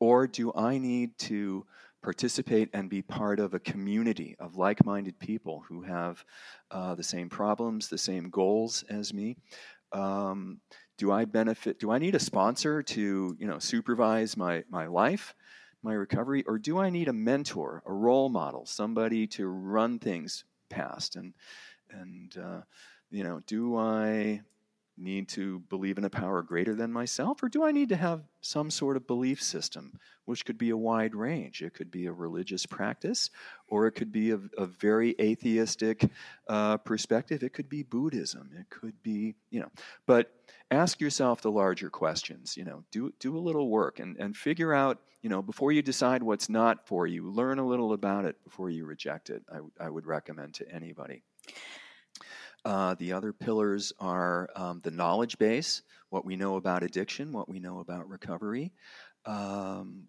Or 0.00 0.26
do 0.26 0.52
I 0.54 0.78
need 0.78 1.16
to 1.20 1.66
participate 2.02 2.70
and 2.72 2.88
be 2.88 3.02
part 3.02 3.40
of 3.40 3.54
a 3.54 3.58
community 3.60 4.36
of 4.38 4.56
like 4.56 4.84
minded 4.84 5.18
people 5.18 5.64
who 5.68 5.82
have 5.82 6.24
uh, 6.70 6.94
the 6.94 7.02
same 7.02 7.28
problems, 7.28 7.88
the 7.88 7.98
same 7.98 8.30
goals 8.30 8.84
as 8.88 9.12
me? 9.12 9.36
Um, 9.92 10.60
do 10.98 11.10
I 11.10 11.24
benefit? 11.24 11.78
Do 11.78 11.90
I 11.90 11.98
need 11.98 12.14
a 12.14 12.20
sponsor 12.20 12.82
to 12.82 13.36
you 13.38 13.46
know 13.46 13.58
supervise 13.58 14.36
my 14.36 14.64
my 14.70 14.86
life, 14.86 15.34
my 15.82 15.94
recovery, 15.94 16.44
or 16.46 16.58
do 16.58 16.78
I 16.78 16.90
need 16.90 17.08
a 17.08 17.12
mentor, 17.12 17.82
a 17.86 17.92
role 17.92 18.28
model, 18.28 18.66
somebody 18.66 19.26
to 19.28 19.46
run 19.46 19.98
things 19.98 20.44
past? 20.68 21.16
And 21.16 21.34
and 21.90 22.36
uh, 22.36 22.60
you 23.10 23.24
know, 23.24 23.40
do 23.46 23.76
I 23.76 24.42
need 24.96 25.28
to 25.28 25.60
believe 25.70 25.98
in 25.98 26.04
a 26.04 26.10
power 26.10 26.42
greater 26.42 26.74
than 26.74 26.92
myself, 26.92 27.42
or 27.42 27.48
do 27.48 27.64
I 27.64 27.72
need 27.72 27.88
to 27.88 27.96
have 27.96 28.22
some 28.40 28.70
sort 28.70 28.96
of 28.96 29.06
belief 29.06 29.42
system, 29.42 29.98
which 30.26 30.44
could 30.44 30.58
be 30.58 30.70
a 30.70 30.76
wide 30.76 31.14
range? 31.14 31.62
It 31.62 31.74
could 31.74 31.90
be 31.90 32.06
a 32.06 32.12
religious 32.12 32.66
practice, 32.66 33.30
or 33.68 33.86
it 33.86 33.92
could 33.92 34.12
be 34.12 34.30
a, 34.30 34.40
a 34.58 34.66
very 34.66 35.14
atheistic 35.20 36.10
uh, 36.48 36.76
perspective. 36.78 37.42
It 37.42 37.52
could 37.52 37.68
be 37.68 37.82
Buddhism. 37.82 38.50
It 38.58 38.68
could 38.68 39.02
be, 39.02 39.34
you 39.50 39.60
know, 39.60 39.70
but 40.06 40.32
ask 40.70 41.00
yourself 41.00 41.40
the 41.40 41.50
larger 41.50 41.90
questions. 41.90 42.56
You 42.56 42.64
know, 42.64 42.84
do 42.90 43.12
do 43.18 43.36
a 43.36 43.40
little 43.40 43.68
work 43.68 44.00
and 44.00 44.16
and 44.18 44.36
figure 44.36 44.74
out. 44.74 44.98
You 45.22 45.28
know, 45.28 45.42
before 45.42 45.70
you 45.70 45.82
decide 45.82 46.22
what's 46.22 46.48
not 46.48 46.86
for 46.86 47.06
you, 47.06 47.30
learn 47.30 47.58
a 47.58 47.66
little 47.66 47.92
about 47.92 48.24
it 48.24 48.42
before 48.42 48.70
you 48.70 48.86
reject 48.86 49.28
it. 49.28 49.42
I, 49.52 49.84
I 49.84 49.90
would 49.90 50.06
recommend 50.06 50.54
to 50.54 50.70
anybody. 50.72 51.24
Uh, 52.64 52.94
the 52.98 53.12
other 53.12 53.32
pillars 53.32 53.92
are 53.98 54.48
um, 54.54 54.80
the 54.82 54.90
knowledge 54.90 55.38
base, 55.38 55.82
what 56.10 56.24
we 56.24 56.36
know 56.36 56.56
about 56.56 56.82
addiction, 56.82 57.32
what 57.32 57.48
we 57.48 57.58
know 57.58 57.80
about 57.80 58.08
recovery. 58.08 58.72
Um, 59.24 60.04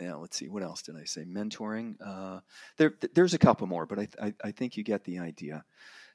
yeah, 0.00 0.14
let's 0.14 0.36
see, 0.36 0.48
what 0.48 0.62
else 0.62 0.82
did 0.82 0.96
I 0.96 1.04
say? 1.04 1.24
Mentoring. 1.24 1.96
Uh, 2.04 2.40
there, 2.76 2.94
there's 3.14 3.34
a 3.34 3.38
couple 3.38 3.66
more, 3.66 3.86
but 3.86 3.98
I, 3.98 4.08
I, 4.22 4.34
I, 4.44 4.50
think 4.52 4.76
you 4.76 4.84
get 4.84 5.04
the 5.04 5.18
idea. 5.18 5.64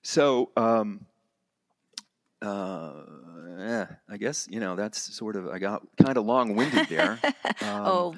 So, 0.04 0.52
um, 0.56 1.06
uh, 2.44 2.92
yeah, 3.58 3.88
I 4.10 4.18
guess 4.18 4.48
you 4.50 4.60
know 4.60 4.76
that's 4.76 5.16
sort 5.16 5.36
of 5.36 5.48
I 5.48 5.60
got 5.60 5.84
kind 6.02 6.18
of 6.18 6.26
long-winded 6.26 6.90
there. 6.90 7.20
Um, 7.62 7.86
oh, 7.86 8.16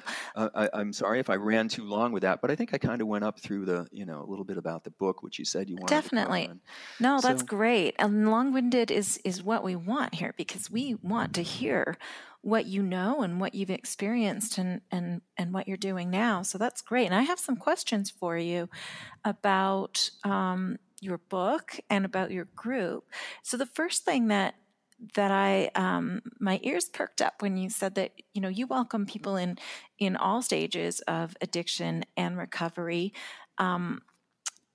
I, 0.54 0.80
am 0.80 0.92
sorry 0.92 1.20
if 1.20 1.28
I 1.28 1.34
ran 1.34 1.68
too 1.68 1.84
long 1.84 2.10
with 2.10 2.22
that, 2.22 2.40
but 2.40 2.50
I 2.50 2.56
think 2.56 2.72
I 2.72 2.78
kind 2.78 3.02
of 3.02 3.06
went 3.06 3.22
up 3.22 3.38
through 3.38 3.66
the 3.66 3.86
you 3.92 4.06
know 4.06 4.22
a 4.22 4.28
little 4.28 4.46
bit 4.46 4.56
about 4.56 4.82
the 4.82 4.90
book, 4.90 5.22
which 5.22 5.38
you 5.38 5.44
said 5.44 5.68
you 5.68 5.76
wanted. 5.76 5.94
Definitely, 5.94 6.50
no, 6.98 7.18
so, 7.20 7.28
that's 7.28 7.42
great. 7.42 7.94
And 7.98 8.30
long-winded 8.30 8.90
is 8.90 9.20
is 9.24 9.42
what 9.42 9.62
we 9.62 9.76
want 9.76 10.14
here 10.14 10.32
because 10.36 10.70
we 10.70 10.96
want 11.02 11.34
to 11.34 11.42
hear 11.42 11.98
what 12.40 12.66
you 12.66 12.82
know 12.82 13.22
and 13.22 13.40
what 13.40 13.54
you've 13.54 13.70
experienced 13.70 14.56
and 14.58 14.80
and 14.90 15.20
and 15.36 15.52
what 15.52 15.68
you're 15.68 15.76
doing 15.76 16.10
now. 16.10 16.42
So 16.42 16.58
that's 16.58 16.80
great. 16.80 17.06
And 17.06 17.14
I 17.14 17.22
have 17.22 17.38
some 17.38 17.56
questions 17.56 18.10
for 18.10 18.38
you 18.38 18.68
about 19.24 20.10
um, 20.24 20.78
your 21.06 21.18
book 21.18 21.78
and 21.88 22.04
about 22.04 22.30
your 22.30 22.48
group. 22.56 23.04
So 23.42 23.56
the 23.56 23.66
first 23.66 24.04
thing 24.04 24.28
that 24.28 24.56
that 25.14 25.30
I 25.30 25.70
um, 25.74 26.22
my 26.40 26.58
ears 26.62 26.86
perked 26.86 27.20
up 27.20 27.42
when 27.42 27.56
you 27.56 27.68
said 27.70 27.94
that 27.96 28.12
you 28.34 28.40
know 28.40 28.48
you 28.48 28.66
welcome 28.66 29.06
people 29.06 29.36
in 29.36 29.58
in 29.98 30.16
all 30.16 30.42
stages 30.42 31.00
of 31.00 31.36
addiction 31.40 32.04
and 32.16 32.36
recovery, 32.36 33.12
um, 33.58 34.02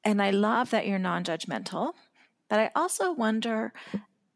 and 0.03 0.21
I 0.21 0.31
love 0.31 0.69
that 0.71 0.87
you're 0.87 0.99
non-judgmental. 0.99 1.93
But 2.49 2.59
I 2.59 2.71
also 2.75 3.11
wonder 3.11 3.73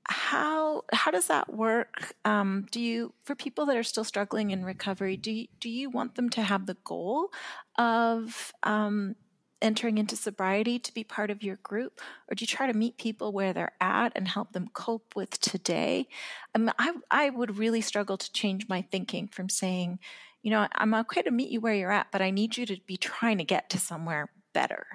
how 0.07 0.83
how 0.93 1.11
does 1.11 1.27
that 1.27 1.53
work? 1.53 2.13
Um, 2.25 2.67
do 2.71 2.79
you 2.79 3.13
for 3.23 3.35
people 3.35 3.65
that 3.67 3.77
are 3.77 3.83
still 3.83 4.03
struggling 4.03 4.51
in 4.51 4.63
recovery, 4.63 5.17
do 5.17 5.31
you, 5.31 5.47
do 5.59 5.69
you 5.69 5.89
want 5.89 6.15
them 6.15 6.29
to 6.31 6.41
have 6.41 6.65
the 6.65 6.77
goal 6.83 7.29
of 7.77 8.53
um, 8.63 9.15
entering 9.61 9.97
into 9.97 10.15
sobriety 10.15 10.79
to 10.79 10.93
be 10.93 11.03
part 11.03 11.31
of 11.31 11.43
your 11.43 11.57
group? 11.57 12.01
Or 12.29 12.35
do 12.35 12.43
you 12.43 12.47
try 12.47 12.67
to 12.67 12.77
meet 12.77 12.97
people 12.97 13.31
where 13.31 13.53
they're 13.53 13.73
at 13.81 14.11
and 14.15 14.27
help 14.27 14.53
them 14.53 14.69
cope 14.73 15.15
with 15.15 15.39
today? 15.39 16.07
I, 16.53 16.57
mean, 16.57 16.71
I, 16.77 16.93
I 17.09 17.29
would 17.29 17.57
really 17.57 17.81
struggle 17.81 18.17
to 18.17 18.31
change 18.31 18.67
my 18.67 18.81
thinking 18.81 19.27
from 19.27 19.49
saying 19.49 19.99
you 20.41 20.51
know 20.51 20.67
i'm 20.75 20.93
okay 20.93 21.23
to 21.23 21.31
meet 21.31 21.49
you 21.49 21.59
where 21.59 21.73
you're 21.73 21.91
at 21.91 22.11
but 22.11 22.21
i 22.21 22.29
need 22.29 22.55
you 22.55 22.67
to 22.67 22.77
be 22.85 22.97
trying 22.97 23.39
to 23.39 23.43
get 23.43 23.67
to 23.67 23.79
somewhere 23.79 24.29
better. 24.55 24.87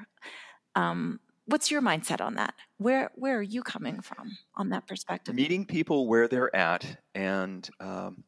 Um, 0.75 1.21
what's 1.45 1.71
your 1.71 1.83
mindset 1.83 2.21
on 2.21 2.35
that? 2.35 2.55
Where 2.79 3.11
where 3.15 3.39
are 3.39 3.43
you 3.43 3.63
coming 3.63 4.01
from 4.01 4.37
on 4.57 4.71
that 4.71 4.89
perspective? 4.89 5.37
Meeting 5.37 5.65
people 5.65 6.09
where 6.09 6.27
they're 6.27 6.55
at 6.57 6.85
and 7.15 7.69
um, 7.79 8.25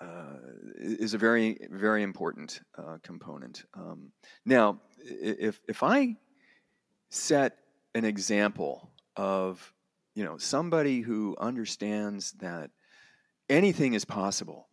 uh, 0.00 0.38
is 0.76 1.14
a 1.14 1.18
very 1.18 1.58
very 1.70 2.02
important 2.02 2.60
uh, 2.76 2.96
component. 3.04 3.64
Um, 3.74 4.10
now, 4.44 4.80
if 5.04 5.60
if 5.68 5.82
I 5.82 6.16
set 7.08 7.58
an 7.94 8.04
example 8.04 8.90
of 9.16 9.72
you 10.14 10.24
know 10.24 10.38
somebody 10.38 11.00
who 11.00 11.36
understands 11.38 12.32
that 12.32 12.70
anything 13.48 13.94
is 13.94 14.04
possible 14.04 14.68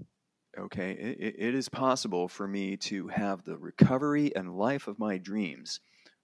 okay? 0.58 0.92
It, 0.92 1.36
it 1.38 1.56
is 1.56 1.70
possible 1.70 2.28
for 2.28 2.48
me 2.48 2.78
to 2.78 3.08
have 3.08 3.44
the 3.44 3.58
recovery 3.58 4.36
and 4.36 4.58
life 4.58 4.88
of 4.88 5.00
my 5.00 5.18
dreams 5.18 5.80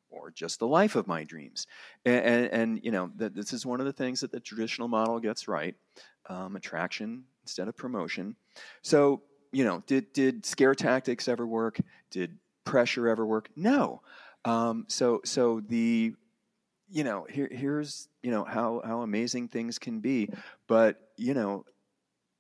or 0.10 0.32
just 0.32 0.60
the 0.60 0.68
life 0.68 0.96
of 0.96 1.08
my 1.08 1.24
dreams. 1.24 1.68
And, 2.06 2.26
and, 2.26 2.46
and 2.48 2.80
you 2.84 2.92
know 2.92 3.12
that 3.16 3.36
this 3.36 3.54
is 3.54 3.66
one 3.66 3.80
of 3.80 3.86
the 3.86 3.94
things 3.94 4.20
that 4.22 4.32
the 4.32 4.40
traditional 4.40 4.88
model 4.88 5.20
gets 5.20 5.48
right 5.48 5.76
um, 6.30 6.56
attraction 6.56 7.24
instead 7.44 7.68
of 7.68 7.76
promotion. 7.76 8.36
So 8.82 9.22
you 9.52 9.64
know 9.64 9.84
did 9.88 10.14
did 10.14 10.46
scare 10.46 10.76
tactics 10.76 11.28
ever 11.28 11.46
work? 11.46 11.80
Did 12.12 12.38
pressure 12.66 13.08
ever 13.08 13.26
work 13.26 13.50
no 13.56 14.02
um, 14.46 14.86
so 14.90 15.22
so 15.24 15.62
the 15.62 16.14
you 16.94 17.04
know, 17.04 17.26
here, 17.28 17.50
here's, 17.52 18.08
you 18.22 18.30
know, 18.30 18.44
how, 18.44 18.80
how 18.86 19.02
amazing 19.02 19.48
things 19.48 19.80
can 19.80 20.00
be. 20.00 20.30
But, 20.68 21.02
you 21.18 21.34
know, 21.34 21.66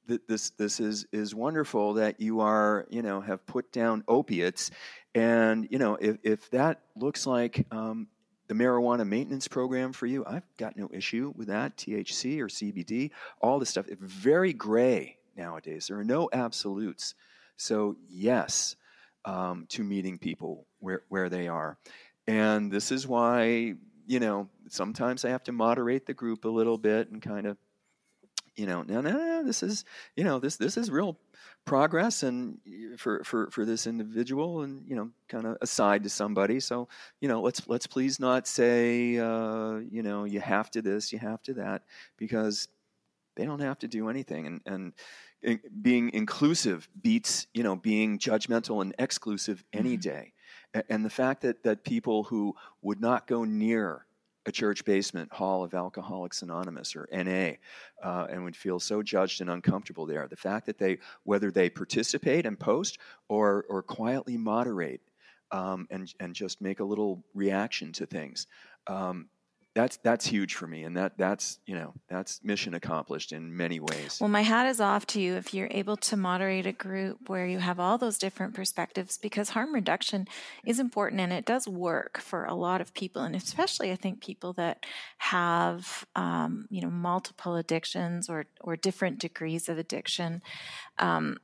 th- 0.07 0.21
this, 0.28 0.51
this 0.51 0.80
is, 0.80 1.07
is 1.11 1.34
wonderful 1.34 1.95
that 1.95 2.21
you 2.21 2.41
are, 2.41 2.86
you 2.91 3.01
know, 3.01 3.19
have 3.19 3.43
put 3.47 3.71
down 3.71 4.03
opiates. 4.07 4.69
And, 5.15 5.67
you 5.71 5.80
know, 5.80 5.95
if, 5.99 6.17
if 6.21 6.51
that 6.51 6.82
looks 6.95 7.26
like 7.26 7.65
um, 7.71 8.07
the 8.47 8.53
marijuana 8.53 9.07
maintenance 9.07 9.47
program 9.47 9.91
for 9.91 10.05
you, 10.05 10.24
I've 10.24 10.45
got 10.57 10.78
no 10.78 10.88
issue 10.93 11.34
with 11.36 11.47
that. 11.47 11.76
THC 11.78 12.39
or 12.39 12.47
CBD, 12.47 13.09
all 13.41 13.57
this 13.57 13.71
stuff. 13.71 13.88
It's 13.88 13.99
very 13.99 14.53
gray 14.53 15.17
nowadays. 15.36 15.88
There 15.88 15.97
are 15.97 16.03
no 16.03 16.30
absolutes. 16.32 17.15
So, 17.57 17.95
yes, 18.07 18.76
um, 19.26 19.65
to 19.69 19.84
meeting 19.84 20.17
people 20.17 20.65
where, 20.80 21.03
where 21.09 21.30
they 21.30 21.47
are. 21.47 21.78
And 22.28 22.71
this 22.71 22.91
is 22.91 23.07
why, 23.07 23.76
you 24.07 24.19
know, 24.19 24.49
sometimes 24.69 25.26
I 25.26 25.30
have 25.30 25.43
to 25.43 25.51
moderate 25.51 26.05
the 26.05 26.13
group 26.13 26.45
a 26.45 26.49
little 26.49 26.78
bit 26.78 27.11
and 27.11 27.21
kind 27.21 27.47
of, 27.47 27.57
you 28.55 28.65
know, 28.65 28.84
no, 28.84 29.01
no, 29.01 29.11
no, 29.11 29.43
this 29.43 29.63
is, 29.63 29.84
you 30.15 30.24
know, 30.24 30.39
this 30.39 30.57
this 30.57 30.78
is 30.78 30.91
real 30.91 31.17
progress 31.65 32.24
and 32.24 32.57
for 32.97 33.24
for 33.24 33.49
for 33.49 33.63
this 33.63 33.88
individual 33.88 34.63
and 34.63 34.84
you 34.88 34.95
know 34.95 35.09
kind 35.30 35.45
of 35.45 35.57
aside 35.61 36.03
to 36.03 36.09
somebody 36.09 36.59
so 36.59 36.89
you 37.21 37.30
know 37.30 37.41
let's 37.41 37.67
let's 37.69 37.88
please 37.88 38.19
not 38.19 38.47
say 38.47 39.17
uh, 39.17 39.78
you 39.89 40.03
know 40.03 40.26
you 40.26 40.41
have 40.41 40.69
to 40.69 40.82
this 40.82 41.13
you 41.13 41.19
have 41.19 41.41
to 41.41 41.53
that 41.53 41.84
because 42.17 42.67
they 43.36 43.45
don't 43.45 43.61
have 43.61 43.80
to 43.80 43.88
do 43.88 44.09
anything 44.09 44.45
and 44.45 44.61
and 44.65 44.93
being 45.82 46.12
inclusive 46.14 46.88
beats 47.02 47.48
you 47.54 47.64
know 47.64 47.76
being 47.76 48.18
judgmental 48.18 48.82
and 48.82 48.94
exclusive 49.00 49.64
any 49.74 49.98
mm-hmm. 49.98 50.10
day 50.10 50.34
and 50.89 51.04
the 51.04 51.10
fact 51.10 51.41
that 51.41 51.64
that 51.64 51.84
people 51.84 52.24
who 52.24 52.56
would 52.82 53.02
not 53.02 53.28
go 53.28 53.44
near 53.44 54.06
a 54.46 54.52
church 54.52 54.84
basement 54.86 55.32
hall 55.32 55.64
of 55.64 55.74
Alcoholics 55.74 56.41
Anonymous 56.41 56.96
or 56.96 57.08
NA 57.12 57.54
uh, 58.04 58.28
and 58.30 58.44
would 58.44 58.56
feel 58.56 58.80
so 58.80 59.02
judged 59.02 59.41
and 59.41 59.50
uncomfortable 59.50 60.06
there. 60.06 60.28
The 60.28 60.36
fact 60.36 60.66
that 60.66 60.78
they, 60.78 61.00
whether 61.24 61.52
they 61.52 61.70
participate 61.70 62.46
and 62.46 62.60
post 62.60 62.98
or, 63.30 63.66
or 63.70 63.82
quietly 63.82 64.38
moderate 64.38 65.02
um, 65.52 65.88
and, 65.89 66.14
and 66.20 66.36
just 66.36 66.62
make 66.62 66.80
a 66.80 66.84
little 66.84 67.24
reaction 67.34 67.91
to 67.94 68.06
things, 68.06 68.48
um, 68.88 69.30
that's 69.76 69.97
that's 69.97 70.26
huge 70.26 70.53
for 70.53 70.67
me 70.67 70.84
and 70.84 70.95
that 70.97 71.17
that's 71.17 71.59
you 71.65 71.76
know 71.76 71.93
that's 72.07 72.43
mission 72.43 72.76
accomplished 72.76 73.32
in 73.32 73.55
many 73.55 73.80
ways. 73.80 74.19
Well 74.21 74.30
my 74.30 74.41
hat 74.41 74.67
is 74.67 74.80
off 74.80 75.07
to 75.07 75.21
you 75.21 75.36
if 75.36 75.53
you're 75.53 75.69
able 75.71 75.97
to 75.97 76.17
moderate 76.17 76.67
a 76.67 76.71
group 76.71 77.28
where 77.28 77.47
you 77.47 77.57
have 77.57 77.80
all 77.80 77.97
those 77.97 78.19
different 78.19 78.53
perspectives 78.53 79.17
because 79.17 79.49
harm 79.49 79.74
reduction 79.74 80.28
is 80.65 80.80
important 80.80 81.21
and 81.21 81.34
it 81.34 81.45
does 81.45 81.67
work 81.67 82.19
for 82.19 82.45
a 82.45 82.53
lot 82.53 82.82
of 82.82 82.93
people 82.93 83.24
and 83.24 83.36
especially 83.36 83.91
i 83.91 83.95
think 83.95 84.21
people 84.21 84.53
that 84.53 84.86
have 85.17 86.05
um, 86.15 86.67
you 86.69 86.82
know 86.82 86.91
multiple 86.91 87.55
addictions 87.55 88.30
or 88.30 88.45
or 88.61 88.76
different 88.76 89.17
degrees 89.17 89.69
of 89.69 89.78
addiction 89.78 90.41
um, 90.99 91.38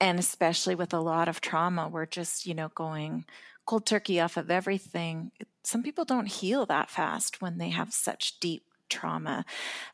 and 0.00 0.18
especially 0.18 0.74
with 0.74 0.94
a 0.94 1.00
lot 1.00 1.28
of 1.28 1.40
trauma 1.40 1.88
we're 1.88 2.06
just 2.06 2.46
you 2.46 2.54
know 2.54 2.70
going 2.74 3.24
cold 3.66 3.84
turkey 3.84 4.20
off 4.20 4.36
of 4.36 4.50
everything 4.50 5.30
some 5.66 5.82
people 5.82 6.04
don't 6.04 6.26
heal 6.26 6.64
that 6.66 6.88
fast 6.88 7.42
when 7.42 7.58
they 7.58 7.70
have 7.70 7.92
such 7.92 8.38
deep 8.38 8.62
trauma. 8.88 9.44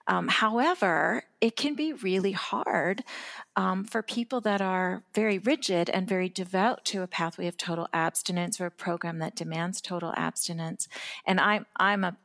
Um, 0.06 0.28
however, 0.28 1.24
it 1.40 1.56
can 1.56 1.74
be 1.74 1.94
really 1.94 2.32
hard 2.32 3.02
um, 3.56 3.84
for 3.84 4.02
people 4.02 4.42
that 4.42 4.60
are 4.60 5.02
very 5.14 5.38
rigid 5.38 5.88
and 5.88 6.06
very 6.06 6.28
devout 6.28 6.84
to 6.86 7.00
a 7.00 7.06
pathway 7.06 7.46
of 7.46 7.56
total 7.56 7.88
abstinence 7.94 8.60
or 8.60 8.66
a 8.66 8.70
program 8.70 9.18
that 9.20 9.34
demands 9.34 9.80
total 9.80 10.12
abstinence. 10.14 10.88
And 11.24 11.40
I'm 11.40 11.64
I'm 11.76 12.04
a 12.04 12.16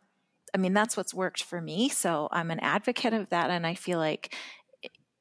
I 0.53 0.57
mean 0.57 0.73
that's 0.73 0.97
what's 0.97 1.13
worked 1.13 1.41
for 1.41 1.61
me, 1.61 1.87
so 1.87 2.27
I'm 2.31 2.51
an 2.51 2.59
advocate 2.59 3.13
of 3.13 3.29
that, 3.29 3.49
and 3.49 3.65
I 3.65 3.75
feel 3.75 3.99
like 3.99 4.35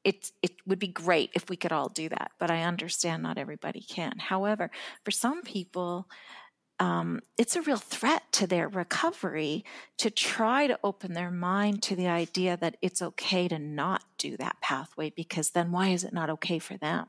it, 0.06 0.30
it 0.40 0.52
would 0.66 0.78
be 0.78 0.86
great 0.86 1.30
if 1.34 1.50
we 1.50 1.56
could 1.56 1.72
all 1.72 1.88
do 1.88 2.08
that, 2.08 2.30
but 2.38 2.48
I 2.48 2.62
understand 2.62 3.24
not 3.24 3.38
everybody 3.38 3.80
can. 3.80 4.18
However, 4.18 4.70
for 5.04 5.10
some 5.10 5.42
people, 5.42 6.08
um, 6.78 7.20
it's 7.36 7.56
a 7.56 7.62
real 7.62 7.76
threat 7.76 8.22
to 8.32 8.46
their 8.46 8.68
recovery 8.68 9.64
to 9.98 10.10
try 10.10 10.68
to 10.68 10.78
open 10.84 11.14
their 11.14 11.32
mind 11.32 11.82
to 11.84 11.96
the 11.96 12.06
idea 12.06 12.56
that 12.56 12.76
it's 12.80 13.02
okay 13.02 13.48
to 13.48 13.58
not 13.58 14.04
do 14.16 14.36
that 14.36 14.60
pathway 14.60 15.10
because 15.10 15.50
then 15.50 15.72
why 15.72 15.88
is 15.88 16.04
it 16.04 16.12
not 16.12 16.30
okay 16.30 16.60
for 16.60 16.76
them? 16.76 17.08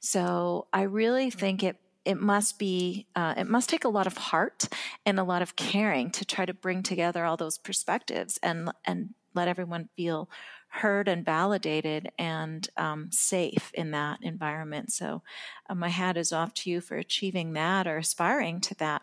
So 0.00 0.66
I 0.72 0.82
really 0.82 1.30
think 1.30 1.62
it 1.62 1.76
it 2.04 2.20
must 2.20 2.58
be 2.58 3.06
uh, 3.16 3.34
it 3.36 3.48
must 3.48 3.70
take 3.70 3.84
a 3.84 3.88
lot 3.88 4.06
of 4.06 4.16
heart 4.16 4.68
and 5.06 5.18
a 5.18 5.24
lot 5.24 5.42
of 5.42 5.56
caring 5.56 6.10
to 6.10 6.24
try 6.24 6.44
to 6.44 6.54
bring 6.54 6.82
together 6.82 7.24
all 7.24 7.38
those 7.38 7.56
perspectives 7.56 8.38
and 8.42 8.70
and 8.84 9.14
let 9.34 9.48
everyone 9.48 9.88
feel 9.96 10.28
heard 10.68 11.08
and 11.08 11.24
validated 11.24 12.10
and 12.18 12.68
um, 12.76 13.08
safe 13.10 13.70
in 13.74 13.90
that 13.92 14.18
environment. 14.22 14.92
So, 14.92 15.22
uh, 15.68 15.74
my 15.74 15.88
hat 15.88 16.16
is 16.16 16.32
off 16.32 16.54
to 16.54 16.70
you 16.70 16.80
for 16.80 16.96
achieving 16.96 17.52
that 17.54 17.86
or 17.86 17.96
aspiring 17.96 18.60
to 18.62 18.74
that. 18.76 19.02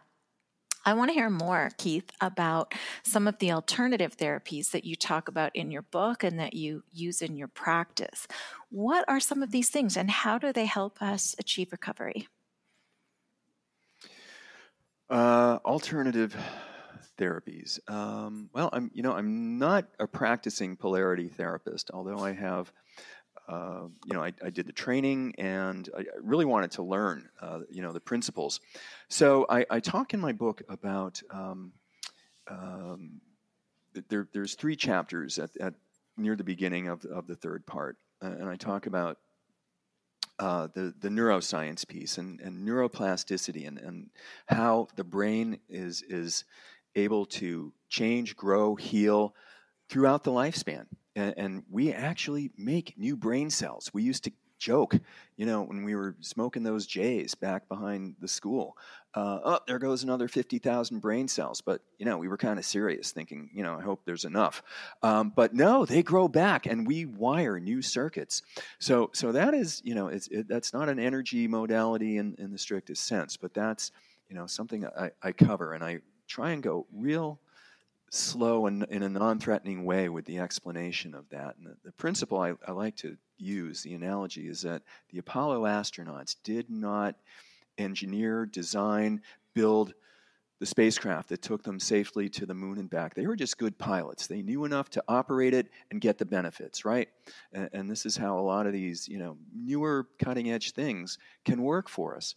I 0.88 0.94
want 0.94 1.10
to 1.10 1.16
hear 1.16 1.32
more, 1.32 1.72
Keith, 1.78 2.12
about 2.22 2.76
some 3.04 3.28
of 3.28 3.40
the 3.40 3.52
alternative 3.52 4.16
therapies 4.16 4.70
that 4.70 4.86
you 4.86 4.96
talk 4.96 5.28
about 5.28 5.56
in 5.56 5.72
your 5.72 5.82
book 5.82 6.24
and 6.24 6.40
that 6.40 6.54
you 6.54 6.84
use 6.94 7.24
in 7.24 7.36
your 7.36 7.48
practice. 7.48 8.28
What 8.70 9.04
are 9.08 9.20
some 9.20 9.42
of 9.42 9.50
these 9.50 9.70
things 9.70 9.98
and 9.98 10.12
how 10.12 10.38
do 10.38 10.54
they 10.54 10.68
help 10.68 11.02
us 11.02 11.36
achieve 11.40 11.72
recovery? 11.72 12.28
Uh, 15.10 15.58
alternative 15.66 16.36
therapies. 17.18 17.80
Um, 17.90 18.50
well, 18.54 18.70
I'm 18.74 18.92
you 18.94 19.04
know 19.04 19.14
I'm 19.14 19.58
not 19.58 19.88
a 20.00 20.08
practicing 20.08 20.76
polarity 20.76 21.30
therapist, 21.30 21.92
although 21.94 22.20
I 22.20 22.34
have. 22.34 22.72
Uh, 23.48 23.90
you 24.06 24.14
know, 24.16 24.24
I, 24.24 24.34
I, 24.44 24.50
did 24.50 24.66
the 24.66 24.74
training 24.74 25.36
and 25.38 25.88
I 25.96 26.06
really 26.20 26.46
wanted 26.46 26.72
to 26.72 26.82
learn, 26.82 27.30
uh, 27.40 27.60
you 27.70 27.84
know, 27.84 27.94
the 27.94 28.00
principles. 28.00 28.60
So 29.08 29.46
I, 29.48 29.64
I 29.70 29.80
talk 29.82 30.16
in 30.16 30.20
my 30.20 30.32
book 30.32 30.64
about 30.68 31.22
um, 31.30 31.72
um, 32.48 33.22
there, 34.10 34.28
there's 34.34 34.56
three 34.56 34.76
chapters 34.76 35.40
at, 35.40 35.56
at, 35.58 35.74
near 36.18 36.36
the 36.36 36.44
beginning 36.44 36.88
of, 36.88 37.06
of 37.06 37.28
the 37.28 37.36
third 37.36 37.66
part, 37.66 37.98
uh, 38.24 38.28
and 38.28 38.50
I 38.50 38.56
talk 38.56 38.88
about 38.88 39.18
uh, 40.40 40.68
the, 40.74 40.94
the 41.00 41.10
neuroscience 41.10 41.88
piece 41.88 42.18
and, 42.18 42.42
and 42.42 42.68
neuroplasticity 42.68 43.68
and, 43.68 43.78
and 43.78 44.10
how 44.48 44.88
the 44.96 45.04
brain 45.04 45.60
is, 45.70 46.02
is 46.04 46.44
able 46.96 47.26
to 47.26 47.74
change, 47.90 48.36
grow, 48.36 48.76
heal 48.76 49.36
throughout 49.90 50.24
the 50.24 50.32
lifespan. 50.32 50.86
And, 51.16 51.34
and, 51.38 51.64
we 51.72 51.94
actually 51.94 52.52
make 52.58 52.98
new 52.98 53.16
brain 53.16 53.50
cells. 53.50 53.90
We 53.94 54.04
used 54.04 54.26
to 54.26 54.34
joke, 54.58 54.96
you 55.38 55.46
know, 55.46 55.64
when 55.64 55.84
we 55.84 55.96
were 55.96 56.16
smoking 56.22 56.64
those 56.64 56.86
J's 56.86 57.36
back 57.36 57.68
behind 57.70 58.16
the 58.20 58.28
school. 58.28 58.76
Uh, 59.14 59.40
oh, 59.44 59.60
there 59.68 59.80
goes 59.80 60.04
another 60.04 60.28
50,000 60.28 61.00
brain 61.00 61.28
cells. 61.28 61.62
But, 61.62 61.82
you 61.98 62.06
know, 62.06 62.18
we 62.18 62.28
were 62.28 62.38
kind 62.38 62.60
of 62.60 62.66
serious 62.66 63.12
thinking, 63.12 63.50
you 63.54 63.64
know, 63.64 63.78
I 63.78 63.82
hope 63.82 64.02
there's 64.06 64.26
enough. 64.26 64.64
Um, 65.04 65.32
but 65.34 65.54
no, 65.54 65.86
they 65.86 66.04
grow 66.04 66.28
back 66.28 66.66
and 66.66 66.88
we 66.88 67.06
wire 67.06 67.60
new 67.60 67.82
circuits. 67.82 68.42
So, 68.80 69.10
so 69.14 69.32
that 69.32 69.54
is, 69.54 69.82
you 69.86 69.96
know, 69.96 70.08
it's, 70.08 70.28
it, 70.28 70.48
that's 70.48 70.74
not 70.74 70.90
an 70.90 71.00
energy 71.00 71.48
modality 71.48 72.18
in, 72.18 72.36
in 72.40 72.52
the 72.52 72.58
strictest 72.58 73.06
sense, 73.06 73.38
but 73.38 73.54
that's, 73.54 73.92
you 74.30 74.36
know, 74.36 74.48
something 74.48 74.86
I, 74.86 75.12
I 75.22 75.32
cover 75.32 75.74
and 75.74 75.84
I 75.84 76.00
try 76.28 76.52
and 76.52 76.64
go 76.64 76.86
real 76.94 77.40
slow 78.10 78.68
and 78.68 78.84
in 78.90 79.04
a 79.04 79.10
non-threatening 79.10 79.84
way 79.84 80.10
with 80.10 80.26
the 80.26 80.40
explanation 80.40 81.14
of 81.14 81.28
that. 81.30 81.56
And 81.58 81.68
the, 81.68 81.76
the 81.84 81.92
principle 81.94 82.40
I, 82.40 82.54
I, 82.68 82.72
like 82.72 82.96
to 82.98 83.18
use, 83.38 83.82
the 83.82 83.94
analogy, 83.94 84.48
is 84.48 84.62
that 84.62 84.84
the 85.10 85.20
Apollo 85.20 85.64
astronauts 85.64 86.36
did 86.44 86.70
not 86.70 87.16
engineer, 87.78 88.46
design, 88.46 89.22
build 89.54 89.94
the 90.60 90.66
spacecraft 90.66 91.28
that 91.30 91.42
took 91.42 91.64
them 91.64 91.80
safely 91.80 92.30
to 92.30 92.46
the 92.46 92.54
moon 92.54 92.78
and 92.78 92.90
back. 92.90 93.14
They 93.14 93.28
were 93.28 93.36
just 93.36 93.58
good 93.58 93.78
pilots. 93.78 94.28
They 94.28 94.42
knew 94.42 94.64
enough 94.64 94.90
to 94.92 95.04
operate 95.08 95.54
it 95.54 95.68
and 95.92 96.00
get 96.00 96.18
the 96.18 96.26
benefits, 96.26 96.86
right? 96.86 97.10
And, 97.52 97.70
and 97.74 97.90
this 97.90 98.06
is 98.06 98.16
how 98.16 98.40
a 98.40 98.42
lot 98.42 98.66
of 98.66 98.72
these, 98.72 99.08
you 99.08 99.18
know, 99.18 99.38
newer 99.54 100.08
cutting 100.18 100.52
edge 100.52 100.72
things 100.72 101.18
can 101.44 101.62
work 101.62 101.90
for 101.90 102.16
us. 102.16 102.36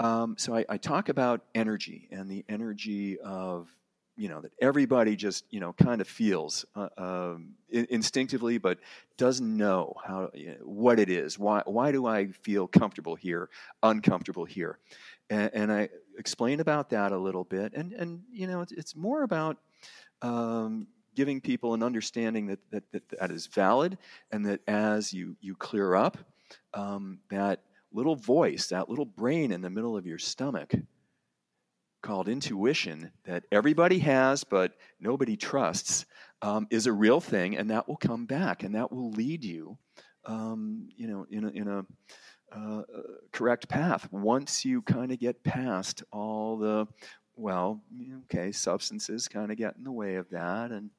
Um, 0.00 0.36
so 0.38 0.54
I, 0.54 0.64
I, 0.68 0.76
talk 0.76 1.08
about 1.08 1.44
energy 1.54 2.08
and 2.10 2.28
the 2.28 2.44
energy 2.48 3.18
of 3.20 3.68
you 4.16 4.28
know 4.28 4.40
that 4.40 4.52
everybody 4.60 5.16
just 5.16 5.44
you 5.50 5.60
know 5.60 5.72
kind 5.72 6.00
of 6.00 6.08
feels 6.08 6.64
uh, 6.74 6.88
um, 6.98 7.54
instinctively, 7.70 8.58
but 8.58 8.78
doesn't 9.16 9.56
know 9.56 9.94
how 10.04 10.30
you 10.34 10.48
know, 10.48 10.56
what 10.62 10.98
it 10.98 11.08
is. 11.08 11.38
Why 11.38 11.62
why 11.64 11.92
do 11.92 12.06
I 12.06 12.28
feel 12.28 12.66
comfortable 12.66 13.14
here, 13.14 13.50
uncomfortable 13.82 14.44
here? 14.44 14.78
And, 15.30 15.50
and 15.54 15.72
I 15.72 15.88
explain 16.18 16.60
about 16.60 16.90
that 16.90 17.12
a 17.12 17.18
little 17.18 17.44
bit, 17.44 17.72
and 17.74 17.92
and 17.92 18.22
you 18.32 18.46
know 18.46 18.60
it's, 18.60 18.72
it's 18.72 18.96
more 18.96 19.22
about. 19.22 19.58
Um, 20.22 20.86
giving 21.14 21.40
people 21.40 21.74
an 21.74 21.82
understanding 21.84 22.48
that, 22.48 22.58
that, 22.72 22.90
that 22.90 23.08
that 23.20 23.30
is 23.30 23.46
valid 23.46 23.96
and 24.32 24.46
that 24.46 24.60
as 24.66 25.12
you, 25.12 25.36
you 25.40 25.54
clear 25.54 25.94
up, 25.94 26.18
um, 26.72 27.20
that 27.30 27.60
little 27.94 28.16
voice, 28.16 28.68
that 28.68 28.90
little 28.90 29.04
brain 29.04 29.52
in 29.52 29.62
the 29.62 29.70
middle 29.70 29.96
of 29.96 30.06
your 30.06 30.18
stomach 30.18 30.74
called 32.02 32.28
intuition 32.28 33.10
that 33.24 33.44
everybody 33.50 33.98
has 33.98 34.44
but 34.44 34.72
nobody 35.00 35.36
trusts 35.36 36.04
um, 36.42 36.66
is 36.70 36.86
a 36.86 36.92
real 36.92 37.20
thing, 37.20 37.56
and 37.56 37.70
that 37.70 37.88
will 37.88 37.96
come 37.96 38.26
back, 38.26 38.62
and 38.62 38.74
that 38.74 38.92
will 38.92 39.10
lead 39.12 39.42
you, 39.42 39.78
um, 40.26 40.86
you 40.94 41.06
know, 41.06 41.26
in 41.30 41.44
a, 41.44 41.48
in 41.48 41.68
a 41.68 41.86
uh, 42.54 42.82
correct 43.32 43.66
path. 43.66 44.06
Once 44.12 44.64
you 44.64 44.82
kind 44.82 45.10
of 45.10 45.18
get 45.18 45.42
past 45.42 46.02
all 46.12 46.58
the 46.58 46.86
well, 47.36 47.80
okay, 48.24 48.52
substances 48.52 49.26
kind 49.26 49.50
of 49.50 49.56
get 49.56 49.74
in 49.76 49.84
the 49.84 49.90
way 49.90 50.16
of 50.16 50.28
that, 50.30 50.70
and 50.70 50.90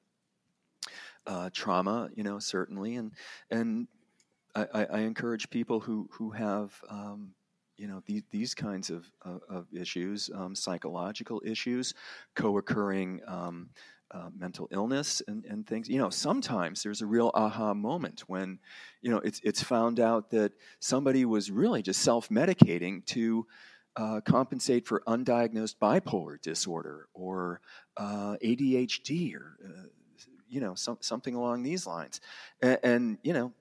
uh, 1.28 1.50
trauma, 1.54 2.10
you 2.16 2.24
know, 2.24 2.39
certainly, 2.39 2.96
and 2.96 3.12
and 3.52 3.88
I, 4.56 4.86
I, 4.86 4.99
encourage 4.99 5.49
people 5.49 5.82
who 5.82 6.08
who 6.12 6.32
have 6.32 6.74
um, 6.89 7.32
you 7.78 7.88
know 7.88 8.01
these, 8.06 8.24
these 8.32 8.53
kinds 8.53 8.89
of, 8.89 9.10
of, 9.22 9.41
of 9.49 9.68
issues, 9.74 10.30
um, 10.34 10.56
psychological 10.56 11.41
issues, 11.45 11.93
co-occurring 12.36 13.22
um, 13.28 13.70
uh, 14.12 14.30
mental 14.38 14.68
illness 14.72 15.22
and, 15.28 15.45
and 15.45 15.68
things. 15.68 15.89
You 15.89 15.97
know, 15.97 16.10
sometimes 16.10 16.84
there's 16.84 17.01
a 17.01 17.06
real 17.06 17.32
aha 17.34 17.74
moment 17.74 18.24
when 18.28 18.60
you 19.01 19.12
know 19.12 19.18
it's 19.18 19.41
it's 19.43 19.62
found 19.62 19.99
out 19.99 20.30
that 20.32 20.53
somebody 20.80 21.26
was 21.26 21.51
really 21.51 21.82
just 21.82 22.01
self-medicating 22.01 23.06
to 23.08 23.45
uh, 23.97 24.22
compensate 24.22 24.88
for 24.88 25.01
undiagnosed 25.08 25.76
bipolar 25.82 26.41
disorder 26.41 27.08
or 27.14 27.62
uh, 27.97 28.36
ADHD 28.43 29.36
or 29.36 29.58
uh, 29.66 29.88
you 30.48 30.60
know 30.60 30.76
some, 30.76 30.98
something 31.02 31.36
along 31.36 31.64
these 31.64 31.88
lines. 31.88 32.22
And, 32.62 32.80
and, 32.84 33.18
you 33.24 33.34
know 33.34 33.54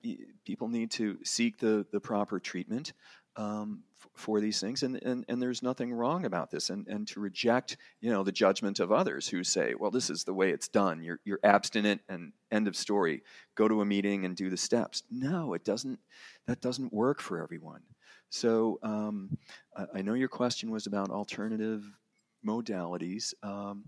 people 0.45 0.67
need 0.67 0.91
to 0.91 1.17
seek 1.23 1.57
the, 1.57 1.85
the 1.91 1.99
proper 1.99 2.39
treatment 2.39 2.93
um, 3.35 3.83
f- 3.99 4.09
for 4.15 4.39
these 4.39 4.61
things 4.61 4.83
and, 4.83 5.01
and, 5.03 5.25
and 5.27 5.41
there's 5.41 5.61
nothing 5.61 5.91
wrong 5.91 6.25
about 6.25 6.51
this. 6.51 6.69
And, 6.69 6.87
and 6.87 7.07
to 7.09 7.19
reject 7.19 7.77
you 8.01 8.11
know 8.11 8.23
the 8.23 8.31
judgment 8.31 8.79
of 8.79 8.91
others 8.91 9.27
who 9.27 9.43
say 9.43 9.73
well 9.77 9.91
this 9.91 10.09
is 10.09 10.23
the 10.23 10.33
way 10.33 10.51
it's 10.51 10.67
done. 10.67 11.03
You're, 11.03 11.19
you're 11.25 11.39
abstinent 11.43 12.01
and 12.09 12.33
end 12.51 12.67
of 12.67 12.75
story. 12.75 13.23
Go 13.55 13.67
to 13.67 13.81
a 13.81 13.85
meeting 13.85 14.25
and 14.25 14.35
do 14.35 14.49
the 14.49 14.57
steps. 14.57 15.03
No 15.11 15.53
it 15.53 15.63
doesn't 15.63 15.99
that 16.47 16.61
doesn't 16.61 16.93
work 16.93 17.21
for 17.21 17.41
everyone. 17.41 17.81
So 18.29 18.79
um, 18.83 19.37
I, 19.75 19.85
I, 19.95 20.01
know 20.01 20.13
your 20.13 20.27
question 20.27 20.71
was 20.71 20.87
about 20.87 21.09
alternative 21.09 21.83
modalities. 22.45 23.33
Um, 23.43 23.85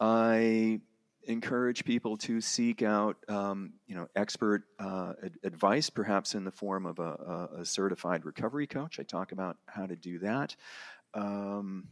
i 0.00 0.80
encourage 1.24 1.84
people 1.84 2.16
to 2.16 2.40
seek 2.40 2.82
out, 2.82 3.16
um, 3.28 3.74
you 3.86 3.94
know, 3.94 4.08
expert 4.16 4.64
uh, 4.78 5.12
ad- 5.22 5.38
advice, 5.44 5.90
perhaps 5.90 6.34
in 6.34 6.44
the 6.44 6.50
form 6.50 6.86
of 6.86 6.98
a, 6.98 7.58
a, 7.58 7.64
certified 7.64 8.24
recovery 8.24 8.66
coach. 8.66 8.98
I 8.98 9.02
talk 9.02 9.32
about 9.32 9.56
how 9.66 9.86
to 9.86 9.96
do 9.96 10.18
that. 10.20 10.56
Um, 11.14 11.88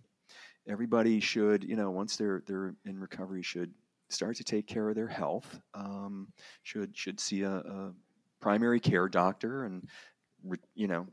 everybody 0.67 1.21
should, 1.21 1.65
you 1.65 1.77
know, 1.77 1.91
once 1.91 2.17
they're 2.17 2.43
they're 2.47 2.75
in 2.85 2.99
recovery, 2.99 3.43
should 3.43 3.73
start 4.09 4.37
to 4.37 4.45
take 4.45 4.67
care 4.67 4.89
of 4.89 4.95
their 4.95 5.09
health. 5.09 5.61
Um, 5.75 6.29
should 6.63 6.97
should 6.97 7.21
see 7.21 7.43
a, 7.43 7.57
a, 7.57 7.93
primary 8.41 8.79
care 8.79 9.09
doctor, 9.09 9.65
and 9.65 9.89
you 10.75 10.87
know, 10.87 11.07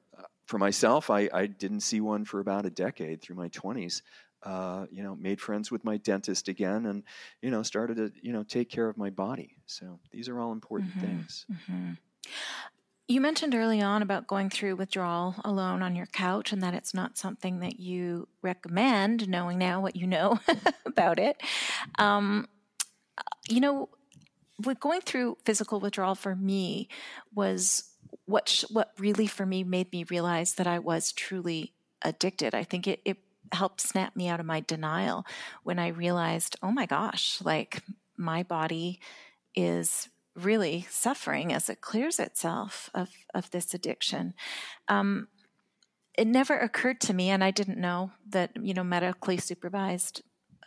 for 0.46 0.60
myself, 0.60 1.10
I, 1.10 1.28
I 1.34 1.48
didn't 1.48 1.80
see 1.80 2.00
one 2.00 2.24
for 2.24 2.40
about 2.40 2.68
a 2.68 2.70
decade 2.70 3.22
through 3.22 3.36
my 3.36 3.48
twenties 3.50 4.04
uh, 4.46 4.86
you 4.92 5.02
know, 5.02 5.16
made 5.16 5.42
friends 5.42 5.72
with 5.72 5.84
my 5.84 5.98
dentist 5.98 6.48
again, 6.48 6.86
and 6.86 7.04
you 7.42 7.50
know, 7.50 7.64
started 7.64 7.98
to 7.98 8.12
you 8.22 8.32
know 8.32 8.44
take 8.44 8.70
care 8.70 8.88
of 8.88 8.98
my 8.98 9.10
body. 9.10 9.58
So 9.66 10.00
these 10.12 10.30
are 10.30 10.40
all 10.40 10.52
important 10.52 10.92
mm-hmm. 10.92 11.06
things. 11.06 11.46
Mm-hmm. 11.52 11.92
You 13.08 13.22
mentioned 13.22 13.54
early 13.54 13.82
on 13.82 14.02
about 14.02 14.26
going 14.26 14.50
through 14.50 14.78
withdrawal 14.78 15.36
alone 15.44 15.82
on 15.82 15.96
your 15.96 16.06
couch, 16.06 16.54
and 16.54 16.62
that 16.62 16.76
it's 16.76 16.94
not 16.94 17.18
something 17.18 17.60
that 17.60 17.80
you 17.80 18.28
recommend. 18.44 19.28
Knowing 19.28 19.58
now 19.58 19.82
what 19.82 19.96
you 19.96 20.06
know 20.06 20.40
about 20.86 21.18
it, 21.18 21.42
um, 21.98 22.48
you 23.50 23.60
know, 23.60 23.90
with 24.64 24.80
going 24.80 25.02
through 25.02 25.38
physical 25.44 25.80
withdrawal 25.80 26.16
for 26.16 26.36
me 26.36 26.88
was 27.34 27.92
what 28.26 28.48
sh- 28.48 28.66
what 28.70 28.92
really 29.00 29.28
for 29.28 29.46
me 29.46 29.64
made 29.64 29.92
me 29.92 30.04
realize 30.04 30.54
that 30.56 30.68
I 30.68 30.78
was 30.78 31.12
truly 31.12 31.74
addicted. 32.04 32.54
I 32.54 32.64
think 32.64 32.88
it, 32.88 33.02
it 33.06 33.18
helped 33.52 33.82
snap 33.82 34.16
me 34.16 34.28
out 34.28 34.40
of 34.40 34.46
my 34.46 34.62
denial 34.62 35.26
when 35.64 35.80
I 35.80 35.88
realized, 35.88 36.58
oh 36.62 36.72
my 36.72 36.86
gosh, 36.86 37.40
like 37.44 37.84
my 38.18 38.44
body 38.44 39.00
is 39.56 40.10
really 40.36 40.86
suffering 40.90 41.54
as 41.54 41.70
it 41.70 41.82
clears 41.82 42.20
itself 42.20 42.90
of, 42.94 43.10
of 43.34 43.50
this 43.52 43.74
addiction. 43.74 44.34
Um, 44.88 45.28
it 46.18 46.28
never 46.28 46.58
occurred 46.58 47.02
to 47.02 47.14
me, 47.14 47.30
and 47.30 47.44
I 47.44 47.52
didn't 47.52 47.78
know 47.78 48.12
that, 48.30 48.52
you 48.62 48.74
know, 48.74 48.84
medically 48.84 49.38
supervised 49.38 50.22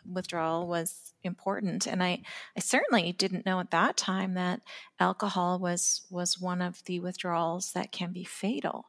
withdrawal 0.07 0.67
was 0.67 1.15
important. 1.23 1.87
And 1.87 2.03
I, 2.03 2.23
I 2.57 2.61
certainly 2.61 3.13
didn't 3.13 3.47
know 3.47 3.61
at 3.61 3.71
that 3.71 3.97
time 3.97 4.35
that 4.35 4.61
alcohol 4.99 5.59
was, 5.59 6.03
was 6.11 6.41
one 6.41 6.63
of 6.63 6.83
the 6.85 7.01
withdrawals 7.01 7.73
that 7.73 7.93
can 7.93 8.13
be 8.13 8.25
fatal. 8.25 8.87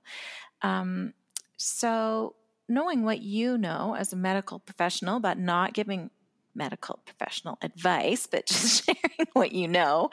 Um, 0.62 1.14
so 1.58 2.36
knowing 2.70 3.04
what 3.04 3.22
you 3.22 3.58
know 3.58 3.96
as 3.98 4.14
a 4.14 4.16
medical 4.16 4.60
professional, 4.60 5.20
but 5.20 5.38
not 5.38 5.74
giving 5.74 6.12
medical 6.56 7.00
professional 7.06 7.58
advice, 7.62 8.28
but 8.28 8.46
just 8.48 8.86
sharing 8.86 9.28
what 9.34 9.52
you 9.52 9.68
know 9.68 10.10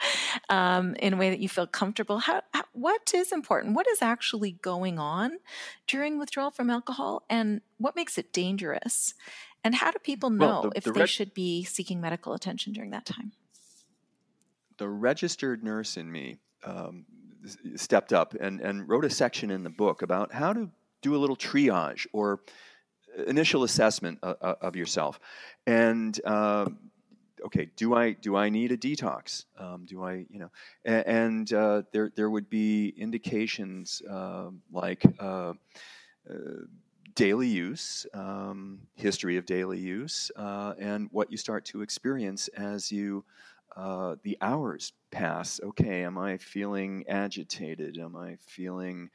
um, 0.49 0.95
in 0.95 1.13
a 1.13 1.17
way 1.17 1.29
that 1.29 1.39
you 1.39 1.49
feel 1.49 1.67
comfortable. 1.67 2.19
How, 2.19 2.41
how, 2.53 2.63
what 2.73 3.13
is 3.13 3.31
important? 3.31 3.75
What 3.75 3.87
is 3.87 4.01
actually 4.01 4.51
going 4.51 4.99
on 4.99 5.37
during 5.85 6.17
withdrawal 6.17 6.51
from 6.51 6.69
alcohol, 6.69 7.23
and 7.29 7.61
what 7.77 7.95
makes 7.95 8.17
it 8.17 8.33
dangerous? 8.33 9.13
And 9.63 9.75
how 9.75 9.91
do 9.91 9.99
people 9.99 10.29
know 10.29 10.45
well, 10.45 10.61
the, 10.63 10.71
if 10.75 10.83
the 10.85 10.91
they 10.93 11.05
should 11.05 11.33
be 11.33 11.63
seeking 11.63 11.99
medical 11.99 12.33
attention 12.33 12.73
during 12.73 12.91
that 12.91 13.05
time? 13.05 13.33
The 14.77 14.87
registered 14.87 15.63
nurse 15.63 15.97
in 15.97 16.11
me 16.11 16.37
um, 16.63 17.05
stepped 17.75 18.13
up 18.13 18.35
and, 18.39 18.61
and 18.61 18.87
wrote 18.87 19.03
a 19.03 19.09
section 19.09 19.49
in 19.49 19.63
the 19.63 19.69
book 19.69 20.01
about 20.03 20.33
how 20.33 20.53
to 20.53 20.69
do 21.07 21.15
a 21.15 21.21
little 21.23 21.35
triage 21.35 22.05
or 22.11 22.41
initial 23.27 23.63
assessment 23.63 24.19
of, 24.21 24.35
of 24.61 24.75
yourself. 24.75 25.19
And 25.65 26.19
uh, 26.25 26.65
okay, 27.47 27.69
do 27.75 27.95
I 27.95 28.11
do 28.11 28.35
I 28.35 28.49
need 28.49 28.71
a 28.71 28.77
detox? 28.77 29.45
Um, 29.57 29.85
do 29.85 30.03
I 30.03 30.25
you 30.29 30.39
know? 30.39 30.51
And, 30.85 31.51
uh, 31.53 31.83
there 31.93 32.11
there 32.15 32.29
would 32.29 32.49
be 32.49 32.93
indications 32.97 34.01
uh, 34.09 34.49
like. 34.71 35.03
Uh, 35.19 35.53
uh, 36.29 36.65
daily 37.15 37.47
use, 37.47 38.05
um, 38.13 38.79
history 38.93 39.37
of 39.37 39.45
daily 39.45 39.79
use, 39.79 40.29
uh, 40.35 40.73
and 40.77 41.09
what 41.11 41.31
you 41.31 41.37
start 41.37 41.65
to 41.65 41.81
experience 41.81 42.47
as 42.49 42.91
you 42.91 43.23
the 44.23 44.37
hours 44.41 44.93
pass. 45.09 45.59
Okay, 45.63 46.03
am 46.03 46.17
I 46.17 46.37
feeling 46.37 47.05
agitated? 47.07 47.97
Am 47.97 48.15
I 48.15 48.37
feeling 48.39 49.09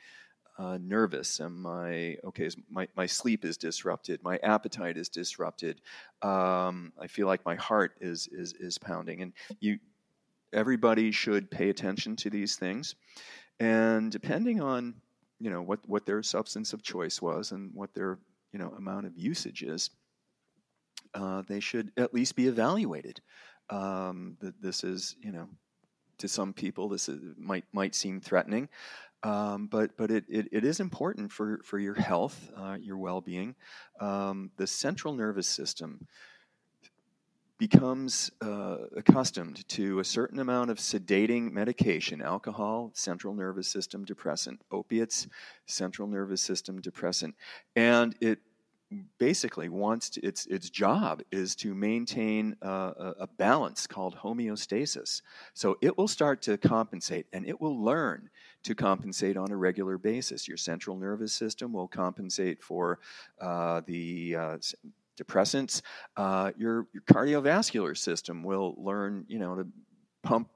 uh, 0.63 0.79
nervous? 0.81 1.41
Am 1.41 1.67
I 1.67 2.17
okay? 2.25 2.49
My 2.71 2.87
my 2.97 3.07
sleep 3.07 3.45
is 3.45 3.57
disrupted. 3.57 4.23
My 4.23 4.39
appetite 4.45 4.97
is 4.97 5.09
disrupted. 5.09 5.81
Um, 6.23 6.93
I 7.01 7.09
feel 7.09 7.27
like 7.27 7.45
my 7.45 7.57
heart 7.57 7.95
is 8.01 8.29
is 8.31 8.53
is 8.61 8.79
pounding. 8.79 9.23
And 9.23 9.33
you, 9.61 9.79
everybody 10.53 11.11
should 11.11 11.51
pay 11.51 11.69
attention 11.69 12.15
to 12.17 12.31
these 12.31 12.57
things. 12.57 12.95
And 13.59 14.13
depending 14.13 14.61
on 14.61 14.95
you 15.41 15.51
know 15.51 15.63
what 15.63 15.81
what 15.87 16.07
their 16.07 16.23
substance 16.23 16.73
of 16.73 16.83
choice 16.83 17.21
was 17.21 17.51
and 17.51 17.75
what 17.75 17.93
their 17.95 18.19
you 18.53 18.61
know 18.61 18.73
amount 18.79 19.07
of 19.07 19.17
usage 19.17 19.65
is, 19.65 19.91
uh, 21.15 21.43
they 21.49 21.59
should 21.61 21.91
at 21.97 22.15
least 22.15 22.37
be 22.37 22.47
evaluated. 22.47 23.21
Um, 23.69 24.37
this 24.61 24.85
is 24.85 25.17
you 25.21 25.33
know 25.33 25.49
to 26.19 26.29
some 26.29 26.53
people 26.53 26.89
this 26.89 27.09
is, 27.09 27.21
might 27.37 27.65
might 27.73 27.97
seem 27.97 28.21
threatening. 28.21 28.69
Um, 29.25 29.69
but 29.69 29.97
but 29.97 30.11
it, 30.11 30.25
it, 30.29 30.49
it 30.51 30.65
is 30.65 30.81
important 30.81 31.31
for, 31.31 31.61
for 31.65 31.79
your 31.79 31.95
health, 31.95 32.51
uh, 32.57 32.77
your 32.81 32.97
well 32.97 33.21
being. 33.21 33.55
Um, 34.01 34.51
the 34.57 34.67
central 34.67 35.15
nervous 35.15 35.47
system 35.47 36.07
becomes 37.59 38.29
uh, 38.41 38.79
accustomed 38.97 39.69
to 39.69 40.01
a 40.01 40.05
certain 40.05 40.41
amount 40.41 40.69
of 40.69 40.79
sedating 40.79 41.53
medication 41.53 42.21
alcohol, 42.21 42.91
central 42.93 43.33
nervous 43.35 43.69
system 43.69 44.05
depressant, 44.05 44.61
opiates, 44.73 45.29
central 45.67 46.09
nervous 46.09 46.43
system 46.43 46.81
depressant. 46.81 47.37
And 47.77 48.17
it 48.21 48.41
basically 49.19 49.69
wants 49.69 50.11
to, 50.11 50.21
its 50.23 50.47
its 50.47 50.71
job 50.71 51.23
is 51.31 51.55
to 51.57 51.75
maintain 51.75 52.57
a, 52.63 53.15
a, 53.21 53.29
balance 53.39 53.87
called 53.87 54.17
homeostasis. 54.17 55.23
So 55.55 55.79
it 55.81 55.97
will 55.97 56.09
start 56.09 56.43
to 56.43 56.59
compensate, 56.59 57.27
and 57.33 57.47
it 57.47 57.61
will 57.61 57.83
learn 57.83 58.29
to 58.63 58.75
compensate 58.75 59.37
on 59.37 59.51
a 59.51 59.57
regular 59.57 59.99
basis. 59.99 60.49
Your 60.49 60.57
central 60.57 60.97
nervous 60.97 61.33
system 61.33 61.73
will 61.73 61.89
compensate 61.89 62.63
for 62.63 63.01
uh, 63.41 63.83
the 63.87 64.37
uh, 64.37 64.59
depressants. 65.21 65.83
Uh, 66.17 66.53
your, 66.57 66.87
your 66.93 67.03
cardiovascular 67.03 67.97
system 67.97 68.43
will 68.43 68.75
learn, 68.79 69.25
you 69.29 69.39
know, 69.39 69.57
to 69.57 69.67
pump 70.23 70.49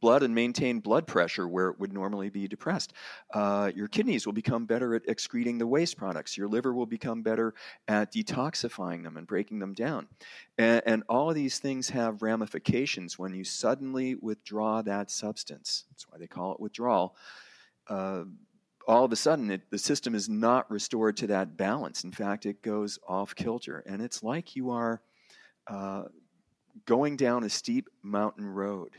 blood 0.00 0.22
and 0.22 0.34
maintain 0.34 0.80
blood 0.80 1.06
pressure 1.06 1.48
where 1.48 1.68
it 1.68 1.80
would 1.80 1.92
normally 1.92 2.28
be 2.28 2.46
depressed. 2.46 2.92
Uh, 3.32 3.70
your 3.74 3.88
kidneys 3.88 4.26
will 4.26 4.32
become 4.32 4.66
better 4.66 4.94
at 4.94 5.02
excreting 5.08 5.58
the 5.58 5.66
waste 5.66 5.96
products. 5.96 6.36
Your 6.36 6.48
liver 6.48 6.74
will 6.74 6.86
become 6.86 7.22
better 7.22 7.54
at 7.88 8.12
detoxifying 8.12 9.02
them 9.02 9.16
and 9.16 9.26
breaking 9.26 9.58
them 9.58 9.72
down. 9.72 10.06
And, 10.58 10.82
and 10.86 11.02
all 11.08 11.30
of 11.30 11.34
these 11.34 11.58
things 11.58 11.88
have 11.90 12.22
ramifications 12.22 13.18
when 13.18 13.34
you 13.34 13.44
suddenly 13.44 14.14
withdraw 14.16 14.82
that 14.82 15.10
substance. 15.10 15.84
That's 15.90 16.08
why 16.08 16.18
they 16.18 16.26
call 16.26 16.52
it 16.52 16.60
withdrawal. 16.60 17.16
Uh, 17.88 18.24
all 18.86 19.04
of 19.04 19.12
a 19.12 19.16
sudden 19.16 19.50
it, 19.50 19.62
the 19.70 19.78
system 19.78 20.14
is 20.14 20.28
not 20.28 20.70
restored 20.70 21.16
to 21.18 21.26
that 21.28 21.56
balance. 21.56 22.04
In 22.04 22.12
fact, 22.12 22.46
it 22.46 22.62
goes 22.62 22.98
off 23.06 23.34
kilter. 23.34 23.82
And 23.86 24.00
it's 24.00 24.22
like 24.22 24.54
you 24.54 24.70
are 24.70 25.02
uh, 25.66 26.04
going 26.84 27.16
down 27.16 27.44
a 27.44 27.50
steep 27.50 27.88
mountain 28.02 28.46
road. 28.46 28.90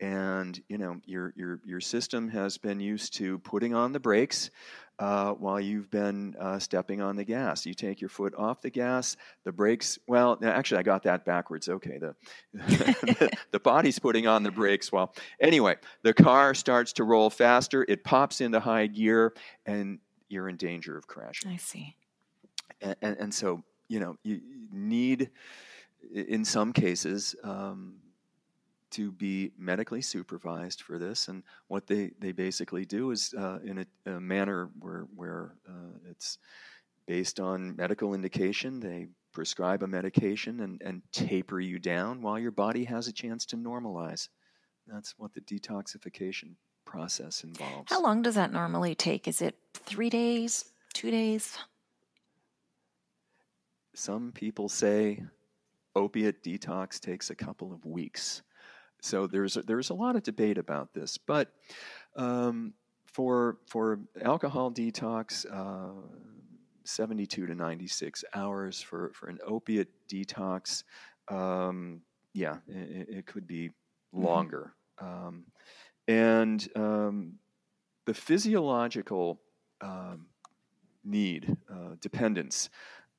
And 0.00 0.60
you 0.68 0.78
know 0.78 0.96
your 1.04 1.32
your 1.36 1.60
your 1.64 1.80
system 1.80 2.28
has 2.30 2.58
been 2.58 2.80
used 2.80 3.14
to 3.18 3.38
putting 3.38 3.72
on 3.72 3.92
the 3.92 4.00
brakes 4.00 4.50
uh, 4.98 5.32
while 5.32 5.60
you've 5.60 5.90
been 5.90 6.34
uh, 6.38 6.58
stepping 6.58 7.00
on 7.00 7.16
the 7.16 7.24
gas. 7.24 7.66
You 7.66 7.74
take 7.74 8.00
your 8.00 8.10
foot 8.10 8.34
off 8.36 8.60
the 8.60 8.70
gas, 8.70 9.16
the 9.44 9.52
brakes. 9.52 9.98
Well, 10.06 10.38
actually, 10.42 10.78
I 10.78 10.82
got 10.82 11.02
that 11.04 11.24
backwards. 11.24 11.68
Okay, 11.68 11.98
the 12.54 13.30
the 13.50 13.60
body's 13.60 13.98
putting 13.98 14.26
on 14.26 14.42
the 14.42 14.50
brakes. 14.50 14.92
Well, 14.92 15.14
anyway, 15.40 15.76
the 16.02 16.14
car 16.14 16.54
starts 16.54 16.92
to 16.94 17.04
roll 17.04 17.30
faster. 17.30 17.84
It 17.88 18.04
pops 18.04 18.40
into 18.40 18.60
high 18.60 18.86
gear, 18.86 19.34
and 19.66 19.98
you're 20.28 20.48
in 20.48 20.56
danger 20.56 20.96
of 20.96 21.06
crashing. 21.06 21.50
I 21.50 21.56
see. 21.56 21.96
And, 22.80 22.96
and, 23.02 23.16
and 23.18 23.34
so 23.34 23.62
you 23.88 24.00
know 24.00 24.16
you 24.22 24.40
need, 24.72 25.30
in 26.14 26.44
some 26.44 26.72
cases. 26.72 27.34
Um, 27.42 27.94
to 28.92 29.12
be 29.12 29.52
medically 29.58 30.02
supervised 30.02 30.82
for 30.82 30.98
this. 30.98 31.28
And 31.28 31.42
what 31.68 31.86
they, 31.86 32.12
they 32.18 32.32
basically 32.32 32.84
do 32.84 33.10
is 33.10 33.34
uh, 33.36 33.58
in 33.64 33.78
a, 33.78 34.10
a, 34.10 34.20
manner 34.20 34.70
where, 34.78 35.06
where 35.14 35.54
uh, 35.68 35.98
it's 36.10 36.38
based 37.06 37.40
on 37.40 37.74
medical 37.76 38.14
indication, 38.14 38.80
they 38.80 39.08
prescribe 39.32 39.82
a 39.82 39.86
medication 39.86 40.60
and, 40.60 40.80
and 40.82 41.02
taper 41.12 41.58
you 41.58 41.78
down 41.78 42.22
while 42.22 42.38
your 42.38 42.50
body 42.50 42.84
has 42.84 43.08
a 43.08 43.12
chance 43.12 43.46
to 43.46 43.56
normalize. 43.56 44.28
That's 44.86 45.14
what 45.16 45.32
the 45.32 45.40
detoxification 45.40 46.54
process 46.84 47.44
involves. 47.44 47.90
How 47.90 48.02
long 48.02 48.22
does 48.22 48.34
that 48.34 48.52
normally 48.52 48.94
take? 48.94 49.26
Is 49.26 49.40
it 49.40 49.56
three 49.74 50.10
days, 50.10 50.66
two 50.92 51.10
days? 51.10 51.56
Some 53.94 54.32
people 54.32 54.68
say 54.68 55.22
opiate 55.94 56.42
detox 56.42 56.98
takes 56.98 57.30
a 57.30 57.34
couple 57.34 57.72
of 57.72 57.84
weeks. 57.84 58.42
So 59.02 59.26
there's 59.26 59.56
a, 59.56 59.62
there's 59.62 59.90
a 59.90 59.94
lot 59.94 60.14
of 60.14 60.22
debate 60.22 60.58
about 60.58 60.94
this, 60.94 61.18
but 61.18 61.52
um, 62.16 62.72
for 63.06 63.58
for 63.66 63.98
alcohol 64.22 64.70
detox, 64.70 65.44
uh, 65.52 66.00
72 66.84 67.46
to 67.46 67.54
96 67.54 68.24
hours. 68.32 68.80
For 68.80 69.10
for 69.12 69.28
an 69.28 69.38
opiate 69.44 69.88
detox, 70.08 70.84
um, 71.28 72.02
yeah, 72.32 72.58
it, 72.68 73.08
it, 73.08 73.26
could 73.26 73.46
be 73.46 73.68
mm-hmm. 73.68 74.24
longer. 74.24 74.72
Mm-hmm. 75.02 75.26
Um, 75.26 75.44
and 76.06 76.68
um, 76.76 77.32
the 78.06 78.14
physiological 78.14 79.40
um, 79.80 80.26
need, 81.04 81.56
uh, 81.70 81.96
dependence. 82.00 82.70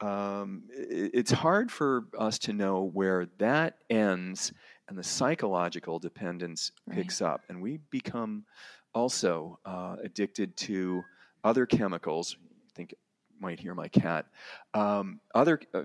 Um, 0.02 0.64
it, 0.70 1.12
it's 1.14 1.32
hard 1.32 1.72
for 1.72 2.06
us 2.18 2.40
to 2.40 2.54
know 2.54 2.90
where 2.94 3.28
that 3.38 3.78
ends 3.90 4.54
and 4.88 4.98
the 4.98 5.04
psychological 5.04 6.00
dependence 6.00 6.72
right. 6.88 6.98
picks 6.98 7.22
up, 7.22 7.42
and 7.50 7.62
we 7.62 7.80
become 7.90 8.46
also 8.94 9.60
uh, 9.66 9.96
addicted 10.04 10.56
to 10.58 11.04
other 11.44 11.66
chemicals. 11.66 12.38
I 12.42 12.72
think 12.76 12.92
you 12.92 12.98
might 13.40 13.60
hear 13.60 13.74
my 13.74 13.88
cat. 13.88 14.28
Um, 14.74 15.20
other 15.34 15.60
uh, 15.74 15.84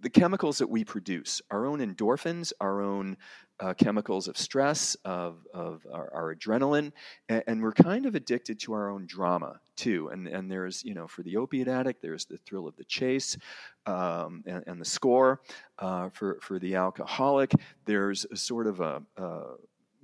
the 0.00 0.10
chemicals 0.10 0.58
that 0.58 0.68
we 0.68 0.84
produce, 0.84 1.40
our 1.50 1.66
own 1.66 1.80
endorphins, 1.80 2.52
our 2.60 2.80
own 2.80 3.16
uh, 3.60 3.74
chemicals 3.74 4.28
of 4.28 4.36
stress, 4.36 4.96
of, 5.04 5.36
of 5.54 5.86
our, 5.92 6.10
our 6.12 6.34
adrenaline, 6.34 6.92
and, 7.28 7.42
and, 7.46 7.62
we're 7.62 7.72
kind 7.72 8.04
of 8.04 8.14
addicted 8.14 8.60
to 8.60 8.72
our 8.74 8.90
own 8.90 9.06
drama 9.06 9.60
too. 9.76 10.08
And, 10.08 10.28
and 10.28 10.50
there's, 10.50 10.84
you 10.84 10.94
know, 10.94 11.06
for 11.06 11.22
the 11.22 11.36
opiate 11.36 11.68
addict, 11.68 12.02
there's 12.02 12.26
the 12.26 12.36
thrill 12.38 12.66
of 12.66 12.76
the 12.76 12.84
chase 12.84 13.36
um, 13.86 14.42
and, 14.46 14.62
and, 14.66 14.80
the 14.80 14.84
score. 14.84 15.40
Uh, 15.78 16.10
for, 16.10 16.38
for 16.42 16.58
the 16.58 16.74
alcoholic, 16.74 17.52
there's 17.86 18.26
a 18.30 18.36
sort 18.36 18.66
of 18.66 18.80
a, 18.80 19.02
a 19.16 19.42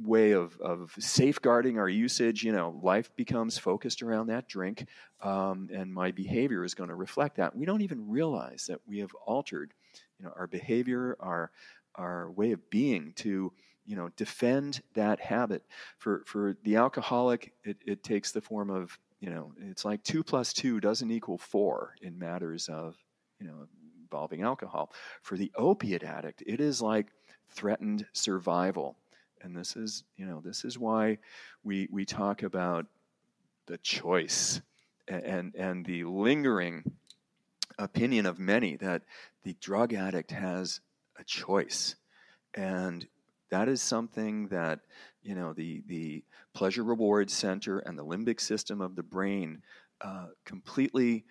way 0.00 0.32
of, 0.32 0.59
of 0.61 0.92
safeguarding 0.98 1.78
our 1.78 1.88
usage. 1.88 2.42
You 2.42 2.53
know, 2.53 2.78
life 2.82 3.14
becomes 3.16 3.59
focused 3.59 4.03
around 4.03 4.28
that 4.28 4.48
drink, 4.48 4.86
um, 5.20 5.68
and 5.72 5.92
my 5.92 6.11
behavior 6.11 6.64
is 6.64 6.74
going 6.74 6.88
to 6.88 6.96
reflect 6.96 7.36
that. 7.36 7.55
We 7.55 7.66
don't 7.66 7.82
even 7.82 8.09
realize 8.09 8.66
that 8.68 8.80
we 8.86 8.98
have 8.98 9.12
altered, 9.26 9.72
you 10.18 10.26
know, 10.26 10.32
our 10.36 10.46
behavior, 10.46 11.16
our 11.20 11.50
our 11.97 12.30
way 12.30 12.53
of 12.53 12.70
being 12.70 13.12
to 13.16 13.53
you 13.86 13.97
know 13.97 14.09
defend 14.16 14.82
that 14.95 15.20
habit. 15.20 15.62
For 15.99 16.22
for 16.26 16.57
the 16.62 16.76
alcoholic 16.76 17.53
it, 17.64 17.76
it 17.86 18.03
takes 18.03 18.32
the 18.32 18.40
form 18.40 18.70
of 18.70 18.99
you 19.20 19.30
know 19.30 19.53
it's 19.61 19.84
like 19.84 20.03
two 20.03 20.22
plus 20.22 20.53
two 20.53 20.80
doesn't 20.80 21.11
equal 21.11 21.38
four 21.38 21.95
in 22.03 22.18
matters 22.18 22.68
of 22.68 22.97
you 23.40 23.47
know 23.47 23.66
involving 24.01 24.43
alcohol. 24.43 24.93
For 25.22 25.36
the 25.36 25.53
opiate 25.57 26.05
addict 26.05 26.43
it 26.47 26.61
is 26.61 26.80
like 26.80 27.09
threatened 27.51 28.07
survival. 28.12 28.97
And 29.43 29.57
this 29.57 29.76
is 29.76 30.05
you 30.16 30.26
know 30.26 30.40
this 30.45 30.64
is 30.64 30.78
why 30.78 31.18
we 31.64 31.88
we 31.90 32.05
talk 32.05 32.43
about 32.43 32.86
the 33.66 33.78
choice 33.78 34.61
and 35.09 35.55
and 35.57 35.84
the 35.84 36.05
lingering 36.05 36.84
opinion 37.78 38.26
of 38.26 38.38
many 38.38 38.76
that 38.76 39.03
the 39.43 39.57
drug 39.61 39.93
addict 39.93 40.30
has 40.30 40.80
a 41.18 41.24
choice. 41.24 41.96
And 42.54 43.06
that 43.50 43.68
is 43.68 43.82
something 43.82 44.48
that, 44.48 44.80
you 45.22 45.34
know, 45.34 45.52
the, 45.52 45.82
the 45.86 46.24
pleasure 46.54 46.82
reward 46.82 47.30
center 47.30 47.78
and 47.78 47.98
the 47.98 48.04
limbic 48.04 48.40
system 48.40 48.80
of 48.80 48.96
the 48.96 49.02
brain 49.02 49.62
uh, 50.00 50.26
completely 50.44 51.24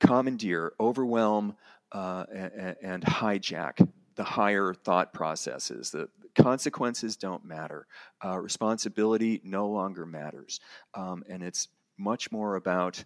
commandeer, 0.00 0.72
overwhelm, 0.80 1.56
uh, 1.92 2.24
and, 2.32 2.76
and, 2.82 3.04
hijack 3.04 3.86
the 4.16 4.24
higher 4.24 4.74
thought 4.74 5.12
processes. 5.12 5.90
The 5.90 6.08
consequences 6.34 7.16
don't 7.16 7.44
matter. 7.44 7.86
Uh, 8.24 8.38
responsibility 8.38 9.40
no 9.44 9.68
longer 9.68 10.04
matters. 10.04 10.60
Um, 10.94 11.22
and 11.28 11.42
it's 11.42 11.68
much 11.98 12.32
more 12.32 12.56
about 12.56 13.04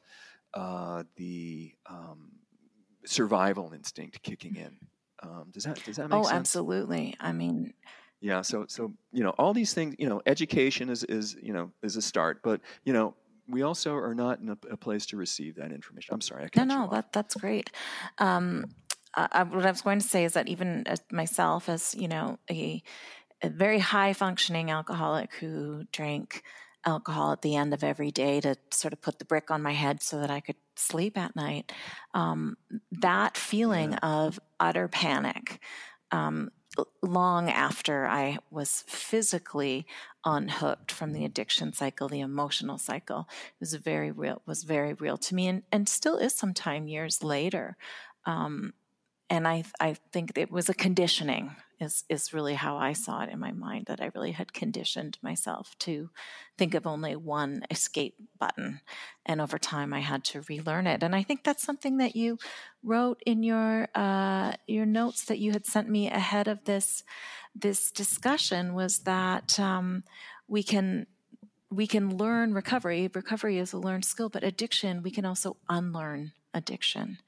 uh, 0.54 1.04
the 1.16 1.72
um, 1.86 2.32
survival 3.04 3.72
instinct 3.74 4.22
kicking 4.22 4.56
in. 4.56 4.76
Um, 5.22 5.46
does 5.52 5.64
that 5.64 5.82
does 5.84 5.96
that 5.96 6.08
make 6.08 6.18
oh, 6.18 6.22
sense? 6.22 6.32
Oh, 6.32 6.36
absolutely. 6.36 7.14
I 7.20 7.32
mean, 7.32 7.74
yeah. 8.20 8.42
So 8.42 8.66
so 8.68 8.92
you 9.12 9.22
know 9.22 9.30
all 9.30 9.52
these 9.52 9.74
things. 9.74 9.96
You 9.98 10.08
know, 10.08 10.22
education 10.26 10.88
is 10.88 11.04
is 11.04 11.36
you 11.42 11.52
know 11.52 11.70
is 11.82 11.96
a 11.96 12.02
start, 12.02 12.40
but 12.42 12.60
you 12.84 12.92
know 12.92 13.14
we 13.48 13.62
also 13.62 13.94
are 13.94 14.14
not 14.14 14.40
in 14.40 14.50
a, 14.50 14.58
a 14.70 14.76
place 14.76 15.06
to 15.06 15.16
receive 15.16 15.56
that 15.56 15.72
information. 15.72 16.14
I'm 16.14 16.20
sorry. 16.20 16.48
no, 16.56 16.64
no, 16.64 16.88
that 16.92 17.12
that's 17.12 17.34
great. 17.34 17.70
Um, 18.18 18.66
I, 19.14 19.42
what 19.42 19.66
I 19.66 19.70
was 19.70 19.82
going 19.82 19.98
to 19.98 20.06
say 20.06 20.24
is 20.24 20.34
that 20.34 20.48
even 20.48 20.86
as 20.86 21.02
myself, 21.10 21.68
as 21.68 21.94
you 21.96 22.06
know, 22.06 22.38
a, 22.50 22.82
a 23.42 23.48
very 23.48 23.80
high 23.80 24.12
functioning 24.12 24.70
alcoholic 24.70 25.34
who 25.34 25.84
drank 25.92 26.44
alcohol 26.85 27.33
at 27.33 27.43
the 27.43 27.57
end 27.57 27.74
of 27.74 27.85
every 27.85 28.11
day 28.11 28.41
to 28.41 28.57
sort 28.70 28.93
of 28.93 29.01
put 29.01 29.18
the 29.18 29.24
brick 29.24 29.51
on 29.51 29.62
my 29.62 29.72
head 29.72 30.03
so 30.03 30.20
that 30.20 30.31
I 30.31 30.41
could 30.41 30.57
sleep 30.76 31.18
at 31.18 31.37
night. 31.37 31.72
Um, 32.14 32.57
that 32.93 33.37
feeling 33.37 33.93
yeah. 33.93 33.99
of 34.03 34.41
utter 34.59 34.89
panic, 34.89 35.61
um, 36.11 36.51
long 37.03 37.51
after 37.51 38.07
I 38.07 38.39
was 38.51 38.85
physically 38.87 39.87
unhooked 40.24 40.93
from 40.93 41.12
the 41.12 41.24
addiction 41.24 41.72
cycle, 41.72 42.09
the 42.09 42.20
emotional 42.20 42.78
cycle, 42.78 43.28
was 43.59 43.74
very 43.74 44.11
real. 44.11 44.43
Was 44.47 44.62
very 44.62 44.95
real 44.95 45.18
to 45.18 45.35
me, 45.35 45.49
and 45.49 45.62
and 45.72 45.89
still 45.89 46.16
is. 46.16 46.35
Sometime 46.35 46.89
years 46.89 47.22
later, 47.22 47.76
um, 48.24 48.72
and 49.31 49.47
I 49.47 49.64
I 49.78 49.95
think 50.12 50.37
it 50.37 50.51
was 50.51 50.68
a 50.68 50.74
conditioning 50.74 51.57
is 51.81 52.05
is 52.09 52.35
really 52.35 52.55
how 52.55 52.76
I 52.76 52.93
saw 52.93 53.22
it 53.22 53.31
in 53.31 53.39
my 53.39 53.53
mind 53.53 53.87
that 53.87 54.03
I 54.03 54.11
really 54.14 54.33
had 54.33 54.53
conditioned 54.53 55.16
myself 55.22 55.74
to 55.81 56.11
think 56.59 56.74
of 56.74 56.87
only 56.87 57.16
one 57.16 57.62
escape 57.70 58.16
button. 58.39 58.81
And 59.24 59.41
over 59.41 59.59
time 59.59 59.95
I 59.95 60.01
had 60.01 60.24
to 60.24 60.43
relearn 60.49 60.87
it. 60.87 61.03
And 61.03 61.14
I 61.14 61.22
think 61.22 61.45
that's 61.45 61.62
something 61.62 61.97
that 61.99 62.16
you 62.16 62.39
wrote 62.83 63.22
in 63.24 63.43
your 63.43 63.89
uh, 63.95 64.53
your 64.66 64.87
notes 64.87 65.24
that 65.26 65.39
you 65.39 65.53
had 65.53 65.64
sent 65.64 65.89
me 65.89 66.11
ahead 66.11 66.49
of 66.49 66.64
this 66.64 67.05
this 67.55 67.91
discussion 67.91 68.74
was 68.74 68.99
that 69.01 69.59
um, 69.59 70.05
we 70.49 70.62
can 70.62 71.07
we 71.70 71.87
can 71.87 72.16
learn 72.16 72.53
recovery. 72.53 73.09
Recovery 73.14 73.59
is 73.59 73.72
a 73.72 73.78
learned 73.78 74.05
skill 74.05 74.28
but 74.28 74.45
addiction 74.45 75.03
we 75.03 75.11
can 75.11 75.24
also 75.24 75.57
unlearn 75.68 76.33
addiction. 76.53 77.18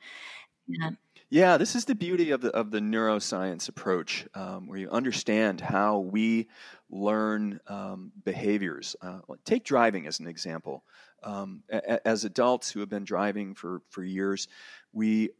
And 0.68 0.96
Yeah, 1.32 1.56
this 1.56 1.74
is 1.74 1.86
the 1.86 1.94
beauty 1.94 2.32
of 2.32 2.42
the 2.42 2.50
of 2.50 2.70
the 2.70 2.80
neuroscience 2.80 3.70
approach, 3.70 4.26
um, 4.34 4.66
where 4.66 4.78
you 4.78 4.90
understand 4.90 5.62
how 5.62 6.00
we 6.00 6.46
learn 6.90 7.58
um, 7.68 8.12
behaviors. 8.22 8.96
Uh, 9.00 9.20
take 9.42 9.64
driving 9.64 10.06
as 10.06 10.20
an 10.20 10.26
example. 10.26 10.84
Um, 11.22 11.62
a, 11.70 12.06
as 12.06 12.26
adults 12.26 12.70
who 12.70 12.80
have 12.80 12.90
been 12.90 13.04
driving 13.04 13.54
for 13.54 13.80
for 13.88 14.04
years, 14.04 14.46
we 14.92 15.30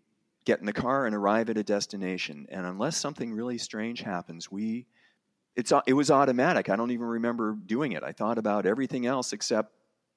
get 0.47 0.61
in 0.61 0.65
the 0.65 0.73
car 0.73 1.05
and 1.05 1.15
arrive 1.15 1.51
at 1.51 1.59
a 1.59 1.63
destination, 1.63 2.47
and 2.49 2.65
unless 2.65 2.97
something 2.97 3.31
really 3.31 3.59
strange 3.59 4.01
happens, 4.01 4.51
we 4.51 4.87
it's 5.57 5.75
it 5.87 5.93
was 5.93 6.11
automatic. 6.11 6.71
I 6.71 6.77
don't 6.77 6.93
even 6.93 7.05
remember 7.05 7.55
doing 7.67 7.93
it. 7.93 8.03
I 8.03 8.13
thought 8.13 8.39
about 8.39 8.65
everything 8.65 9.05
else 9.05 9.35
except, 9.35 9.75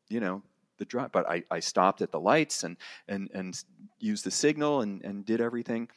you 0.08 0.22
know, 0.22 0.42
the 0.78 0.86
drive. 0.86 1.12
But 1.12 1.30
I, 1.30 1.44
I 1.50 1.60
stopped 1.60 2.02
at 2.02 2.12
the 2.12 2.20
lights 2.20 2.64
and 2.64 2.78
and 3.08 3.30
and 3.34 3.64
used 4.00 4.26
the 4.26 4.32
signal 4.32 4.82
and 4.82 5.04
and 5.04 5.26
did 5.26 5.42
everything. 5.42 5.90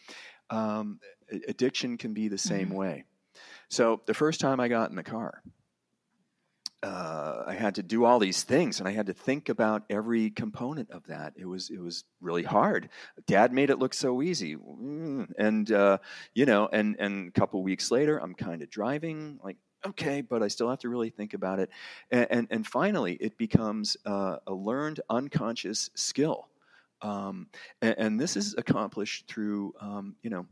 Um, 0.50 1.00
addiction 1.46 1.98
can 1.98 2.14
be 2.14 2.28
the 2.28 2.38
same 2.38 2.68
mm-hmm. 2.68 2.76
way. 2.76 3.04
So 3.68 4.00
the 4.06 4.14
first 4.14 4.40
time 4.40 4.60
I 4.60 4.68
got 4.68 4.90
in 4.90 4.96
the 4.96 5.02
car, 5.02 5.42
uh, 6.82 7.42
I 7.46 7.54
had 7.54 7.74
to 7.76 7.82
do 7.82 8.04
all 8.04 8.18
these 8.18 8.44
things, 8.44 8.78
and 8.78 8.88
I 8.88 8.92
had 8.92 9.06
to 9.06 9.12
think 9.12 9.48
about 9.48 9.82
every 9.90 10.30
component 10.30 10.90
of 10.90 11.06
that. 11.08 11.34
It 11.36 11.44
was 11.44 11.70
it 11.70 11.80
was 11.80 12.04
really 12.20 12.44
hard. 12.44 12.88
Dad 13.26 13.52
made 13.52 13.70
it 13.70 13.78
look 13.78 13.92
so 13.92 14.22
easy, 14.22 14.54
mm, 14.56 15.26
and 15.38 15.70
uh, 15.72 15.98
you 16.34 16.46
know, 16.46 16.68
and 16.72 16.96
and 17.00 17.28
a 17.28 17.32
couple 17.32 17.62
weeks 17.62 17.90
later, 17.90 18.18
I'm 18.18 18.34
kind 18.34 18.62
of 18.62 18.70
driving 18.70 19.40
like 19.42 19.56
okay, 19.86 20.20
but 20.20 20.42
I 20.42 20.48
still 20.48 20.68
have 20.68 20.80
to 20.80 20.88
really 20.88 21.10
think 21.10 21.34
about 21.34 21.58
it, 21.58 21.70
and 22.10 22.26
and, 22.30 22.48
and 22.50 22.66
finally, 22.66 23.14
it 23.14 23.36
becomes 23.38 23.96
uh, 24.04 24.36
a 24.46 24.52
learned 24.52 25.00
unconscious 25.08 25.90
skill. 25.94 26.48
Um, 27.00 27.46
and, 27.80 27.94
and, 27.96 28.20
this 28.20 28.36
is 28.36 28.56
accomplished 28.58 29.28
through, 29.28 29.72
um, 29.80 30.16
you 30.20 30.30
know, 30.30 30.46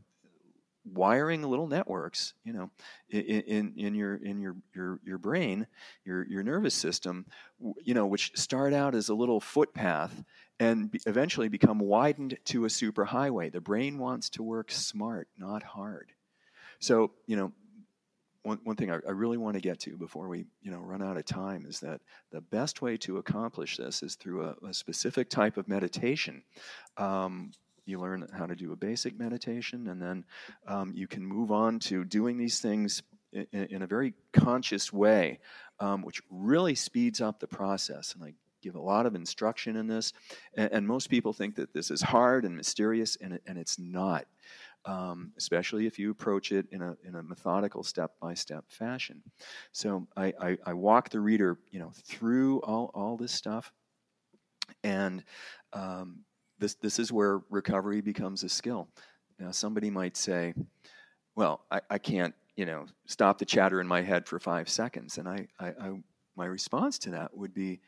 wiring 0.93 1.43
little 1.43 1.67
networks, 1.67 2.33
you 2.45 2.53
know, 2.53 2.69
in, 3.09 3.21
in, 3.21 3.73
in, 3.75 3.95
your 3.95 4.15
in 4.15 4.39
your, 4.39 4.55
your 4.73 4.99
your 5.03 5.17
brain, 5.17 5.67
your 6.05 6.25
your 6.27 6.43
nervous 6.43 6.73
system, 6.73 7.25
you 7.83 7.93
know, 7.93 8.05
which 8.05 8.31
start 8.35 8.73
out 8.73 8.95
as 8.95 9.09
a 9.09 9.13
little 9.13 9.39
footpath 9.39 10.23
and 10.59 10.97
eventually 11.05 11.49
become 11.49 11.79
widened 11.79 12.37
to 12.45 12.65
a 12.65 12.69
superhighway. 12.69 13.51
The 13.51 13.61
brain 13.61 13.97
wants 13.99 14.29
to 14.31 14.43
work 14.43 14.71
smart, 14.71 15.27
not 15.37 15.63
hard. 15.63 16.13
So, 16.79 17.11
you 17.25 17.35
know, 17.35 17.51
one, 18.43 18.59
one 18.63 18.75
thing 18.75 18.91
I, 18.91 18.95
I, 19.07 19.11
really 19.11 19.37
want 19.37 19.55
to 19.55 19.61
get 19.61 19.79
to 19.81 19.97
before 19.97 20.27
we 20.27 20.45
you 20.61 20.71
know 20.71 20.79
run 20.79 21.01
out 21.01 21.17
of 21.17 21.25
time 21.25 21.65
is 21.67 21.79
that 21.81 22.01
the 22.31 22.41
best 22.41 22.81
way 22.81 22.97
to 22.97 23.17
accomplish 23.17 23.77
this 23.77 24.03
is 24.03 24.15
through 24.15 24.45
a, 24.45 24.67
a 24.67 24.73
specific 24.73 25.29
type 25.29 25.57
of 25.57 25.67
meditation. 25.67 26.43
Um, 26.97 27.51
you 27.85 27.99
learn 27.99 28.27
how 28.37 28.45
to 28.45 28.55
do 28.55 28.73
a 28.73 28.75
basic 28.75 29.17
meditation, 29.17 29.87
and 29.87 30.01
then 30.01 30.25
um, 30.67 30.91
you 30.93 31.07
can 31.07 31.25
move 31.25 31.51
on 31.51 31.79
to 31.79 32.03
doing 32.03 32.37
these 32.37 32.59
things 32.59 33.01
in, 33.31 33.47
in 33.51 33.81
a 33.81 33.87
very 33.87 34.13
conscious 34.33 34.91
way, 34.91 35.39
um, 35.79 36.01
which 36.01 36.21
really 36.29 36.75
speeds 36.75 37.21
up 37.21 37.39
the 37.39 37.47
process. 37.47 38.13
And 38.13 38.23
I 38.23 38.33
give 38.61 38.75
a 38.75 38.81
lot 38.81 39.05
of 39.05 39.15
instruction 39.15 39.77
in 39.77 39.87
this, 39.87 40.13
and, 40.55 40.71
and 40.71 40.87
most 40.87 41.09
people 41.09 41.33
think 41.33 41.55
that 41.55 41.73
this 41.73 41.89
is 41.89 42.01
hard 42.01 42.43
and 42.43 42.55
mysterious, 42.55 43.17
and, 43.21 43.39
and 43.45 43.57
it's 43.57 43.79
not. 43.79 44.25
Um, 44.87 45.33
especially 45.37 45.85
if 45.85 45.99
you 45.99 46.11
approach 46.11 46.53
it 46.53 46.65
in 46.71 46.81
a, 46.81 46.95
in 47.03 47.15
a 47.15 47.21
methodical 47.21 47.83
step 47.83 48.11
by 48.21 48.33
step 48.33 48.63
fashion. 48.69 49.21
So 49.73 50.07
I, 50.15 50.33
I, 50.39 50.57
I, 50.65 50.73
walk 50.73 51.09
the 51.09 51.19
reader, 51.19 51.59
you 51.71 51.79
know, 51.79 51.91
through 52.05 52.61
all, 52.61 52.89
all 52.93 53.17
this 53.17 53.33
stuff, 53.33 53.73
and 54.85 55.25
um, 55.73 56.19
this, 56.59 56.75
this 56.75 56.99
is 56.99 57.11
where 57.11 57.41
recovery 57.49 58.01
becomes 58.01 58.43
a 58.43 58.49
skill. 58.49 58.87
Now, 59.39 59.51
somebody 59.51 59.89
might 59.89 60.17
say, 60.17 60.53
well, 61.35 61.65
I, 61.69 61.81
I 61.89 61.97
can't, 61.97 62.33
you 62.55 62.65
know, 62.65 62.85
stop 63.05 63.37
the 63.37 63.45
chatter 63.45 63.79
in 63.79 63.87
my 63.87 64.01
head 64.01 64.25
for 64.25 64.39
five 64.39 64.69
seconds. 64.69 65.17
And 65.17 65.27
I, 65.27 65.47
I, 65.59 65.67
I, 65.67 66.01
my 66.35 66.45
response 66.45 66.97
to 66.99 67.11
that 67.11 67.35
would 67.35 67.53
be, 67.53 67.79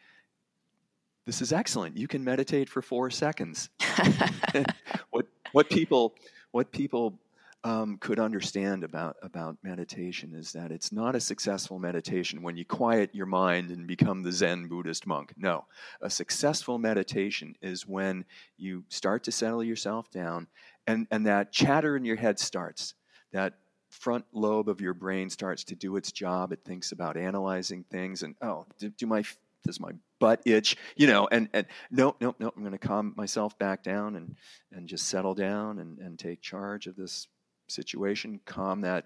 this 1.26 1.42
is 1.42 1.52
excellent. 1.52 1.98
You 1.98 2.08
can 2.08 2.24
meditate 2.24 2.70
for 2.70 2.82
four 2.82 3.10
seconds. 3.10 3.70
what, 5.10 5.26
what 5.52 5.70
people, 5.70 6.16
what 6.52 6.72
people 6.72 7.20
um, 7.64 7.98
could 7.98 8.20
understand 8.20 8.84
about, 8.84 9.18
about 9.22 9.58
meditation 9.64 10.34
is 10.34 10.54
that 10.54 10.72
it's 10.72 10.92
not 10.92 11.16
a 11.16 11.20
successful 11.20 11.78
meditation 11.78 12.42
when 12.42 12.56
you 12.56 12.64
quiet 12.64 13.14
your 13.14 13.26
mind 13.26 13.70
and 13.70 13.86
become 13.86 14.24
the 14.24 14.32
Zen 14.32 14.68
Buddhist 14.68 15.06
monk. 15.06 15.34
No. 15.36 15.66
A 16.02 16.10
successful 16.10 16.78
meditation 16.78 17.56
is 17.62 17.86
when 17.86 18.24
you 18.58 18.86
start 18.88 19.24
to 19.26 19.32
settle 19.32 19.64
yourself 19.64 20.10
down 20.10 20.48
and, 20.88 21.06
and 21.12 21.28
that 21.28 21.52
chatter 21.52 21.98
in 21.98 22.06
your 22.06 22.16
head 22.16 22.40
starts. 22.40 22.94
That 23.34 23.56
front 23.90 24.26
lobe 24.32 24.70
of 24.70 24.80
your 24.80 24.94
brain 24.94 25.30
starts 25.30 25.64
to 25.66 25.76
do 25.76 25.98
its 25.98 26.12
job. 26.12 26.54
It 26.54 26.64
thinks 26.64 26.94
about 26.94 27.18
analyzing 27.18 27.84
things 27.92 28.24
and, 28.24 28.36
oh, 28.42 28.66
do, 28.78 28.90
do 28.90 29.06
my 29.06 29.24
does 29.66 29.80
my 29.80 29.92
butt 30.20 30.42
itch 30.46 30.76
you 30.96 31.08
know 31.08 31.28
and 31.32 31.50
and 31.54 31.66
no 31.92 32.16
no 32.20 32.36
no 32.40 32.52
i'm 32.56 32.64
going 32.64 32.72
to 32.72 32.78
calm 32.78 33.14
myself 33.16 33.58
back 33.60 33.84
down 33.84 34.16
and 34.16 34.36
and 34.72 34.88
just 34.88 35.08
settle 35.08 35.34
down 35.34 35.80
and 35.80 36.00
and 36.00 36.18
take 36.18 36.42
charge 36.42 36.88
of 36.88 36.96
this 36.96 37.28
situation, 37.72 38.40
calm 38.46 38.82
that, 38.82 39.06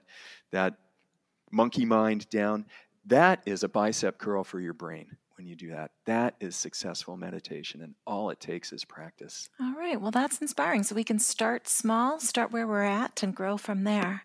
that 0.52 0.76
monkey 1.52 1.86
mind 1.86 2.30
down. 2.30 2.66
That 3.06 3.44
is 3.46 3.64
a 3.64 3.70
bicep 3.70 4.18
curl 4.18 4.44
for 4.44 4.60
your 4.60 4.74
brain 4.74 5.18
when 5.36 5.48
you 5.48 5.56
do 5.56 5.70
that. 5.72 5.92
That 6.06 6.36
is 6.40 6.56
successful 6.56 7.18
meditation, 7.18 7.82
and 7.82 7.96
all 8.08 8.30
it 8.30 8.40
takes 8.40 8.72
is 8.72 8.86
practice. 8.86 9.50
All 9.60 9.76
right. 9.76 10.00
Well, 10.00 10.12
that's 10.12 10.40
inspiring. 10.40 10.84
So 10.84 10.96
we 10.96 11.04
can 11.04 11.20
start 11.20 11.68
small, 11.68 12.20
start 12.20 12.52
where 12.52 12.68
we're 12.68 12.84
at, 12.84 13.22
and 13.24 13.36
grow 13.36 13.58
from 13.58 13.84
there. 13.84 14.24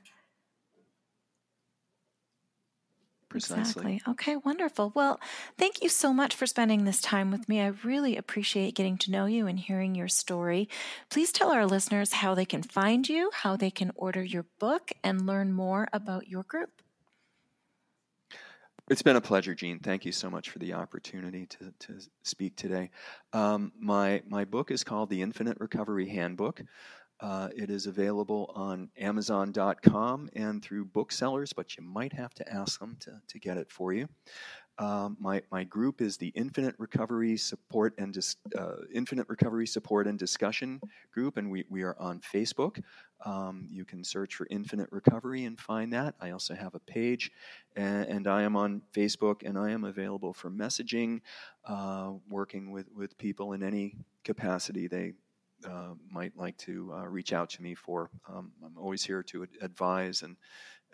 Precisely. 3.29 3.95
Exactly. 3.95 4.13
Okay, 4.13 4.37
wonderful. 4.37 4.91
Well, 4.95 5.21
thank 5.59 5.83
you 5.83 5.89
so 5.89 6.15
much 6.15 6.35
for 6.35 6.47
spending 6.47 6.85
this 6.85 7.01
time 7.01 7.31
with 7.31 7.49
me. 7.49 7.61
I 7.61 7.69
really 7.85 8.17
appreciate 8.17 8.75
getting 8.75 8.97
to 8.99 9.11
know 9.11 9.27
you 9.27 9.47
and 9.47 9.59
hearing 9.59 9.95
your 9.95 10.09
story. 10.09 10.69
Please 11.11 11.31
tell 11.31 11.51
our 11.51 11.67
listeners 11.67 12.15
how 12.15 12.35
they 12.35 12.47
can 12.47 12.63
find 12.63 13.07
you, 13.09 13.31
how 13.33 13.57
they 13.57 13.71
can 13.71 13.93
order 13.97 14.23
your 14.23 14.47
book, 14.59 14.93
and 15.05 15.27
learn 15.27 15.53
more 15.53 15.89
about 15.93 16.29
your 16.29 16.43
group. 16.43 16.71
It's 18.91 19.03
been 19.03 19.17
a 19.17 19.21
pleasure, 19.21 19.55
Jean. 19.55 19.81
Thank 19.81 20.07
you 20.07 20.13
so 20.13 20.31
much 20.31 20.49
for 20.49 20.59
the 20.59 20.73
opportunity 20.73 21.45
to, 21.47 21.73
to 21.81 22.01
speak 22.23 22.57
today. 22.57 22.89
Um, 23.35 23.71
my, 23.79 24.23
my 24.27 24.47
book 24.47 24.71
is 24.71 24.83
called 24.83 25.11
The 25.11 25.21
Infinite 25.21 25.59
Recovery 25.61 26.09
Handbook. 26.09 26.63
Uh, 27.21 27.49
it 27.57 27.71
is 27.71 27.87
available 27.87 28.53
on 28.55 28.91
Amazon.com 28.97 30.31
and 30.35 30.63
through 30.63 30.85
booksellers, 30.85 31.53
but 31.53 31.77
you 31.77 31.83
might 31.83 32.13
have 32.13 32.33
to 32.35 32.53
ask 32.53 32.79
them 32.79 32.97
to, 33.01 33.21
to 33.27 33.39
get 33.39 33.57
it 33.57 33.71
for 33.71 33.93
you. 33.93 34.09
Um, 34.79 35.17
my, 35.19 35.43
my 35.51 35.65
group 35.65 36.01
is 36.01 36.17
the 36.17 36.29
Infinite 36.29 36.77
Recovery 36.79 37.37
Support 37.37 37.95
and 37.99 38.15
Dis, 38.15 38.37
uh, 38.57 38.77
Infinite 38.95 39.29
Recovery 39.29 39.67
Support 39.67 40.07
and 40.07 40.17
Discussion 40.17 40.81
Group, 41.13 41.37
and 41.37 41.51
we, 41.51 41.65
we 41.69 41.83
are 41.83 41.97
on 41.99 42.21
Facebook. 42.21 42.81
Um, 43.25 43.67
you 43.69 43.85
can 43.85 44.05
search 44.05 44.37
for 44.37 44.47
Infinite 44.51 44.89
Recovery 44.93 45.47
and 45.47 45.59
find 45.59 45.93
that. 45.95 46.15
I 46.21 46.31
also 46.31 46.55
have 46.55 46.77
a 46.77 46.81
page, 46.81 47.33
and, 47.75 48.07
and 48.07 48.29
I 48.29 48.43
am 48.43 48.55
on 48.55 48.83
Facebook, 48.95 49.43
and 49.45 49.59
I 49.59 49.71
am 49.71 49.83
available 49.83 50.33
for 50.33 50.49
messaging, 50.49 51.23
uh, 51.65 52.13
working 52.31 52.71
with, 52.71 52.87
with 52.95 53.19
people 53.19 53.55
in 53.55 53.65
any 53.65 53.97
capacity 54.23 54.87
they 54.87 55.15
uh, 55.67 55.95
might 56.11 56.37
like 56.37 56.57
to 56.59 56.93
uh, 56.95 57.07
reach 57.07 57.33
out 57.33 57.49
to 57.51 57.63
me 57.63 57.75
for. 57.75 58.11
Um, 58.29 58.53
I'm 58.65 58.77
always 58.77 59.05
here 59.05 59.23
to 59.25 59.47
advise 59.61 60.23
and 60.23 60.37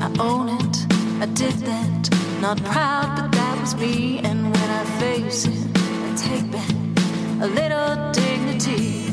I 0.00 0.10
own 0.18 0.48
it, 0.48 0.76
I 1.22 1.26
did 1.34 1.54
that. 1.66 2.10
Not 2.40 2.62
proud, 2.64 3.16
but 3.16 3.32
that 3.32 3.60
was 3.60 3.76
me. 3.76 4.18
And 4.18 4.44
when 4.44 4.70
I 4.70 4.84
face 4.98 5.46
it, 5.46 5.66
I 5.76 6.14
take 6.16 6.50
back 6.50 6.70
a 7.40 7.46
little 7.46 8.12
dignity. 8.12 9.12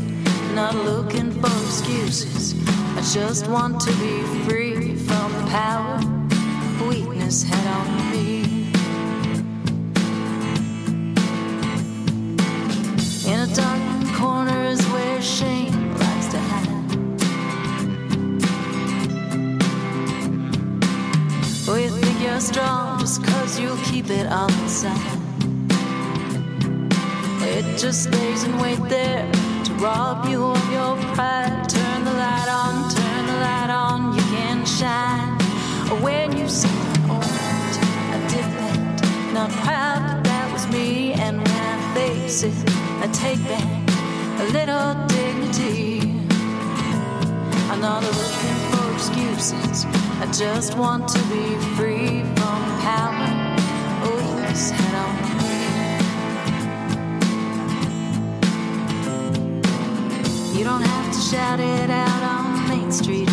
Not 0.56 0.74
looking 0.76 1.32
for 1.32 1.48
excuses. 1.48 2.56
I 2.98 3.02
just 3.14 3.48
want 3.48 3.82
to 3.82 3.92
be 3.98 4.24
free 4.48 4.96
from 4.96 5.32
the 5.34 5.48
power 5.50 6.00
weakness 6.88 7.44
had 7.44 7.68
on 7.68 8.12
me. 8.12 8.45
Strong 13.36 13.96
just 21.60 21.66
cause 21.66 21.80
you 21.80 21.90
think 21.90 22.22
you're 22.22 22.40
strong 22.40 23.00
just 23.00 23.24
'cause 23.24 23.60
you 23.60 23.78
keep 23.84 24.10
it 24.10 24.28
all 24.32 24.52
inside. 24.64 25.20
It 27.42 27.66
just 27.78 28.04
stays 28.04 28.44
and 28.44 28.56
wait 28.62 28.82
there 28.90 29.26
to 29.66 29.72
rob 29.86 30.28
you 30.30 30.44
of 30.44 30.72
your 30.72 30.96
pride. 31.14 31.68
Turn 31.68 32.00
the 32.04 32.16
light 32.26 32.50
on, 32.62 32.74
turn 32.98 33.24
the 33.32 33.38
light 33.48 33.72
on, 33.86 34.14
you 34.16 34.24
can 34.36 34.66
shine. 34.66 35.38
When 36.06 36.38
you 36.38 36.48
say, 36.48 36.76
Oh, 37.10 37.22
I 38.16 38.18
did 38.34 38.48
that, 38.60 38.80
not 39.34 39.50
proud, 39.64 40.02
but 40.08 40.24
that 40.24 40.46
was 40.54 40.68
me. 40.68 41.14
And 41.14 41.55
I 41.98 43.08
take 43.14 43.42
back 43.44 43.64
a 44.42 44.46
little 44.52 44.94
dignity. 45.08 46.02
I'm 47.70 47.80
not 47.80 48.04
looking 48.04 48.58
for 48.72 48.94
excuses, 48.94 49.86
I 50.20 50.30
just 50.34 50.78
want 50.78 51.08
to 51.08 51.20
be 51.30 51.56
free 51.76 52.24
from 52.36 52.80
power. 52.82 53.56
Oh, 54.04 54.36
this 54.48 54.72
head 54.72 54.96
on. 54.96 55.16
You 60.58 60.64
don't 60.64 60.82
have 60.82 61.14
to 61.14 61.20
shout 61.20 61.60
it 61.60 61.90
out 61.90 62.24
on 62.24 62.68
Main 62.68 62.92
Street 62.92 63.30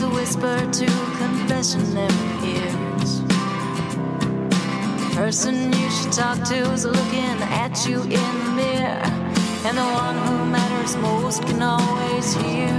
don't 0.00 0.10
to 0.10 0.16
whisper 0.16 0.58
to 0.70 0.86
confessionary 1.18 2.44
ears. 2.44 3.20
The 5.00 5.10
person 5.14 5.72
you 5.72 5.90
should 5.90 6.12
talk 6.12 6.42
to 6.48 6.56
is 6.72 6.84
looking 6.84 7.38
at 7.62 7.86
you 7.86 8.02
in 8.02 8.34
the 8.44 8.52
mirror. 8.54 9.02
And 9.66 9.76
the 9.76 9.82
one 9.82 10.16
who 10.26 10.44
matters 10.46 10.96
most 10.96 11.42
can 11.42 11.62
always 11.62 12.34
hear 12.34 12.72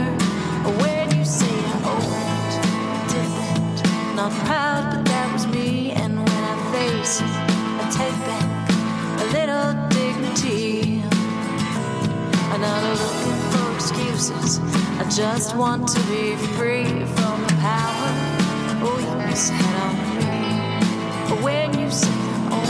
when 0.82 1.16
you 1.18 1.26
say, 1.26 1.48
Oh, 1.84 2.06
did 3.08 3.30
that. 3.40 4.16
Not 4.16 4.32
proud, 4.46 4.96
but 4.96 5.06
that 5.06 5.34
was 5.34 5.48
me. 5.48 5.92
And 5.92 6.18
when 6.18 6.44
I 6.44 6.56
face 6.72 7.22
it, 7.22 7.36
I 7.82 7.86
take 7.92 8.20
back 8.30 8.48
a 9.20 9.26
little 9.34 9.90
dignity. 9.90 11.04
Looking 12.60 13.34
for 13.34 13.39
excuses. 13.90 14.60
I 15.00 15.10
just 15.10 15.56
want 15.56 15.88
to 15.88 16.00
be 16.02 16.36
free 16.56 16.86
from 16.86 17.42
the 17.42 17.56
power. 17.60 18.10
Oh, 18.86 19.00
yes, 19.00 19.50
head 19.50 19.76
on 19.86 19.96
me. 20.18 21.44
When 21.44 21.80
you 21.80 21.90
say, 21.90 22.08
Oh, 22.52 22.62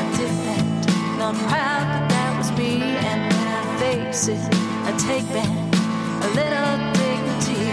I 0.00 0.16
did 0.16 0.32
that. 0.46 1.18
Not 1.18 1.34
proud, 1.34 1.84
but 1.92 2.08
that 2.08 2.38
was 2.38 2.50
me. 2.58 2.80
And 2.82 3.20
when 3.34 3.48
I 3.48 3.78
face 3.78 4.28
it, 4.28 4.40
I 4.88 4.92
take 4.96 5.26
back 5.36 5.52
a 6.24 6.28
little 6.40 6.76
dignity. 6.96 7.68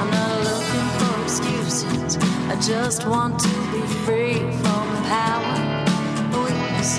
I'm 0.00 0.10
not 0.10 0.32
looking 0.44 0.88
for 0.98 1.14
excuses. 1.24 2.18
I 2.52 2.60
just 2.60 3.06
want 3.06 3.38
to 3.40 3.48
be 3.72 3.80
free 4.04 4.34
from 4.60 4.84
the 4.94 5.02
power. 5.08 5.56
Oh, 6.36 6.48
yes, 6.50 6.98